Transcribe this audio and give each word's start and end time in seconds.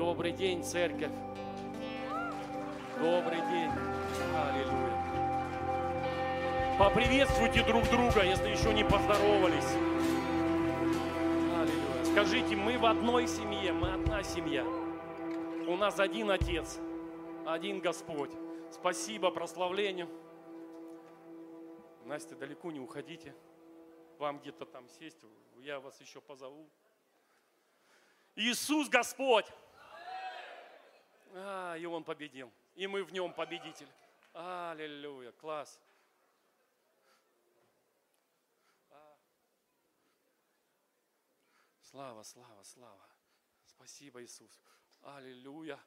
Добрый 0.00 0.32
день, 0.32 0.64
церковь. 0.64 1.12
Добрый 2.98 3.36
день. 3.50 3.70
Аллилуйя. 4.34 4.96
Поприветствуйте 6.78 7.62
друг 7.66 7.84
друга, 7.90 8.24
если 8.24 8.48
еще 8.48 8.72
не 8.72 8.82
поздоровались. 8.82 9.70
Аллилуйя. 11.54 12.04
Скажите, 12.06 12.56
мы 12.56 12.78
в 12.78 12.86
одной 12.86 13.28
семье, 13.28 13.74
мы 13.74 13.92
одна 13.92 14.22
семья. 14.22 14.64
У 15.68 15.76
нас 15.76 16.00
один 16.00 16.30
Отец, 16.30 16.78
один 17.44 17.80
Господь. 17.80 18.32
Спасибо 18.72 19.30
прославлению. 19.30 20.08
Настя, 22.06 22.36
далеко 22.36 22.72
не 22.72 22.80
уходите. 22.80 23.34
Вам 24.16 24.38
где-то 24.38 24.64
там 24.64 24.88
сесть, 24.88 25.18
я 25.58 25.78
вас 25.78 26.00
еще 26.00 26.22
позову. 26.22 26.66
Иисус 28.34 28.88
Господь. 28.88 29.44
А, 31.32 31.76
и 31.76 31.84
Он 31.86 32.04
победил. 32.04 32.52
И 32.74 32.86
мы 32.86 33.04
в 33.04 33.12
Нем 33.12 33.32
победитель. 33.32 33.88
Аллилуйя, 34.32 35.32
класс. 35.32 35.80
А. 38.90 39.16
Слава, 41.82 42.22
слава, 42.22 42.62
слава. 42.62 43.08
Спасибо, 43.66 44.22
Иисус. 44.22 44.60
Аллилуйя. 45.02 45.78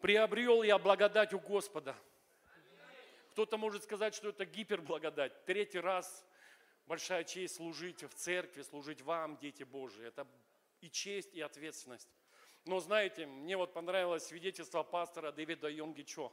Приобрел 0.00 0.62
я 0.62 0.78
благодать 0.78 1.32
у 1.32 1.40
Господа. 1.40 1.96
Кто-то 3.32 3.58
может 3.58 3.82
сказать, 3.82 4.14
что 4.14 4.28
это 4.28 4.44
гиперблагодать. 4.44 5.44
Третий 5.44 5.80
раз 5.80 6.24
большая 6.86 7.24
честь 7.24 7.56
служить 7.56 8.02
в 8.02 8.14
церкви, 8.14 8.62
служить 8.62 9.02
вам, 9.02 9.36
дети 9.36 9.62
Божии. 9.62 10.06
Это 10.06 10.26
и 10.80 10.90
честь, 10.90 11.34
и 11.34 11.40
ответственность. 11.40 12.08
Но 12.64 12.80
знаете, 12.80 13.26
мне 13.26 13.56
вот 13.56 13.72
понравилось 13.72 14.26
свидетельство 14.26 14.82
пастора 14.82 15.32
Дэвида 15.32 15.68
Йонгичо. 15.68 16.32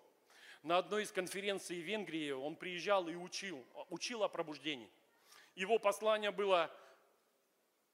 На 0.63 0.77
одной 0.77 1.03
из 1.03 1.11
конференций 1.11 1.81
в 1.81 1.85
Венгрии 1.85 2.31
он 2.31 2.55
приезжал 2.55 3.07
и 3.07 3.15
учил, 3.15 3.65
учил 3.89 4.23
о 4.23 4.29
пробуждении. 4.29 4.89
Его 5.55 5.77
послание 5.77 6.31
было 6.31 6.71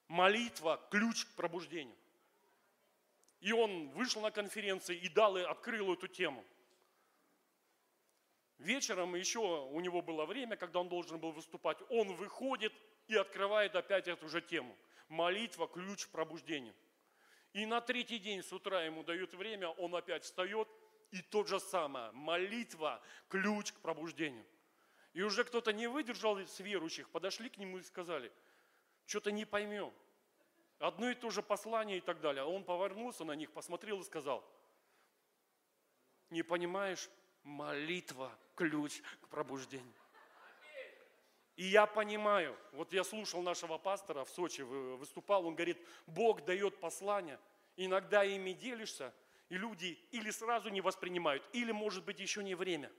молитва– 0.07 0.79
ключ 0.91 1.25
к 1.25 1.35
пробуждению. 1.35 1.95
И 3.41 3.51
он 3.51 3.89
вышел 3.89 4.21
на 4.21 4.31
конференции 4.31 4.95
и 4.95 5.09
дал, 5.09 5.37
и 5.37 5.41
открыл 5.41 5.93
эту 5.93 6.07
тему. 6.07 6.45
Вечером 8.57 9.15
еще 9.15 9.39
у 9.39 9.79
него 9.79 10.01
было 10.01 10.25
время, 10.25 10.57
когда 10.57 10.81
он 10.81 10.89
должен 10.89 11.17
был 11.17 11.31
выступать. 11.31 11.77
Он 11.89 12.13
выходит 12.15 12.73
и 13.07 13.15
открывает 13.15 13.75
опять 13.75 14.07
эту 14.07 14.27
же 14.27 14.41
тему. 14.41 14.75
Молитва– 15.09 15.67
ключ 15.73 16.05
к 16.05 16.09
пробуждению. 16.09 16.73
И 17.53 17.65
на 17.65 17.81
третий 17.81 18.19
день 18.19 18.43
с 18.43 18.53
утра 18.53 18.83
ему 18.83 19.03
дают 19.03 19.33
время, 19.33 19.69
он 19.69 19.95
опять 19.95 20.23
встает, 20.23 20.67
и 21.11 21.21
то 21.21 21.43
же 21.43 21.59
самое. 21.59 22.11
Молитва– 22.11 23.01
ключ 23.29 23.73
к 23.73 23.79
пробуждению. 23.79 24.45
И 25.13 25.21
уже 25.21 25.43
кто-то 25.43 25.73
не 25.73 25.87
выдержал 25.87 26.37
с 26.37 26.59
верующих, 26.59 27.09
подошли 27.09 27.49
к 27.49 27.57
нему 27.57 27.79
и 27.79 27.83
сказали, 27.83 28.31
что-то 29.05 29.31
не 29.31 29.45
поймем 29.45 29.91
одно 30.79 31.09
и 31.09 31.15
то 31.15 31.29
же 31.29 31.43
послание 31.43 31.97
и 31.97 32.01
так 32.01 32.21
далее. 32.21 32.43
А 32.43 32.47
он 32.47 32.63
повернулся 32.63 33.23
на 33.23 33.33
них, 33.33 33.51
посмотрел 33.51 33.99
и 33.99 34.03
сказал, 34.03 34.43
не 36.29 36.43
понимаешь, 36.43 37.09
молитва– 37.43 38.37
ключ 38.55 39.01
к 39.21 39.27
пробуждению. 39.29 39.93
И 41.59 41.65
я 41.65 41.87
понимаю, 41.87 42.55
вот 42.71 42.93
я 42.93 43.03
слушал 43.03 43.41
нашего 43.41 43.77
пастора 43.77 44.23
в 44.23 44.29
Сочи, 44.29 44.61
выступал, 44.61 45.45
он 45.45 45.55
говорит, 45.55 45.77
Бог 46.07 46.45
дает 46.45 46.79
послание, 46.79 47.37
иногда 47.75 48.23
ими 48.23 48.53
делишься, 48.53 49.13
и 49.49 49.57
люди 49.57 49.99
или 50.11 50.31
сразу 50.31 50.69
не 50.69 50.79
воспринимают, 50.79 51.43
или, 51.51 51.73
может 51.73 52.05
быть, 52.05 52.21
еще 52.21 52.45
не 52.45 52.55
время. 52.55 52.89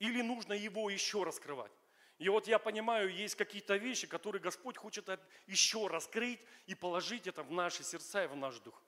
Или 0.00 0.20
нужно 0.20 0.52
его 0.52 0.90
еще 0.90 1.22
раскрывать. 1.22 1.72
И 2.18 2.28
вот 2.28 2.46
я 2.46 2.58
понимаю, 2.58 3.08
есть 3.08 3.36
какие-то 3.36 3.76
вещи, 3.76 4.06
которые 4.06 4.42
Господь 4.42 4.76
хочет 4.76 5.08
еще 5.46 5.86
раскрыть 5.86 6.40
и 6.66 6.74
положить 6.74 7.26
это 7.26 7.42
в 7.42 7.50
наши 7.50 7.82
сердца 7.82 8.24
и 8.24 8.26
в 8.26 8.36
наш 8.36 8.58
дух. 8.58 8.82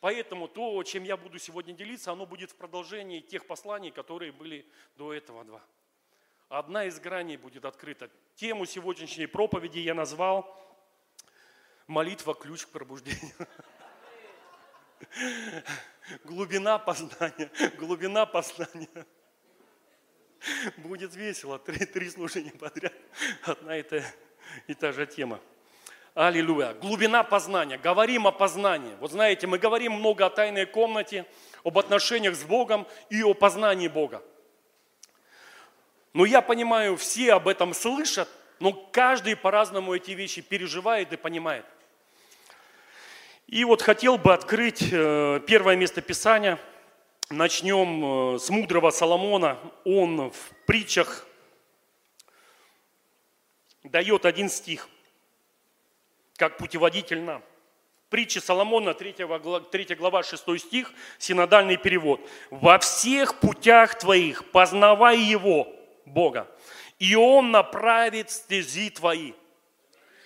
Поэтому 0.00 0.48
то, 0.48 0.82
чем 0.82 1.04
я 1.04 1.16
буду 1.16 1.38
сегодня 1.38 1.72
делиться, 1.72 2.10
оно 2.10 2.26
будет 2.26 2.50
в 2.50 2.56
продолжении 2.56 3.20
тех 3.20 3.46
посланий, 3.46 3.92
которые 3.92 4.32
были 4.32 4.68
до 4.96 5.12
этого 5.12 5.44
два. 5.44 5.64
Одна 6.48 6.84
из 6.84 7.00
граней 7.00 7.36
будет 7.36 7.64
открыта. 7.64 8.08
Тему 8.36 8.66
сегодняшней 8.66 9.26
проповеди 9.26 9.80
я 9.80 9.94
назвал 9.94 10.46
«Молитва– 11.88 12.34
ключ 12.40 12.66
к 12.66 12.68
пробуждению». 12.68 13.34
Глубина 16.24 16.78
познания, 16.78 17.50
глубина 17.76 18.26
познания. 18.26 19.06
Будет 20.76 21.16
весело. 21.16 21.58
Три, 21.58 21.84
три 21.84 22.08
служения 22.10 22.52
подряд. 22.52 22.92
Одна 23.42 23.78
и 23.78 23.82
та, 23.82 24.02
и 24.68 24.74
та 24.74 24.92
же 24.92 25.04
тема. 25.06 25.40
Аллилуйя. 26.14 26.74
Глубина 26.74 27.24
познания. 27.24 27.76
Говорим 27.76 28.28
о 28.28 28.32
познании. 28.32 28.94
Вот 29.00 29.10
знаете, 29.10 29.48
мы 29.48 29.58
говорим 29.58 29.94
много 29.94 30.24
о 30.24 30.30
тайной 30.30 30.64
комнате, 30.64 31.26
об 31.64 31.76
отношениях 31.76 32.36
с 32.36 32.44
Богом 32.44 32.86
и 33.10 33.24
о 33.24 33.34
познании 33.34 33.88
Бога. 33.88 34.22
Но 36.16 36.24
я 36.24 36.40
понимаю, 36.40 36.96
все 36.96 37.34
об 37.34 37.46
этом 37.46 37.74
слышат, 37.74 38.26
но 38.58 38.72
каждый 38.72 39.36
по-разному 39.36 39.94
эти 39.94 40.12
вещи 40.12 40.40
переживает 40.40 41.12
и 41.12 41.16
понимает. 41.18 41.66
И 43.46 43.62
вот 43.64 43.82
хотел 43.82 44.16
бы 44.16 44.32
открыть 44.32 44.82
э, 44.90 45.40
первое 45.46 45.76
место 45.76 46.00
Писания– 46.00 46.58
начнем 47.28 48.36
э, 48.36 48.38
с 48.38 48.48
мудрого 48.48 48.88
Соломона. 48.88 49.58
Он 49.84 50.30
в 50.30 50.50
притчах 50.64 51.26
дает 53.84 54.24
один 54.24 54.48
стих, 54.48 54.88
как 56.36 56.56
путеводитель 56.56 57.20
нам. 57.20 57.42
Притчи 58.08 58.38
Соломона, 58.38 58.94
3 58.94 59.16
глава, 59.26 59.60
3 59.60 59.94
глава, 59.96 60.22
6 60.22 60.60
стих, 60.60 60.94
синодальный 61.18 61.76
перевод. 61.76 62.22
«Во 62.50 62.78
всех 62.78 63.38
путях 63.38 63.98
твоих 63.98 64.50
познавай 64.50 65.18
Его, 65.18 65.75
Бога, 66.06 66.48
и 66.98 67.14
Он 67.14 67.50
направит 67.50 68.30
стези 68.30 68.90
твои». 68.90 69.32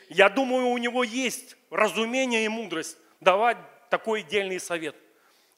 Я 0.08 0.28
думаю, 0.28 0.68
у 0.68 0.78
него 0.78 1.04
есть 1.04 1.56
разумение 1.70 2.44
и 2.44 2.48
мудрость 2.48 2.96
давать 3.20 3.58
такой 3.90 4.22
дельный 4.22 4.60
совет– 4.60 4.96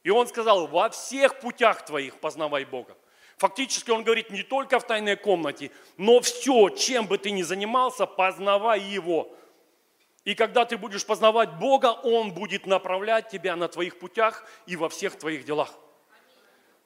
и 0.03 0.11
он 0.11 0.27
сказал, 0.27 0.67
во 0.67 0.91
всех 0.91 1.41
путях 1.41 1.85
твоих 1.85 2.19
познавай 2.19 2.65
Бога. 2.65 2.97
Фактически 3.37 3.91
он 3.91 4.05
говорит 4.05 4.31
не 4.31 4.43
только 4.43 4.79
в 4.79 4.87
тайной 4.87 5.17
комнате, 5.17 5.71
но 5.97 6.21
все, 6.21 6.69
чем 6.71 7.07
бы 7.07 7.19
ты 7.19 7.31
ни 7.31 7.43
занимался, 7.43 8.07
познавай 8.07 8.81
Его. 8.81 9.35
И 10.25 10.35
когда 10.35 10.65
ты 10.65 10.77
будешь 10.77 11.05
познавать 11.05 11.53
Бога, 11.55 11.93
Он 12.03 12.33
будет 12.33 12.67
направлять 12.67 13.29
тебя 13.31 13.57
на 13.57 13.69
твоих 13.69 13.99
путях 13.99 14.45
и 14.67 14.77
во 14.77 14.89
всех 14.89 15.19
твоих 15.19 15.45
делах. 15.45 15.75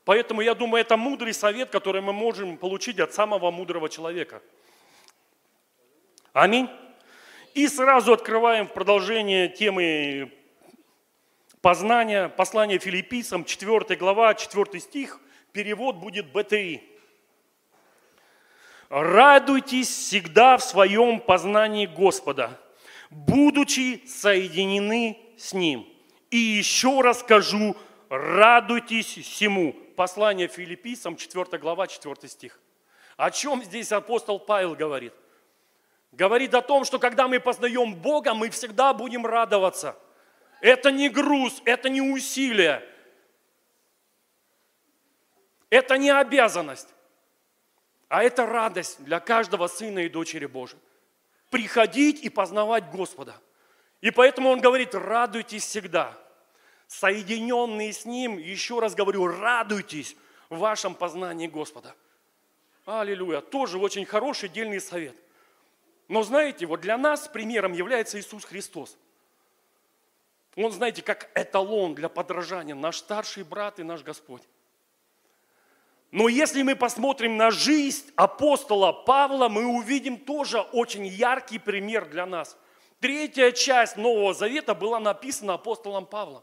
Поэтому 0.06 0.40
я 0.40 0.54
думаю, 0.54 0.82
это 0.82 0.96
мудрый 0.96 1.34
совет, 1.34 1.70
который 1.70 2.00
мы 2.00 2.12
можем 2.12 2.58
получить 2.58 3.00
от 3.00 3.12
самого 3.12 3.50
мудрого 3.50 3.88
человека. 3.88 4.40
Аминь. 6.32 6.70
И 7.54 7.66
сразу 7.66 8.12
открываем 8.12 8.68
в 8.68 8.72
продолжение 8.72 9.48
темы 9.48 10.32
познание, 11.60 12.28
послание 12.28 12.78
филиппийцам, 12.78 13.44
4 13.44 13.96
глава, 13.96 14.32
4 14.34 14.78
стих, 14.78 15.20
перевод 15.50 15.96
будет 15.96 16.30
БТИ. 16.30 16.84
«Радуйтесь 18.88 19.88
всегда 19.88 20.56
в 20.56 20.62
своем 20.62 21.18
познании 21.18 21.86
Господа, 21.86 22.60
будучи 23.10 24.06
соединены 24.06 25.18
с 25.36 25.52
Ним». 25.52 25.84
И 26.30 26.36
еще 26.36 27.00
раз 27.00 27.18
скажу, 27.18 27.76
радуйтесь 28.08 29.18
всему. 29.18 29.74
Послание 29.96 30.48
филиппийцам, 30.48 31.16
4 31.16 31.58
глава, 31.58 31.86
4 31.86 32.28
стих. 32.28 32.60
О 33.16 33.30
чем 33.30 33.64
здесь 33.64 33.92
апостол 33.92 34.38
Павел 34.38 34.74
говорит? 34.74 35.14
Говорит 36.12 36.54
о 36.54 36.62
том, 36.62 36.84
что 36.84 36.98
когда 36.98 37.26
мы 37.26 37.40
познаем 37.40 37.94
Бога, 37.94 38.34
мы 38.34 38.50
всегда 38.50 38.94
будем 38.94 39.26
радоваться– 39.26 39.98
это 40.60 40.90
не 40.90 41.08
груз, 41.08 41.62
это 41.64 41.88
не 41.88 42.00
усилие. 42.00 42.82
Это 45.68 45.98
не 45.98 46.10
обязанность, 46.10 46.88
а 48.08 48.22
это 48.22 48.46
радость 48.46 49.02
для 49.04 49.18
каждого 49.18 49.66
сына 49.66 50.00
и 50.00 50.08
дочери 50.08 50.46
Божьей. 50.46 50.78
Приходить 51.50 52.22
и 52.22 52.28
познавать 52.28 52.90
Господа. 52.90 53.34
И 54.00 54.10
поэтому 54.10 54.50
он 54.50 54.60
говорит, 54.60 54.94
радуйтесь 54.94 55.64
всегда. 55.64 56.16
Соединенные 56.86 57.92
с 57.92 58.04
Ним, 58.04 58.38
еще 58.38 58.78
раз 58.78 58.94
говорю, 58.94 59.26
радуйтесь 59.26 60.16
в 60.48 60.58
вашем 60.58 60.94
познании 60.94 61.48
Господа. 61.48 61.94
Аллилуйя. 62.84 63.40
Тоже 63.40 63.78
очень 63.78 64.04
хороший 64.04 64.48
дельный 64.48 64.80
совет. 64.80 65.16
Но 66.08 66.22
знаете, 66.22 66.66
вот 66.66 66.80
для 66.80 66.96
нас 66.96 67.26
примером 67.26 67.72
является 67.72 68.18
Иисус 68.20 68.44
Христос. 68.44 68.96
Он, 70.54 70.70
знаете, 70.70 71.02
как 71.02 71.30
эталон 71.34 71.94
для 71.94 72.08
подражания, 72.08 72.74
наш 72.74 72.98
старший 72.98 73.42
брат 73.42 73.78
и 73.78 73.82
наш 73.82 74.02
Господь. 74.02 74.42
Но 76.12 76.28
если 76.28 76.62
мы 76.62 76.76
посмотрим 76.76 77.36
на 77.36 77.50
жизнь 77.50 78.10
апостола 78.14 78.92
Павла, 78.92 79.48
мы 79.48 79.66
увидим 79.66 80.16
тоже 80.16 80.60
очень 80.60 81.04
яркий 81.06 81.58
пример 81.58 82.08
для 82.08 82.24
нас. 82.24 82.56
Третья 83.00 83.50
часть 83.50 83.96
Нового 83.96 84.32
Завета 84.32 84.74
была 84.74 85.00
написана 85.00 85.54
апостолом 85.54 86.06
Павлом. 86.06 86.42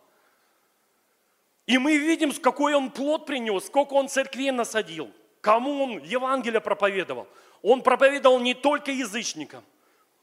И 1.65 1.77
мы 1.77 1.97
видим, 1.97 2.31
какой 2.33 2.73
он 2.73 2.91
плод 2.91 3.25
принес, 3.25 3.65
сколько 3.65 3.93
он 3.93 4.09
церквей 4.09 4.51
насадил, 4.51 5.11
кому 5.41 5.83
он 5.83 6.03
Евангелие 6.03 6.59
проповедовал. 6.59 7.27
Он 7.61 7.81
проповедовал 7.81 8.39
не 8.39 8.53
только 8.53 8.91
язычникам, 8.91 9.63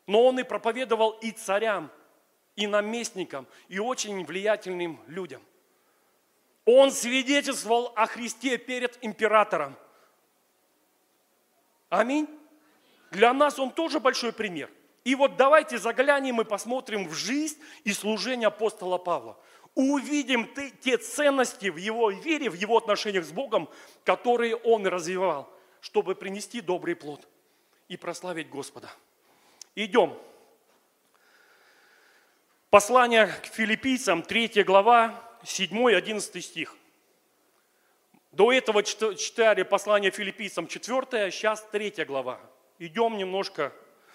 но 0.07 0.27
он 0.27 0.39
и 0.39 0.43
проповедовал 0.43 1.13
и 1.23 1.31
царям, 1.31 1.91
и 2.57 2.67
наместникам, 2.67 3.47
и 3.69 3.79
очень 3.79 4.25
влиятельным 4.25 5.01
людям. 5.07 5.43
Он 6.67 6.91
свидетельствовал 6.91 7.93
о 7.97 8.07
Христе 8.07 8.59
перед 8.59 8.99
императором. 9.03 9.77
Аминь. 11.89 12.29
Для 13.11 13.33
нас 13.33 13.59
он 13.59 13.71
тоже 13.71 13.99
большой 13.99 14.33
пример. 14.33 14.71
И 15.05 15.15
вот 15.15 15.37
давайте 15.37 15.79
заглянем 15.79 16.41
и 16.41 16.45
посмотрим 16.45 17.09
в 17.09 17.15
жизнь 17.15 17.59
и 17.85 17.93
служение 17.93 18.49
апостола 18.49 18.99
Павла. 18.99 19.39
Увидим 19.75 20.49
те 20.81 20.99
ценности 20.99 21.69
в 21.69 21.77
его 21.77 22.11
вере, 22.11 22.51
в 22.51 22.55
его 22.55 22.77
отношениях 22.77 23.25
с 23.25 23.33
Богом, 23.33 23.69
которые 24.05 24.57
он 24.57 24.87
развивал, 24.87 25.49
чтобы 25.81 26.15
принести 26.15 26.61
добрый 26.61 26.97
плод 26.97 27.27
и 27.89 27.97
прославить 27.97 28.49
Господа. 28.49 28.91
Идем. 29.75 30.19
Послание 32.71 33.27
к 33.27 33.47
филиппийцам, 33.47 34.23
3 34.23 34.65
глава, 34.65 35.23
7-11 35.43 36.41
стих. 36.41 36.77
До 38.33 38.53
этого 38.53 38.83
читали 38.83 39.63
послание 39.63 40.11
филиппийцам 40.11 40.69
4, 40.69 41.25
а 41.25 41.31
сейчас 41.31 41.63
3 41.73 42.05
глава. 42.05 42.41
Идем 42.79 43.17
немножко 43.17 43.73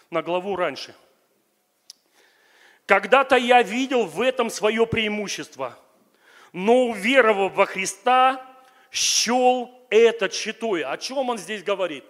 на 0.09 0.21
главу 0.21 0.55
раньше. 0.55 0.95
Когда-то 2.85 3.35
я 3.35 3.61
видел 3.61 4.05
в 4.05 4.21
этом 4.21 4.49
свое 4.49 4.85
преимущество, 4.85 5.77
но 6.53 6.85
уверовав 6.85 7.53
во 7.53 7.65
Христа, 7.65 8.45
счел 8.91 9.71
это 9.89 10.29
читой. 10.29 10.83
О 10.83 10.97
чем 10.97 11.29
он 11.29 11.37
здесь 11.37 11.63
говорит? 11.63 12.03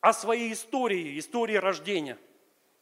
О 0.00 0.12
своей 0.12 0.52
истории, 0.52 1.18
истории 1.18 1.56
рождения– 1.56 2.18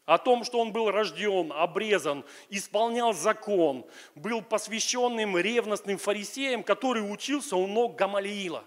о 0.07 0.19
том, 0.19 0.45
что 0.45 0.61
он 0.61 0.73
был 0.73 0.91
рожден, 0.91 1.53
обрезан, 1.53 2.25
исполнял 2.51 3.15
закон, 3.15 3.87
был 4.15 4.43
посвященным 4.43 5.39
ревностным 5.39 5.99
фарисеем, 5.99 6.63
который 6.63 7.01
учился 7.01 7.57
у 7.57 7.67
ног 7.67 7.97
Гамалиила. 7.97 8.65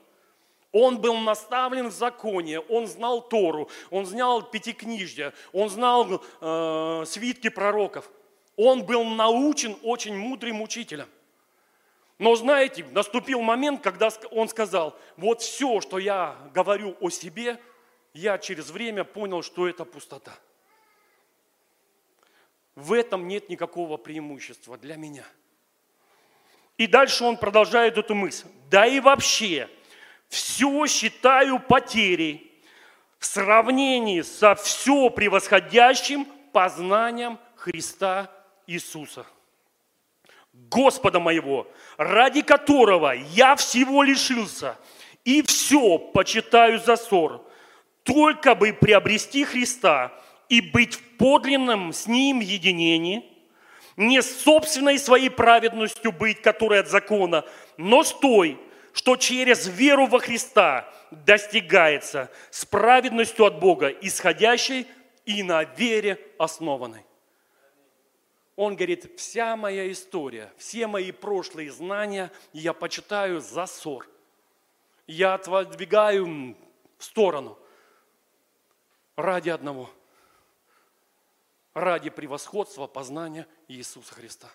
Он 0.71 0.99
был 0.99 1.15
наставлен 1.17 1.87
в 1.87 1.93
законе, 1.93 2.59
он 2.59 2.87
знал 2.87 3.21
Тору, 3.21 3.69
он 3.89 4.05
знал 4.05 4.41
Пятикнижья, 4.41 5.33
он 5.53 5.69
знал 5.69 6.23
э, 6.41 7.03
свитки 7.05 7.49
пророков. 7.49 8.09
Он 8.57 8.83
был 8.83 9.03
научен 9.05 9.77
очень 9.83 10.17
мудрым 10.17 10.61
учителем. 10.61 11.07
Но 12.17 12.35
знаете, 12.35 12.83
наступил 12.91 13.41
момент, 13.41 13.81
когда 13.81 14.09
он 14.31 14.49
сказал, 14.49 14.99
вот 15.15 15.41
все, 15.41 15.79
что 15.81 15.99
я 15.99 16.35
говорю 16.53 16.97
о 16.99 17.11
себе, 17.11 17.59
я 18.13 18.39
через 18.39 18.71
время 18.71 19.03
понял, 19.03 19.43
что 19.43 19.67
это 19.67 19.85
пустота. 19.85 20.33
В 22.75 22.93
этом 22.93 23.27
нет 23.27 23.49
никакого 23.49 23.97
преимущества 23.97 24.77
для 24.77 24.95
меня. 24.97 25.25
И 26.77 26.87
дальше 26.87 27.23
он 27.23 27.37
продолжает 27.37 27.97
эту 27.97 28.15
мысль. 28.15 28.47
Да 28.69 28.87
и 28.87 28.99
вообще, 28.99 29.69
все 30.27 30.87
считаю 30.87 31.59
потерей 31.59 32.51
в 33.19 33.25
сравнении 33.25 34.21
со 34.21 34.55
все 34.55 35.09
превосходящим 35.11 36.25
познанием 36.51 37.39
Христа 37.55 38.31
Иисуса. 38.67 39.25
Господа 40.53 41.19
моего, 41.19 41.67
ради 41.97 42.41
которого 42.41 43.11
я 43.11 43.55
всего 43.55 44.03
лишился 44.03 44.77
и 45.23 45.41
все 45.41 45.97
почитаю 45.97 46.79
за 46.79 46.95
ссор, 46.95 47.43
только 48.03 48.53
бы 48.53 48.73
приобрести 48.73 49.43
Христа– 49.43 50.13
и 50.49 50.61
быть 50.61 50.95
в 50.95 51.01
подлинном 51.17 51.93
с 51.93 52.07
Ним 52.07 52.39
единении, 52.39 53.25
не 53.95 54.21
собственной 54.21 54.99
своей 54.99 55.29
праведностью 55.29 56.11
быть, 56.11 56.41
которая 56.41 56.81
от 56.81 56.87
закона, 56.87 57.45
но 57.77 58.03
с 58.03 58.13
той, 58.13 58.59
что 58.93 59.15
через 59.15 59.67
веру 59.67 60.05
во 60.05 60.19
Христа 60.19 60.87
достигается 61.11 62.29
с 62.51 62.65
праведностью 62.65 63.45
от 63.45 63.59
Бога, 63.59 63.87
исходящей 63.87 64.87
и 65.25 65.43
на 65.43 65.63
вере 65.63 66.19
основанной. 66.37 67.05
Он 68.57 68.75
говорит, 68.75 69.17
вся 69.19 69.55
моя 69.55 69.89
история, 69.91 70.51
все 70.57 70.87
мои 70.87 71.11
прошлые 71.11 71.71
знания 71.71 72.31
я 72.53 72.73
почитаю 72.73 73.39
за 73.39 73.67
ссор. 73.67 74.09
Я 75.05 75.35
отодвигаю 75.35 76.57
в 76.97 77.03
сторону 77.03 77.57
ради 79.15 79.49
одного– 79.49 79.89
ради 81.75 82.09
превосходства 82.09 82.87
познания 82.87 83.47
Иисуса 83.67 84.15
Христа. 84.15 84.49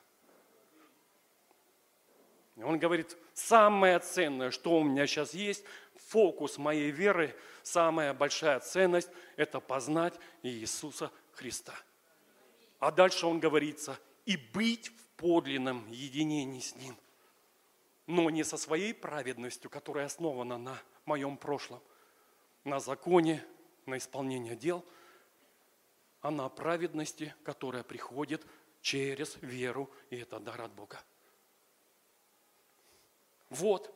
И 2.57 2.63
он 2.65 2.81
говорит, 2.81 3.17
самое 3.35 4.01
ценное, 4.01 4.51
что 4.51 4.79
у 4.79 4.83
меня 4.83 5.07
сейчас 5.07 5.33
есть, 5.33 5.65
фокус 6.09 6.59
моей 6.59 6.91
веры, 6.91 7.37
самая 7.63 8.13
большая 8.13 8.59
ценность– 8.59 9.11
это 9.37 9.61
познать 9.61 10.15
Иисуса 10.43 11.13
Христа. 11.35 11.75
А 12.83 12.91
дальше 12.91 13.27
он 13.27 13.39
говорится, 13.39 13.99
и 14.27 14.37
быть 14.37 14.89
в 14.89 15.07
подлинном 15.17 15.91
единении 15.91 16.61
с 16.61 16.75
Ним. 16.77 16.97
Но 18.07 18.29
не 18.29 18.45
со 18.45 18.57
своей 18.57 18.93
праведностью, 18.93 19.71
которая 19.71 20.07
основана 20.07 20.59
на 20.59 20.83
моем 21.05 21.37
прошлом, 21.37 21.81
на 22.65 22.81
законе, 22.81 23.43
на 23.87 23.99
исполнении 23.99 24.55
дел– 24.55 24.85
а 26.23 26.31
на 26.31 26.49
праведности, 26.49 27.35
которая 27.43 27.83
приходит 27.83 28.47
через 28.81 29.37
веру, 29.43 29.91
и 30.09 30.17
это 30.17 30.39
дар 30.39 30.63
от 30.63 30.73
Бога. 30.73 31.03
Вот 33.51 33.93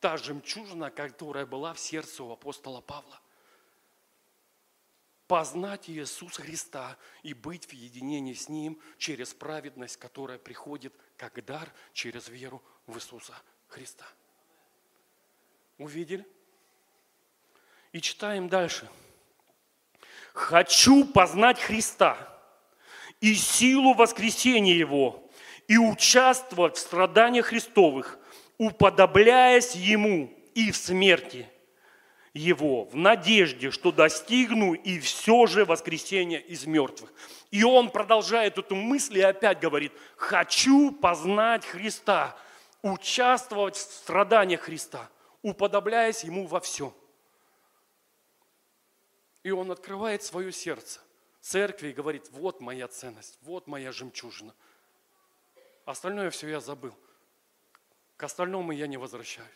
та 0.00 0.18
жемчужина, 0.18 0.90
которая 0.90 1.46
была 1.46 1.72
в 1.72 1.80
сердце 1.80 2.22
у 2.22 2.30
апостола 2.30 2.82
Павла. 2.82 3.20
Познать 5.30 5.88
Иисуса 5.88 6.42
Христа 6.42 6.96
и 7.22 7.34
быть 7.34 7.66
в 7.66 7.72
единении 7.72 8.34
с 8.34 8.48
Ним 8.48 8.80
через 8.98 9.32
праведность, 9.32 9.96
которая 9.96 10.38
приходит 10.38 10.92
как 11.16 11.44
дар 11.44 11.72
через 11.92 12.28
веру 12.28 12.60
в 12.86 12.96
Иисуса 12.96 13.34
Христа. 13.68 14.06
Увидели? 15.78 16.26
И 17.92 18.00
читаем 18.00 18.48
дальше– 18.48 18.90
Хочу 20.32 21.04
познать 21.04 21.60
Христа 21.60 22.16
и 23.20 23.34
силу 23.34 23.94
воскресения 23.94 24.74
Его, 24.74 25.28
и 25.66 25.76
участвовать 25.76 26.76
в 26.76 26.80
страданиях 26.80 27.46
Христовых, 27.46 28.18
уподобляясь 28.58 29.74
Ему 29.74 30.32
и 30.54 30.70
в 30.70 30.76
смерти 30.76 31.48
Его, 32.32 32.84
в 32.84 32.94
надежде, 32.94 33.72
что 33.72 33.90
достигну 33.90 34.74
и 34.74 35.00
все 35.00 35.46
же 35.46 35.64
воскресения 35.64 36.38
из 36.38 36.64
мертвых. 36.64 37.12
И 37.50 37.64
он 37.64 37.90
продолжает 37.90 38.56
эту 38.56 38.76
мысль 38.76 39.18
и 39.18 39.22
опять 39.22 39.58
говорит, 39.58 39.92
хочу 40.16 40.92
познать 40.92 41.66
Христа, 41.66 42.36
участвовать 42.82 43.74
в 43.74 43.80
страданиях 43.80 44.60
Христа, 44.60 45.10
уподобляясь 45.42 46.22
Ему 46.22 46.46
во 46.46 46.60
всем. 46.60 46.94
И 49.42 49.50
он 49.50 49.72
открывает 49.72 50.22
свое 50.22 50.52
сердце 50.52 51.00
церкви 51.40 51.88
и 51.88 51.92
говорит, 51.92 52.28
вот 52.30 52.60
моя 52.60 52.86
ценность, 52.86 53.38
вот 53.42 53.66
моя 53.66 53.90
жемчужина. 53.90 54.54
Остальное 55.84 56.30
все 56.30 56.48
я 56.48 56.60
забыл. 56.60 56.94
К 58.16 58.24
остальному 58.24 58.70
я 58.70 58.86
не 58.86 58.98
возвращаюсь. 58.98 59.48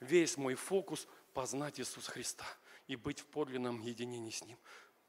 Весь 0.00 0.36
мой 0.36 0.54
фокус– 0.54 1.08
познать 1.32 1.80
Иисуса 1.80 2.10
Христа 2.10 2.44
и 2.86 2.96
быть 2.96 3.20
в 3.20 3.26
подлинном 3.26 3.80
единении 3.80 4.30
с 4.30 4.44
Ним. 4.44 4.58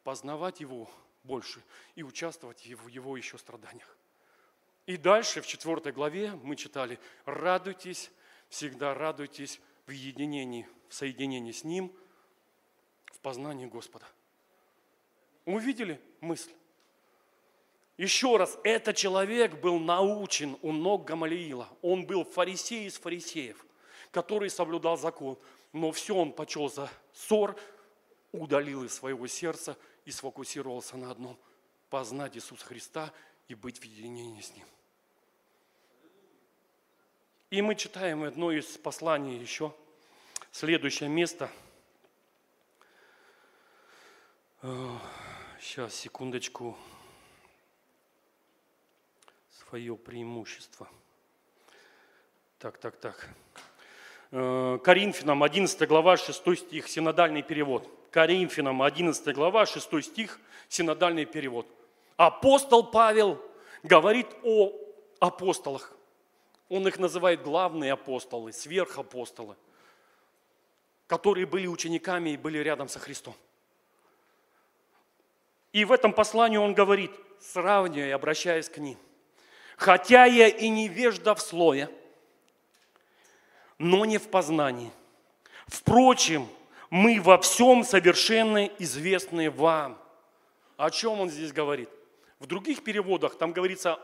Познавать 0.04 0.60
Его 0.60 0.90
больше 1.24 1.63
и 1.96 2.04
участвовать 2.04 2.66
в 2.66 2.88
Его 2.88 3.18
еще 3.18 3.38
страданиях. 3.38 3.98
И 4.86 4.98
дальше 4.98 5.42
в 5.42 5.48
4 5.48 5.92
главе 5.92 6.34
мы 6.44 6.56
читали 6.56 7.00
«Радуйтесь, 7.25 8.12
всегда 8.50 8.94
радуйтесь 8.94 9.62
в 9.86 9.92
единении, 9.92 10.68
в 10.90 10.94
соединении 10.94 11.51
с 11.51 11.63
Ним– 11.63 11.96
в 13.13 13.20
познании 13.20 13.68
Господа. 13.68 14.06
Увидели 15.46 16.01
мысль? 16.22 16.51
Еще 17.98 18.36
раз, 18.38 18.58
этот 18.63 18.96
человек 18.96 19.60
был 19.62 19.78
научен 19.78 20.58
у 20.62 20.72
ног 20.72 21.06
Гамалиила. 21.06 21.70
Он 21.84 22.06
был 22.08 22.24
фарисей 22.24 22.88
из 22.88 22.98
фарисеев, 22.98 23.63
который 24.12 24.50
соблюдал 24.50 24.98
закон. 24.98 25.38
Но 25.74 25.92
все 25.92 26.16
он 26.16 26.34
почел 26.34 26.70
за 26.70 26.90
ссор, 27.13 27.58
удалил 28.32 28.84
из 28.84 28.94
своего 28.94 29.28
сердца 29.28 29.78
и 30.06 30.12
сфокусировался 30.12 30.98
на 30.98 31.12
одном– 31.12 31.38
познать 31.90 32.38
Иисуса 32.38 32.66
Христа 32.66 33.13
и 33.48 33.56
быть 33.56 33.80
в 33.80 33.84
единении 33.84 34.42
с 34.42 34.56
Ним. 34.56 34.66
И 37.50 37.62
мы 37.62 37.75
читаем 37.75 38.24
одно 38.24 38.51
из 38.51 38.78
посланий 38.78 39.38
еще, 39.38 39.75
следующее 40.54 41.10
место. 41.10 41.51
Сейчас, 45.60 45.94
секундочку. 45.96 46.78
Свое 49.50 49.98
преимущество. 49.98 50.88
Так, 52.58 52.78
так, 52.78 52.96
так. 52.98 53.30
Э, 54.31 54.79
Коринфянам 54.81 55.43
11 55.43 55.88
глава 55.88 56.15
6 56.15 56.57
стих, 56.57 56.88
синодальный 56.88 57.41
перевод. 57.41 57.89
Коринфянам 58.11 58.81
11 58.81 59.35
глава 59.35 59.65
6 59.65 60.01
стих, 60.03 60.39
синодальный 60.69 61.25
перевод. 61.25 61.67
Апостол 62.15 62.89
Павел 62.89 63.41
говорит 63.83 64.27
о 64.43 64.71
апостолах. 65.19 65.93
Он 66.69 66.88
их 66.88 66.97
называет 66.97 67.43
главные 67.43 67.91
апостолы, 67.91 68.53
сверхапостолы, 68.53 69.57
которые 71.07 71.45
были 71.45 71.67
учениками 71.67 72.29
и 72.29 72.38
были 72.38 72.59
рядом 72.59 72.88
со 72.88 73.00
Христом. 73.00 73.35
И 75.73 75.83
в 75.83 75.91
этом 75.91 76.13
послании 76.13 76.57
он 76.57 76.73
говорит, 76.73 77.11
сравнивая 77.41 78.15
обращаясь 78.15 78.69
к 78.69 78.77
ним, 78.77 78.97
«Хотя 79.75 80.23
я 80.23 80.47
и 80.47 80.69
невежда 80.69 81.35
в 81.35 81.41
слове, 81.41 81.89
но 83.81 84.05
не 84.05 84.17
в 84.17 84.29
познании. 84.29 84.91
Впрочем, 85.67 86.47
мы 86.89 87.19
во 87.19 87.38
всем 87.39 87.83
совершенно 87.83 88.65
известны 88.77 89.50
вам». 89.50 89.97
О 90.77 90.89
чем 90.91 91.19
он 91.19 91.29
здесь 91.29 91.51
говорит? 91.51 91.89
В 92.39 92.45
других 92.45 92.83
переводах 92.83 93.38
там 93.38 93.51
говорится 93.51 94.00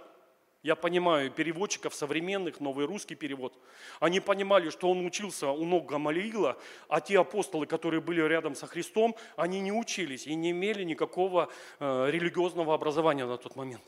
я 0.64 0.76
понимаю 0.76 1.32
переводчиков 1.32 1.94
современных, 1.94 2.60
новый 2.60 2.86
русский 2.86 3.16
перевод. 3.16 3.54
Они 4.00 4.20
понимали, 4.20 4.70
что 4.70 4.90
он 4.90 5.06
учился 5.06 5.50
у 5.50 5.64
ног 5.64 5.86
Гамалиила, 5.86 6.58
а 6.90 7.00
те 7.00 7.20
апостолы, 7.20 7.68
которые 7.68 8.02
были 8.02 8.22
рядом 8.22 8.56
со 8.56 8.68
Христом, 8.68 9.16
они 9.36 9.60
не 9.60 9.72
учились 9.72 10.28
и 10.28 10.36
не 10.36 10.52
имели 10.52 10.84
никакого 10.84 11.50
э, 11.80 12.08
религиозного 12.10 12.74
образования 12.74 13.26
на 13.26 13.38
тот 13.38 13.56
момент. 13.56 13.84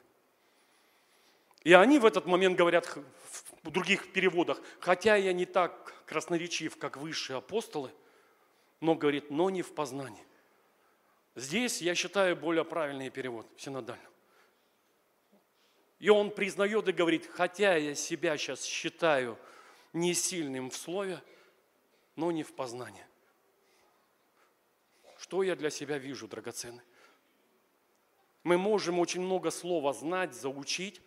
И 1.64 1.74
они 1.74 2.00
в 2.00 2.06
этот 2.06 2.26
момент 2.26 2.58
говорят 2.58 2.88
в 3.64 3.72
других 3.72 4.14
переводах, 4.14 4.62
хотя 4.80 5.16
я 5.16 5.34
не 5.34 5.46
так 5.46 5.94
красноречив, 6.06 6.78
как 6.78 6.98
высшие 6.98 7.38
апостолы, 7.38 7.92
но 8.80 8.96
говорит, 8.96 9.30
но 9.30 9.50
не 9.50 9.62
в 9.62 9.74
познании. 9.74 10.26
Здесь 11.36 11.82
я 11.82 11.96
считаю 11.96 12.36
более 12.36 12.64
правильный 12.64 13.10
перевод, 13.10 13.48
синодально. 13.58 14.04
И 16.00 16.10
он 16.10 16.32
признает 16.32 16.88
и 16.88 16.94
говорит, 16.94 17.30
хотя 17.32 17.76
я 17.76 17.94
себя 17.94 18.38
сейчас 18.38 18.64
считаю 18.64 19.38
не 19.92 20.14
сильным 20.14 20.70
в 20.70 20.78
слове, 20.78 21.22
но 22.16 22.32
не 22.32 22.44
в 22.44 22.54
познании. 22.54 23.06
Что 25.18 25.44
я 25.44 25.58
для 25.58 25.70
себя 25.70 25.98
вижу, 25.98 26.28
драгоценный? 26.30 26.84
Мы 28.44 28.58
можем 28.58 29.00
очень 29.00 29.22
много 29.22 29.52
слова 29.52 29.92
знать, 29.92 30.34
заучить, 30.34 31.02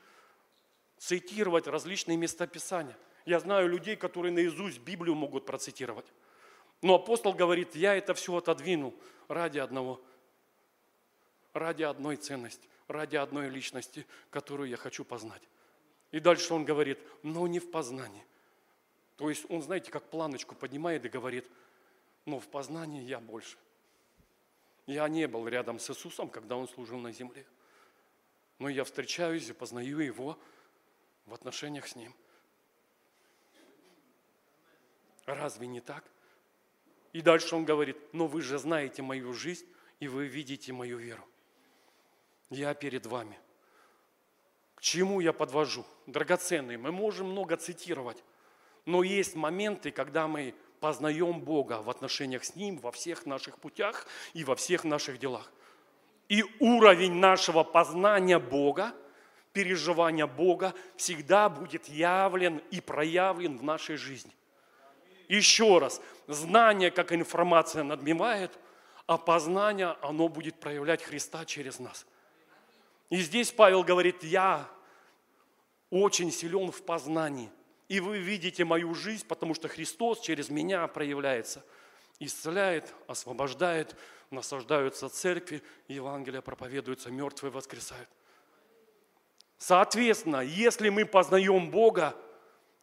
цитировать 1.02 1.66
различные 1.66 2.16
места 2.16 2.46
Писания. 2.46 2.96
Я 3.24 3.40
знаю 3.40 3.68
людей, 3.68 3.96
которые 3.96 4.32
наизусть 4.32 4.80
Библию 4.80 5.14
могут 5.14 5.46
процитировать. 5.46 6.06
Но 6.80 6.94
апостол 6.94 7.32
говорит, 7.32 7.74
я 7.74 7.94
это 7.94 8.14
все 8.14 8.36
отодвинул 8.36 8.94
ради 9.28 9.58
одного, 9.58 10.00
ради 11.54 11.82
одной 11.82 12.16
ценности 12.16 12.68
ради 12.92 13.16
одной 13.16 13.48
личности, 13.48 14.06
которую 14.30 14.68
я 14.68 14.76
хочу 14.76 15.04
познать. 15.04 15.42
И 16.10 16.20
дальше 16.20 16.52
он 16.54 16.64
говорит, 16.64 16.98
но 17.22 17.46
не 17.46 17.58
в 17.58 17.70
познании. 17.70 18.24
То 19.16 19.28
есть 19.28 19.46
он, 19.48 19.62
знаете, 19.62 19.90
как 19.90 20.04
планочку 20.10 20.54
поднимает 20.54 21.04
и 21.04 21.08
говорит, 21.08 21.48
но 22.26 22.38
в 22.38 22.48
познании 22.48 23.02
я 23.02 23.18
больше. 23.18 23.56
Я 24.86 25.08
не 25.08 25.26
был 25.26 25.48
рядом 25.48 25.78
с 25.78 25.90
Иисусом, 25.90 26.28
когда 26.28 26.56
Он 26.56 26.68
служил 26.68 26.98
на 26.98 27.12
земле. 27.12 27.46
Но 28.58 28.68
я 28.68 28.84
встречаюсь 28.84 29.48
и 29.48 29.52
познаю 29.52 30.00
Его 30.00 30.38
в 31.26 31.34
отношениях 31.34 31.86
с 31.86 31.96
Ним. 31.96 32.14
Разве 35.26 35.66
не 35.66 35.80
так? 35.80 36.04
И 37.12 37.20
дальше 37.20 37.54
он 37.54 37.64
говорит, 37.64 37.96
но 38.12 38.26
вы 38.26 38.42
же 38.42 38.58
знаете 38.58 39.02
мою 39.02 39.32
жизнь, 39.32 39.66
и 40.00 40.08
вы 40.08 40.26
видите 40.26 40.72
мою 40.72 40.98
веру 40.98 41.26
я 42.52 42.74
перед 42.74 43.06
вами. 43.06 43.38
К 44.74 44.80
чему 44.80 45.20
я 45.20 45.32
подвожу? 45.32 45.84
Драгоценные, 46.06 46.78
мы 46.78 46.92
можем 46.92 47.30
много 47.30 47.56
цитировать, 47.56 48.22
но 48.84 49.02
есть 49.02 49.36
моменты, 49.36 49.90
когда 49.90 50.26
мы 50.26 50.54
познаем 50.80 51.40
Бога 51.40 51.80
в 51.82 51.88
отношениях 51.88 52.44
с 52.44 52.56
Ним, 52.56 52.78
во 52.78 52.90
всех 52.90 53.26
наших 53.26 53.58
путях 53.58 54.06
и 54.34 54.44
во 54.44 54.56
всех 54.56 54.84
наших 54.84 55.18
делах. 55.18 55.52
И 56.28 56.44
уровень 56.58 57.14
нашего 57.14 57.62
познания 57.62 58.38
Бога, 58.38 58.92
переживания 59.52 60.26
Бога 60.26 60.74
всегда 60.96 61.48
будет 61.48 61.88
явлен 61.88 62.62
и 62.70 62.80
проявлен 62.80 63.58
в 63.58 63.62
нашей 63.62 63.96
жизни. 63.96 64.32
Еще 65.28 65.78
раз, 65.78 66.00
знание, 66.26 66.90
как 66.90 67.12
информация 67.12 67.82
надмевает, 67.82 68.58
а 69.06 69.18
познание, 69.18 69.96
оно 70.02 70.28
будет 70.28 70.58
проявлять 70.60 71.02
Христа 71.02 71.44
через 71.44 71.78
нас. 71.78 72.06
И 73.10 73.16
здесь 73.18 73.50
Павел 73.50 73.82
говорит, 73.82 74.22
я 74.22 74.68
очень 75.90 76.32
силен 76.32 76.70
в 76.72 76.82
познании. 76.82 77.50
И 77.88 78.00
вы 78.00 78.18
видите 78.18 78.64
мою 78.64 78.94
жизнь, 78.94 79.26
потому 79.26 79.54
что 79.54 79.68
Христос 79.68 80.20
через 80.20 80.48
меня 80.48 80.86
проявляется. 80.86 81.62
Исцеляет, 82.20 82.94
освобождает, 83.06 83.94
насаждаются 84.30 85.08
церкви, 85.10 85.62
Евангелие 85.88 86.40
проповедуется, 86.40 87.10
мертвые 87.10 87.50
воскресают. 87.50 88.08
Соответственно, 89.62 90.40
если 90.40 90.88
мы 90.88 91.06
познаем 91.06 91.70
Бога, 91.70 92.16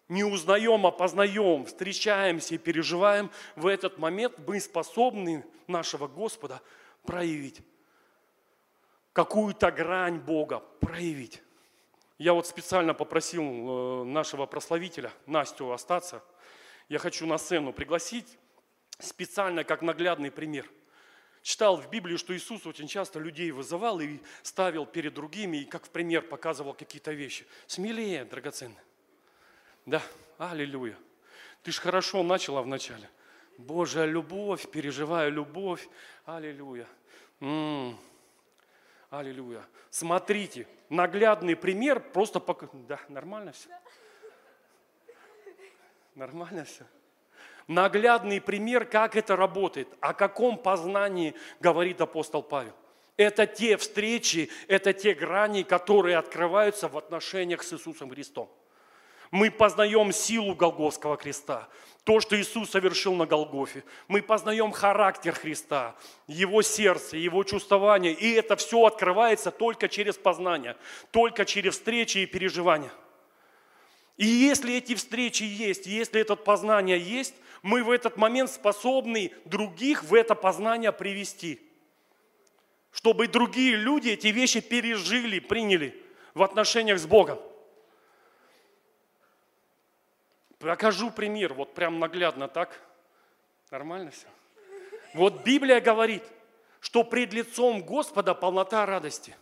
не 0.07 0.24
узнаем, 0.24 0.86
а 0.86 0.91
познаем, 0.91 1.65
встречаемся 1.65 2.55
и 2.55 2.57
переживаем, 2.57 3.29
в 3.57 3.67
этот 3.67 3.98
момент 3.98 4.36
мы 4.48 4.62
способны 4.62 5.45
нашего 5.67 6.07
Господа 6.07 6.62
проявить 7.03 7.62
какую-то 9.12 9.71
грань 9.71 10.19
Бога 10.19 10.63
проявить. 10.79 11.43
Я 12.17 12.31
вот 12.31 12.48
специально 12.48 12.93
попросил 12.93 13.43
э, 13.43 14.03
нашего 14.05 14.45
прославителя, 14.45 15.12
Настю, 15.25 15.74
остаться. 15.74 16.24
Я 16.88 17.00
хочу 17.00 17.25
на 17.25 17.38
сцену 17.38 17.74
пригласить 17.74 18.38
специально 19.00 19.65
как 19.65 19.81
наглядный 19.81 20.31
пример. 20.31 20.71
Читал 21.41 21.77
в 21.77 21.89
Библии, 21.89 22.17
что 22.17 22.36
Иисус 22.36 22.65
очень 22.65 22.88
часто 22.88 23.19
людей 23.19 23.51
вызывал 23.51 24.00
и 24.00 24.19
ставил 24.43 24.86
перед 24.86 25.13
другими, 25.13 25.58
и 25.58 25.65
как 25.65 25.86
в 25.86 25.89
пример 25.89 26.22
показывал 26.22 26.74
какие-то 26.74 27.13
вещи. 27.13 27.46
Смелее, 27.65 28.25
драгоценный. 28.25 28.75
Да, 29.86 30.01
аллилуйя. 30.38 30.98
Ты 31.63 31.72
же 31.72 31.81
хорошо 31.81 32.24
начала 32.24 32.62
вначале. 32.62 33.10
Божья 33.58 34.05
любовь, 34.05 34.69
переживаю 34.69 35.31
любовь, 35.31 35.88
аллилуйя. 36.25 36.88
М-м. 37.39 38.00
Аллилуйя. 39.10 39.65
Смотрите, 39.89 40.67
наглядный 40.89 41.55
пример, 41.55 42.00
просто 42.00 42.39
пока... 42.39 42.69
Да, 42.74 43.00
нормально 43.10 43.53
все? 43.53 43.69
Нормально 46.15 46.63
все? 46.65 46.86
Наглядный 47.69 48.41
пример, 48.41 48.83
как 48.83 49.15
это 49.15 49.35
работает, 49.35 49.88
о 49.99 50.15
каком 50.15 50.57
познании 50.57 51.35
говорит 51.59 52.01
апостол 52.01 52.41
Павел. 52.41 52.73
Это 53.15 53.45
те 53.45 53.77
встречи, 53.77 54.49
это 54.67 54.91
те 54.91 55.13
грани, 55.13 55.61
которые 55.61 56.17
открываются 56.17 56.88
в 56.88 56.97
отношениях 56.97 57.61
с 57.61 57.71
Иисусом 57.71 58.09
Христом. 58.09 58.49
Мы 59.29 59.51
познаем 59.51 60.11
силу 60.11 60.55
Голгофского 60.55 61.15
креста, 61.15 61.69
то, 62.05 62.19
что 62.19 62.41
Иисус 62.41 62.71
совершил 62.71 63.13
на 63.13 63.27
Голгофе. 63.27 63.83
Мы 64.07 64.23
познаем 64.23 64.71
характер 64.71 65.33
Христа, 65.33 65.95
Его 66.25 66.63
сердце, 66.63 67.17
Его 67.17 67.43
чувствование. 67.43 68.13
И 68.13 68.31
это 68.31 68.55
все 68.55 68.83
открывается 68.83 69.51
только 69.51 69.88
через 69.88 70.15
познание, 70.15 70.75
только 71.11 71.45
через 71.45 71.73
встречи 71.73 72.17
и 72.17 72.25
переживания. 72.25 72.91
И 74.17 74.25
если 74.25 74.75
эти 74.75 74.95
встречи 74.95 75.43
есть, 75.43 75.85
если 75.85 76.19
это 76.19 76.35
познание 76.35 76.99
есть, 76.99 77.35
мы 77.61 77.83
в 77.83 77.91
этот 77.91 78.17
момент 78.17 78.49
способны 78.49 79.33
других 79.45 80.03
в 80.03 80.13
это 80.13 80.35
познание 80.35 80.91
привести. 80.91 81.65
чтобы 82.91 83.27
другие 83.27 83.75
люди 83.75 84.09
эти 84.09 84.27
вещи 84.27 84.61
пережили, 84.61 85.39
приняли 85.39 86.01
в 86.33 86.43
отношениях 86.43 86.99
с 86.99 87.05
Богом. 87.05 87.39
Покажу 90.57 91.11
пример, 91.11 91.53
вот 91.53 91.73
прям 91.73 91.99
наглядно 91.99 92.47
так. 92.47 92.81
Нормально 93.71 94.11
все? 94.11 94.27
Вот 95.13 95.43
Библия 95.43 95.79
говорит, 95.79 96.23
что 96.79 97.03
пред 97.03 97.33
лицом 97.33 97.83
Господа 97.83 98.33
полнота 98.33 98.85
радости. 98.85 99.35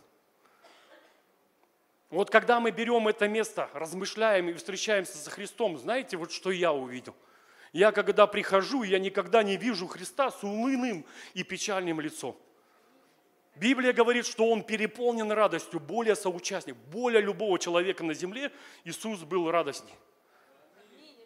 Вот 2.10 2.30
когда 2.30 2.60
мы 2.60 2.70
берем 2.70 3.08
это 3.08 3.28
место, 3.28 3.68
размышляем 3.74 4.48
и 4.48 4.54
встречаемся 4.54 5.16
со 5.18 5.30
Христом, 5.30 5.76
знаете, 5.78 6.16
вот 6.16 6.32
что 6.32 6.50
я 6.50 6.72
увидел? 6.72 7.14
Я 7.72 7.92
когда 7.92 8.26
прихожу, 8.26 8.82
я 8.82 8.98
никогда 8.98 9.42
не 9.42 9.56
вижу 9.56 9.86
Христа 9.86 10.30
с 10.30 10.42
унылым 10.42 11.04
и 11.34 11.42
печальным 11.42 12.00
лицом. 12.00 12.36
Библия 13.56 13.92
говорит, 13.92 14.24
что 14.26 14.48
он 14.48 14.62
переполнен 14.62 15.32
радостью, 15.32 15.80
более 15.80 16.14
соучастник, 16.14 16.76
более 16.76 17.20
любого 17.20 17.58
человека 17.58 18.04
на 18.04 18.14
земле 18.14 18.52
Иисус 18.84 19.20
был 19.20 19.50
радостней. 19.50 19.94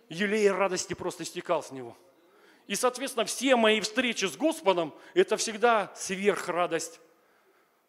Елей 0.09 0.51
радости 0.51 0.95
просто 0.95 1.25
стекал 1.25 1.63
с 1.63 1.71
него. 1.71 1.97
И, 2.67 2.75
соответственно, 2.75 3.27
все 3.27 3.57
мои 3.57 3.81
встречи 3.81 4.25
с 4.25 4.37
Господом– 4.37 4.95
это 5.15 5.37
всегда 5.37 5.93
сверхрадость 5.95 7.01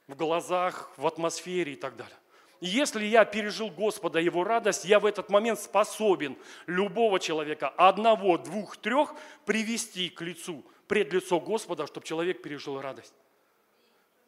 в 0.07 0.15
глазах, 0.15 0.91
в 0.98 1.07
атмосфере 1.07 1.74
и 1.74 1.75
так 1.75 1.95
далее. 1.95 2.17
Если 2.65 3.03
я 3.03 3.25
пережил 3.25 3.70
Господа, 3.70 4.20
Его 4.20 4.46
радость, 4.46 4.86
я 4.86 5.01
в 5.01 5.05
этот 5.05 5.27
момент 5.27 5.60
способен 5.60 6.38
любого 6.65 7.20
человека, 7.20 7.67
одного, 7.67 8.38
двух, 8.38 8.77
трех, 8.77 9.13
привести 9.43 10.08
к 10.08 10.22
лицу, 10.22 10.63
пред 10.88 11.12
лицо 11.12 11.41
Господа, 11.41 11.88
чтобы 11.88 12.08
человек 12.08 12.41
пережил 12.41 12.79
радость. 12.79 13.13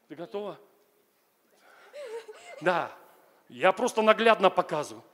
Ты 0.09 0.15
готова? 0.15 0.59
Да. 2.59 2.91
Я 3.47 3.71
просто 3.71 4.01
наглядно 4.01 4.49
показываю. 4.49 5.05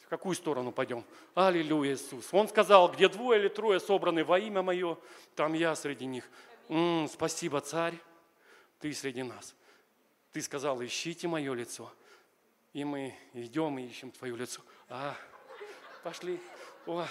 В 0.00 0.08
какую 0.08 0.34
сторону 0.36 0.72
пойдем? 0.72 1.06
Аллилуйя, 1.34 1.94
Иисус. 1.94 2.28
Он 2.32 2.46
сказал, 2.50 2.92
где 2.92 3.08
двое 3.08 3.40
или 3.40 3.48
трое 3.48 3.80
собраны 3.80 4.24
во 4.24 4.38
имя 4.38 4.60
Мое, 4.60 4.98
там 5.36 5.54
я 5.54 5.74
среди 5.74 6.04
них. 6.04 6.28
М-м, 6.68 7.08
спасибо, 7.08 7.62
Царь, 7.62 7.94
Ты 8.78 8.92
среди 8.92 9.22
нас. 9.22 9.54
Ты 10.32 10.42
сказал, 10.42 10.84
ищите 10.84 11.28
Мое 11.28 11.54
лицо. 11.54 11.90
И 12.72 12.84
мы 12.84 13.14
идем 13.34 13.78
и 13.78 13.86
ищем 13.86 14.10
Твое 14.10 14.36
лицо. 14.36 14.62
А, 14.88 15.14
пошли. 16.02 16.40
О, 16.86 17.06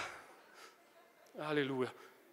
аллилуйя. 1.38 1.92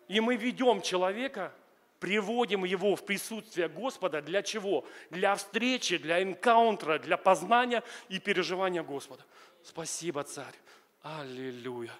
И 0.08 0.20
мы 0.20 0.36
ведем 0.36 0.80
человека 0.80 1.52
приводим 2.00 2.64
его 2.64 2.96
в 2.96 3.04
присутствие 3.04 3.68
Господа 3.68 4.22
для 4.22 4.42
чего? 4.42 4.86
Для 5.10 5.34
встречи, 5.34 5.98
для 5.98 6.22
энкаунтера, 6.22 6.98
для 6.98 7.16
познания 7.16 7.82
и 8.08 8.18
переживания 8.18 8.82
Господа. 8.82 9.24
Спасибо, 9.62 10.24
царь. 10.24 10.54
Аллилуйя. 11.02 11.92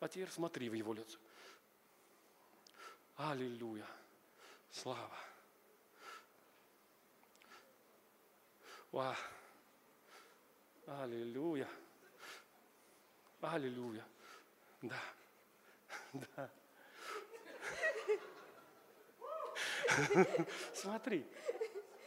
А 0.00 0.08
теперь 0.08 0.30
смотри 0.30 0.68
в 0.68 0.74
его 0.74 0.92
лицо. 0.92 1.18
Аллилуйя. 3.16 3.86
Слава. 4.70 5.16
Ва. 8.90 9.16
Аллилуйя. 10.86 11.68
Аллилуйя. 13.40 14.04
Да. 14.82 15.00
Да. 16.12 16.50
Смотри. 20.74 21.26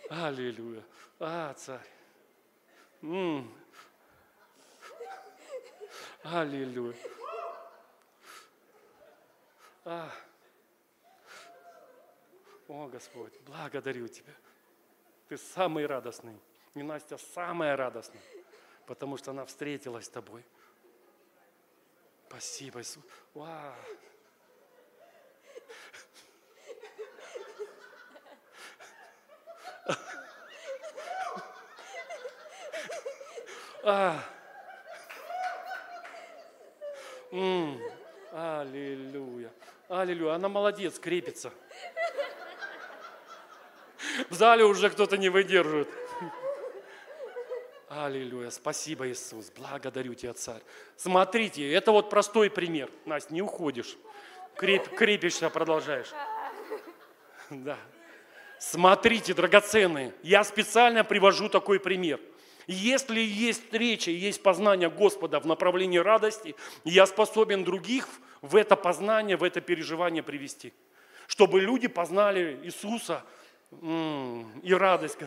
Аллилуйя. 0.09 0.83
А, 1.19 1.53
царь. 1.53 1.87
М-м. 3.01 3.53
Аллилуйя. 6.23 6.95
А. 9.85 10.11
О, 12.67 12.87
Господь, 12.87 13.33
благодарю 13.41 14.07
Тебя. 14.07 14.33
Ты 15.29 15.37
самый 15.37 15.85
радостный. 15.85 16.37
И 16.73 16.83
Настя 16.83 17.17
самая 17.17 17.75
радостная, 17.75 18.21
потому 18.87 19.17
что 19.17 19.31
она 19.31 19.45
встретилась 19.45 20.05
с 20.05 20.09
Тобой. 20.09 20.43
Спасибо, 22.27 22.81
Иисус. 22.81 23.03
Вау. 23.33 23.73
А. 33.83 34.19
М-м. 37.31 37.81
Аллилуйя. 38.33 39.51
Аллилуйя. 39.87 40.33
Она 40.33 40.49
молодец, 40.49 40.99
крепится. 40.99 41.53
В 44.29 44.33
зале 44.33 44.65
уже 44.65 44.89
кто-то 44.89 45.17
не 45.17 45.29
выдерживает. 45.29 45.87
Аллилуйя. 48.05 48.49
Спасибо, 48.49 49.09
Иисус. 49.09 49.51
Благодарю 49.55 50.13
тебя, 50.13 50.33
Царь. 50.33 50.61
Смотрите, 50.95 51.71
это 51.71 51.91
вот 51.91 52.09
простой 52.09 52.49
пример. 52.49 52.89
Настя, 53.05 53.33
не 53.33 53.41
уходишь. 53.41 53.97
Креп, 54.55 54.89
крепишься, 54.95 55.49
продолжаешь. 55.49 56.11
Да. 57.49 57.77
Смотрите, 58.59 59.33
драгоценные, 59.33 60.13
я 60.23 60.43
специально 60.43 61.03
привожу 61.03 61.47
такой 61.49 61.79
пример– 61.79 62.19
если 62.67 63.21
есть 63.21 63.63
встреча, 63.63 64.11
есть 64.11 64.43
познание 64.43 64.89
Господа 64.89 65.39
в 65.39 65.47
направлении 65.47 65.99
радости, 65.99 66.53
я 66.83 67.05
способен 67.05 67.63
других 67.63 68.09
в 68.41 68.57
это 68.57 68.75
познание, 68.75 69.37
в 69.37 69.43
это 69.43 69.61
переживание 69.61 70.21
привести. 70.21 70.73
Чтобы 71.27 71.61
люди 71.61 71.87
познали 71.87 72.59
Иисуса 72.63 73.23
и 73.71 74.73
радость. 74.73 75.17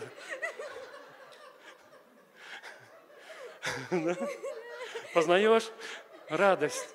Познаешь 5.14 5.70
радость? 6.29 6.88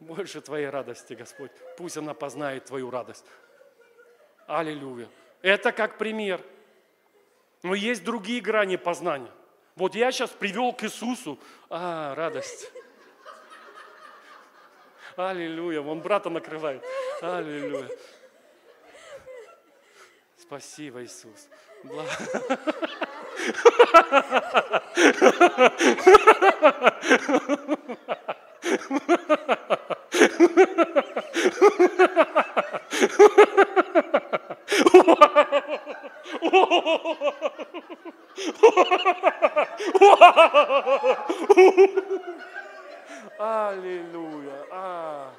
Больше 0.00 0.40
твоей 0.40 0.68
радости, 0.68 1.14
Господь. 1.14 1.50
Пусть 1.76 1.96
она 1.96 2.14
познает 2.14 2.64
твою 2.64 2.90
радость. 2.90 3.24
Аллилуйя. 4.46 5.08
Это 5.42 5.72
как 5.72 5.98
пример. 5.98 6.40
Но 7.62 7.74
есть 7.74 8.02
другие 8.02 8.40
грани 8.40 8.76
познания. 8.76 9.30
Вот 9.76 9.94
я 9.94 10.10
сейчас 10.10 10.30
привел 10.30 10.72
к 10.72 10.82
Иисусу. 10.84 11.38
А, 11.68 12.14
радость. 12.14 12.70
Аллилуйя. 15.16 15.82
Вон 15.82 16.00
брата 16.00 16.30
накрывает. 16.30 16.82
Аллилуйя. 17.20 17.88
Спасибо, 20.38 21.04
Иисус. 21.04 21.48
Бла... 21.84 22.04
Аллилуйя. 43.38 44.66
А. 44.70 45.32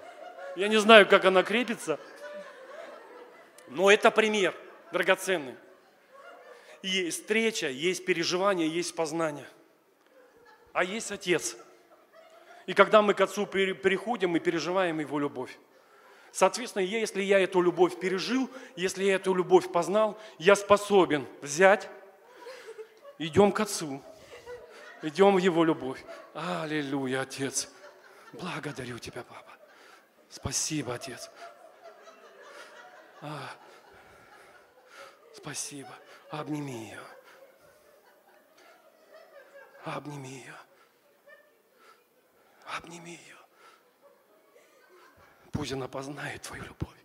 Я 0.56 0.68
не 0.68 0.78
знаю, 0.78 1.08
как 1.08 1.26
она 1.26 1.44
крепится, 1.44 2.00
но 3.68 3.92
это 3.92 4.12
пример 4.12 4.54
драгоценный. 4.92 5.56
Есть 6.82 7.22
встреча, 7.22 7.70
есть 7.70 8.06
переживание, 8.06 8.68
есть 8.68 8.96
познание. 8.96 9.48
А 10.74 10.84
есть 10.84 11.12
Отец. 11.12 11.58
И 12.66 12.74
когда 12.74 13.02
мы 13.02 13.14
к 13.14 13.22
Отцу 13.22 13.46
приходим, 13.46 14.32
мы 14.32 14.40
переживаем 14.40 15.00
Его 15.00 15.20
любовь. 15.20 15.58
Соответственно, 16.32 16.84
если 16.84 17.22
я 17.22 17.40
эту 17.40 17.62
любовь 17.62 18.00
пережил, 18.00 18.50
если 18.76 19.04
я 19.04 19.16
эту 19.16 19.34
любовь 19.34 19.72
познал, 19.72 20.18
я 20.40 20.56
способен 20.56 21.28
взять, 21.42 21.90
идем 23.18 23.52
к 23.52 23.60
Отцу, 23.60 24.02
идем 25.02 25.36
в 25.36 25.40
Его 25.40 25.64
любовь. 25.64 26.04
Аллилуйя, 26.34 27.22
Отец. 27.22 27.70
Благодарю 28.32 28.98
Тебя, 28.98 29.24
Папа. 29.24 29.52
Спасибо, 30.30 30.96
Отец. 30.96 31.30
А, 33.20 33.52
спасибо. 35.36 35.94
Обними 36.32 36.86
ее. 36.86 37.04
Обними 39.84 40.30
ее. 40.30 40.56
Обними 42.66 43.12
ее. 43.12 43.38
Пусть 45.52 45.74
она 45.74 45.90
познает 45.90 46.42
твою 46.44 46.64
любовь, 46.64 46.98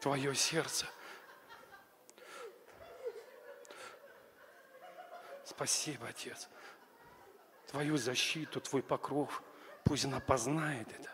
твое 0.00 0.34
сердце. 0.34 0.86
Спасибо, 5.44 6.08
Отец. 6.08 6.48
Твою 7.68 7.96
защиту, 7.96 8.60
Твой 8.60 8.82
покров. 8.82 9.42
Пусть 9.84 10.04
она 10.04 10.20
познает 10.20 10.86
это. 10.92 11.10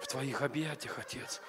В 0.00 0.06
Твоих 0.06 0.42
объятиях, 0.42 0.98
Отец. 0.98 1.40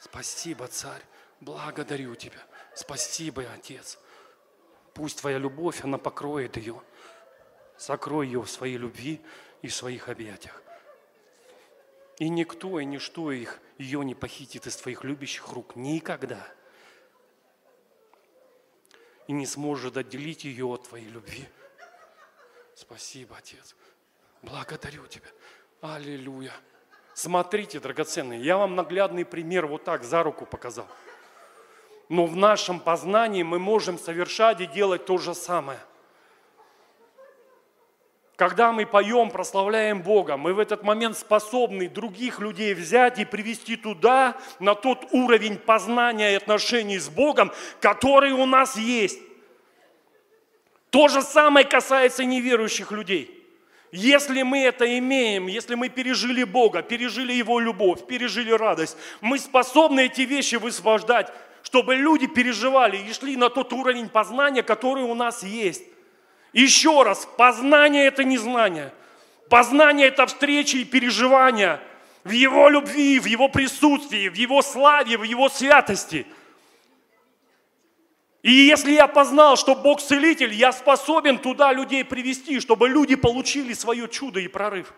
Спасибо, 0.00 0.66
Царь. 0.66 1.02
Благодарю 1.40 2.14
Тебя. 2.14 2.40
Спасибо, 2.74 3.44
Отец. 3.54 3.98
Пусть 4.94 5.20
Твоя 5.20 5.38
любовь, 5.38 5.84
она 5.84 5.98
покроет 5.98 6.56
ее. 6.56 6.82
Сокрой 7.76 8.26
ее 8.26 8.42
в 8.42 8.50
своей 8.50 8.76
любви 8.76 9.20
и 9.62 9.68
в 9.68 9.74
своих 9.74 10.08
объятиях. 10.08 10.60
И 12.18 12.28
никто 12.28 12.80
и 12.80 12.84
ничто 12.84 13.32
их, 13.32 13.60
ее 13.78 14.04
не 14.04 14.14
похитит 14.14 14.66
из 14.66 14.76
твоих 14.76 15.04
любящих 15.04 15.48
рук 15.48 15.76
никогда. 15.76 16.46
И 19.26 19.32
не 19.32 19.46
сможет 19.46 19.96
отделить 19.96 20.44
ее 20.44 20.66
от 20.66 20.88
твоей 20.88 21.08
любви. 21.08 21.48
Спасибо, 22.74 23.36
Отец. 23.36 23.74
Благодарю 24.42 25.06
Тебя. 25.06 25.28
Аллилуйя. 25.80 26.52
Смотрите, 27.14 27.80
драгоценные, 27.80 28.40
я 28.40 28.56
вам 28.56 28.76
наглядный 28.76 29.24
пример 29.24 29.66
вот 29.66 29.84
так 29.84 30.04
за 30.04 30.22
руку 30.22 30.46
показал. 30.46 30.86
Но 32.08 32.26
в 32.26 32.36
нашем 32.36 32.80
познании 32.80 33.42
мы 33.42 33.58
можем 33.58 33.98
совершать 33.98 34.60
и 34.60 34.66
делать 34.66 35.04
то 35.04 35.18
же 35.18 35.34
самое. 35.34 35.78
Когда 38.40 38.72
мы 38.72 38.86
поем, 38.86 39.30
прославляем 39.30 40.00
Бога, 40.00 40.38
мы 40.38 40.54
в 40.54 40.58
этот 40.58 40.82
момент 40.82 41.18
способны 41.18 41.90
других 41.90 42.40
людей 42.40 42.72
взять 42.72 43.18
и 43.18 43.26
привести 43.26 43.76
туда, 43.76 44.34
на 44.58 44.74
тот 44.74 45.08
уровень 45.12 45.58
познания 45.58 46.32
и 46.32 46.36
отношений 46.36 46.98
с 46.98 47.10
Богом, 47.10 47.52
который 47.80 48.32
у 48.32 48.46
нас 48.46 48.76
есть. 48.76 49.20
То 50.88 51.08
же 51.08 51.20
самое 51.20 51.66
касается 51.66 52.24
неверующих 52.24 52.92
людей. 52.92 53.39
Если 53.92 54.42
мы 54.42 54.60
это 54.60 54.98
имеем, 54.98 55.48
если 55.48 55.74
мы 55.74 55.88
пережили 55.88 56.44
Бога, 56.44 56.82
пережили 56.82 57.32
Его 57.32 57.58
любовь, 57.58 58.06
пережили 58.06 58.52
радость, 58.52 58.96
мы 59.20 59.38
способны 59.38 60.06
эти 60.06 60.20
вещи 60.22 60.54
высвобождать, 60.56 61.32
чтобы 61.64 61.96
люди 61.96 62.28
переживали 62.28 62.96
и 62.96 63.12
шли 63.12 63.36
на 63.36 63.50
тот 63.50 63.72
уровень 63.72 64.08
познания, 64.08 64.62
который 64.62 65.02
у 65.02 65.14
нас 65.14 65.42
есть. 65.42 65.82
Еще 66.52 67.02
раз, 67.02 67.28
познание– 67.36 68.06
это 68.06 68.22
не 68.22 68.38
знание. 68.38 68.92
Познание– 69.48 70.06
это 70.08 70.26
встречи 70.26 70.76
и 70.76 70.84
переживания 70.84 71.80
в 72.22 72.30
Его 72.30 72.68
любви, 72.68 73.18
в 73.18 73.26
Его 73.26 73.48
присутствии, 73.48 74.28
в 74.28 74.34
Его 74.34 74.62
славе, 74.62 75.16
в 75.16 75.24
Его 75.24 75.48
святости. 75.48 76.26
И 78.42 78.52
если 78.52 78.92
я 78.92 79.06
познал, 79.06 79.56
что 79.56 79.74
Бог 79.74 80.00
целитель, 80.00 80.54
я 80.54 80.72
способен 80.72 81.38
туда 81.38 81.72
людей 81.72 82.04
привести, 82.04 82.58
чтобы 82.60 82.88
люди 82.88 83.14
получили 83.14 83.74
свое 83.74 84.08
чудо 84.08 84.40
и 84.40 84.48
прорыв. 84.48 84.94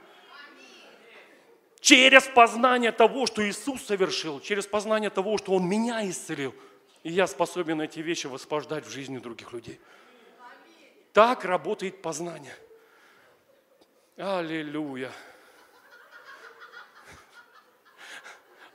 Через 1.81 2.23
познание 2.23 2.93
того, 2.93 3.27
что 3.27 3.47
Иисус 3.49 3.83
совершил, 3.83 4.39
через 4.39 4.69
познание 4.69 5.11
того, 5.11 5.37
что 5.39 5.53
Он 5.53 5.69
меня 5.69 6.09
исцелил. 6.09 6.55
Я 7.03 7.27
способен 7.27 7.81
эти 7.81 7.99
вещи 7.99 8.29
воспождать 8.29 8.87
в 8.87 8.91
жизни 8.91 9.19
других 9.19 9.53
людей. 9.53 9.81
Так 11.13 11.45
работает 11.45 12.01
познание. 12.01 12.57
Аллилуйя. 14.17 15.11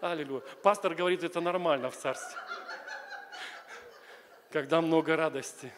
Аллилуйя. 0.01 0.41
Пастор 0.61 0.93
говорит, 0.93 1.23
это 1.23 1.39
нормально 1.39 1.89
в 1.89 1.95
царстве. 1.95 2.46
Когда 4.51 4.81
много 4.81 5.15
радости. 5.15 5.71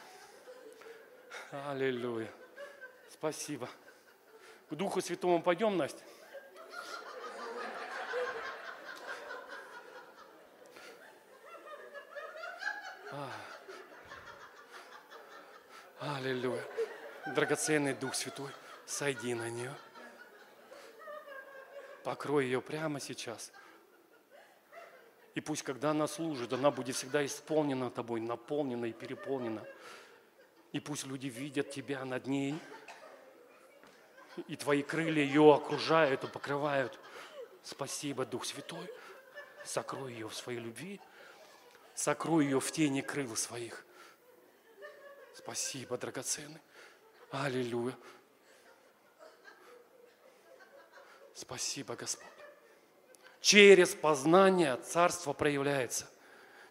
Аллилуйя. 1.52 2.32
Спасибо. 3.10 3.68
К 4.70 4.76
Духу 4.76 5.02
Святому 5.02 5.42
пойдем, 5.42 5.76
Настя? 5.76 6.04
Аллилуйя. 16.00 16.64
Драгоценный 17.34 17.94
Дух 17.94 18.14
Святой, 18.14 18.52
сойди 18.86 19.34
на 19.34 19.50
нее. 19.50 19.74
Покрой 22.04 22.46
ее 22.46 22.62
прямо 22.62 23.00
сейчас. 23.00 23.52
И 25.40 25.42
пусть, 25.42 25.64
когда 25.64 25.92
она 25.92 26.06
служит, 26.06 26.52
она 26.52 26.70
будет 26.70 26.98
всегда 26.98 27.26
исполнена 27.26 27.90
тобой, 27.90 28.20
наполнена 28.20 28.88
и 28.88 28.92
переполнена. 28.92 29.66
И 30.74 30.82
пусть 30.82 31.06
люди 31.06 31.28
видят 31.28 31.72
тебя 31.72 32.04
над 32.04 32.28
ней, 32.28 32.60
и 34.50 34.58
твои 34.58 34.84
крылья 34.84 35.24
ее 35.24 35.54
окружают 35.56 36.26
и 36.26 36.28
покрывают. 36.28 37.00
Спасибо, 37.64 38.26
Дух 38.26 38.44
Святой. 38.44 38.86
Сокрой 39.64 40.12
ее 40.12 40.28
в 40.28 40.36
своей 40.36 40.60
любви, 40.60 41.00
сокрой 41.96 42.44
ее 42.44 42.60
в 42.60 42.70
тени 42.70 43.00
крыл 43.00 43.38
своих. 43.38 43.86
Спасибо, 45.34 45.98
драгоценный. 45.98 46.60
Аллилуйя. 47.32 47.96
Спасибо, 51.34 51.96
Господь. 51.96 52.39
Через 53.42 53.90
познание 53.90 54.78
Царство 54.78 55.34
проявляется. 55.34 56.10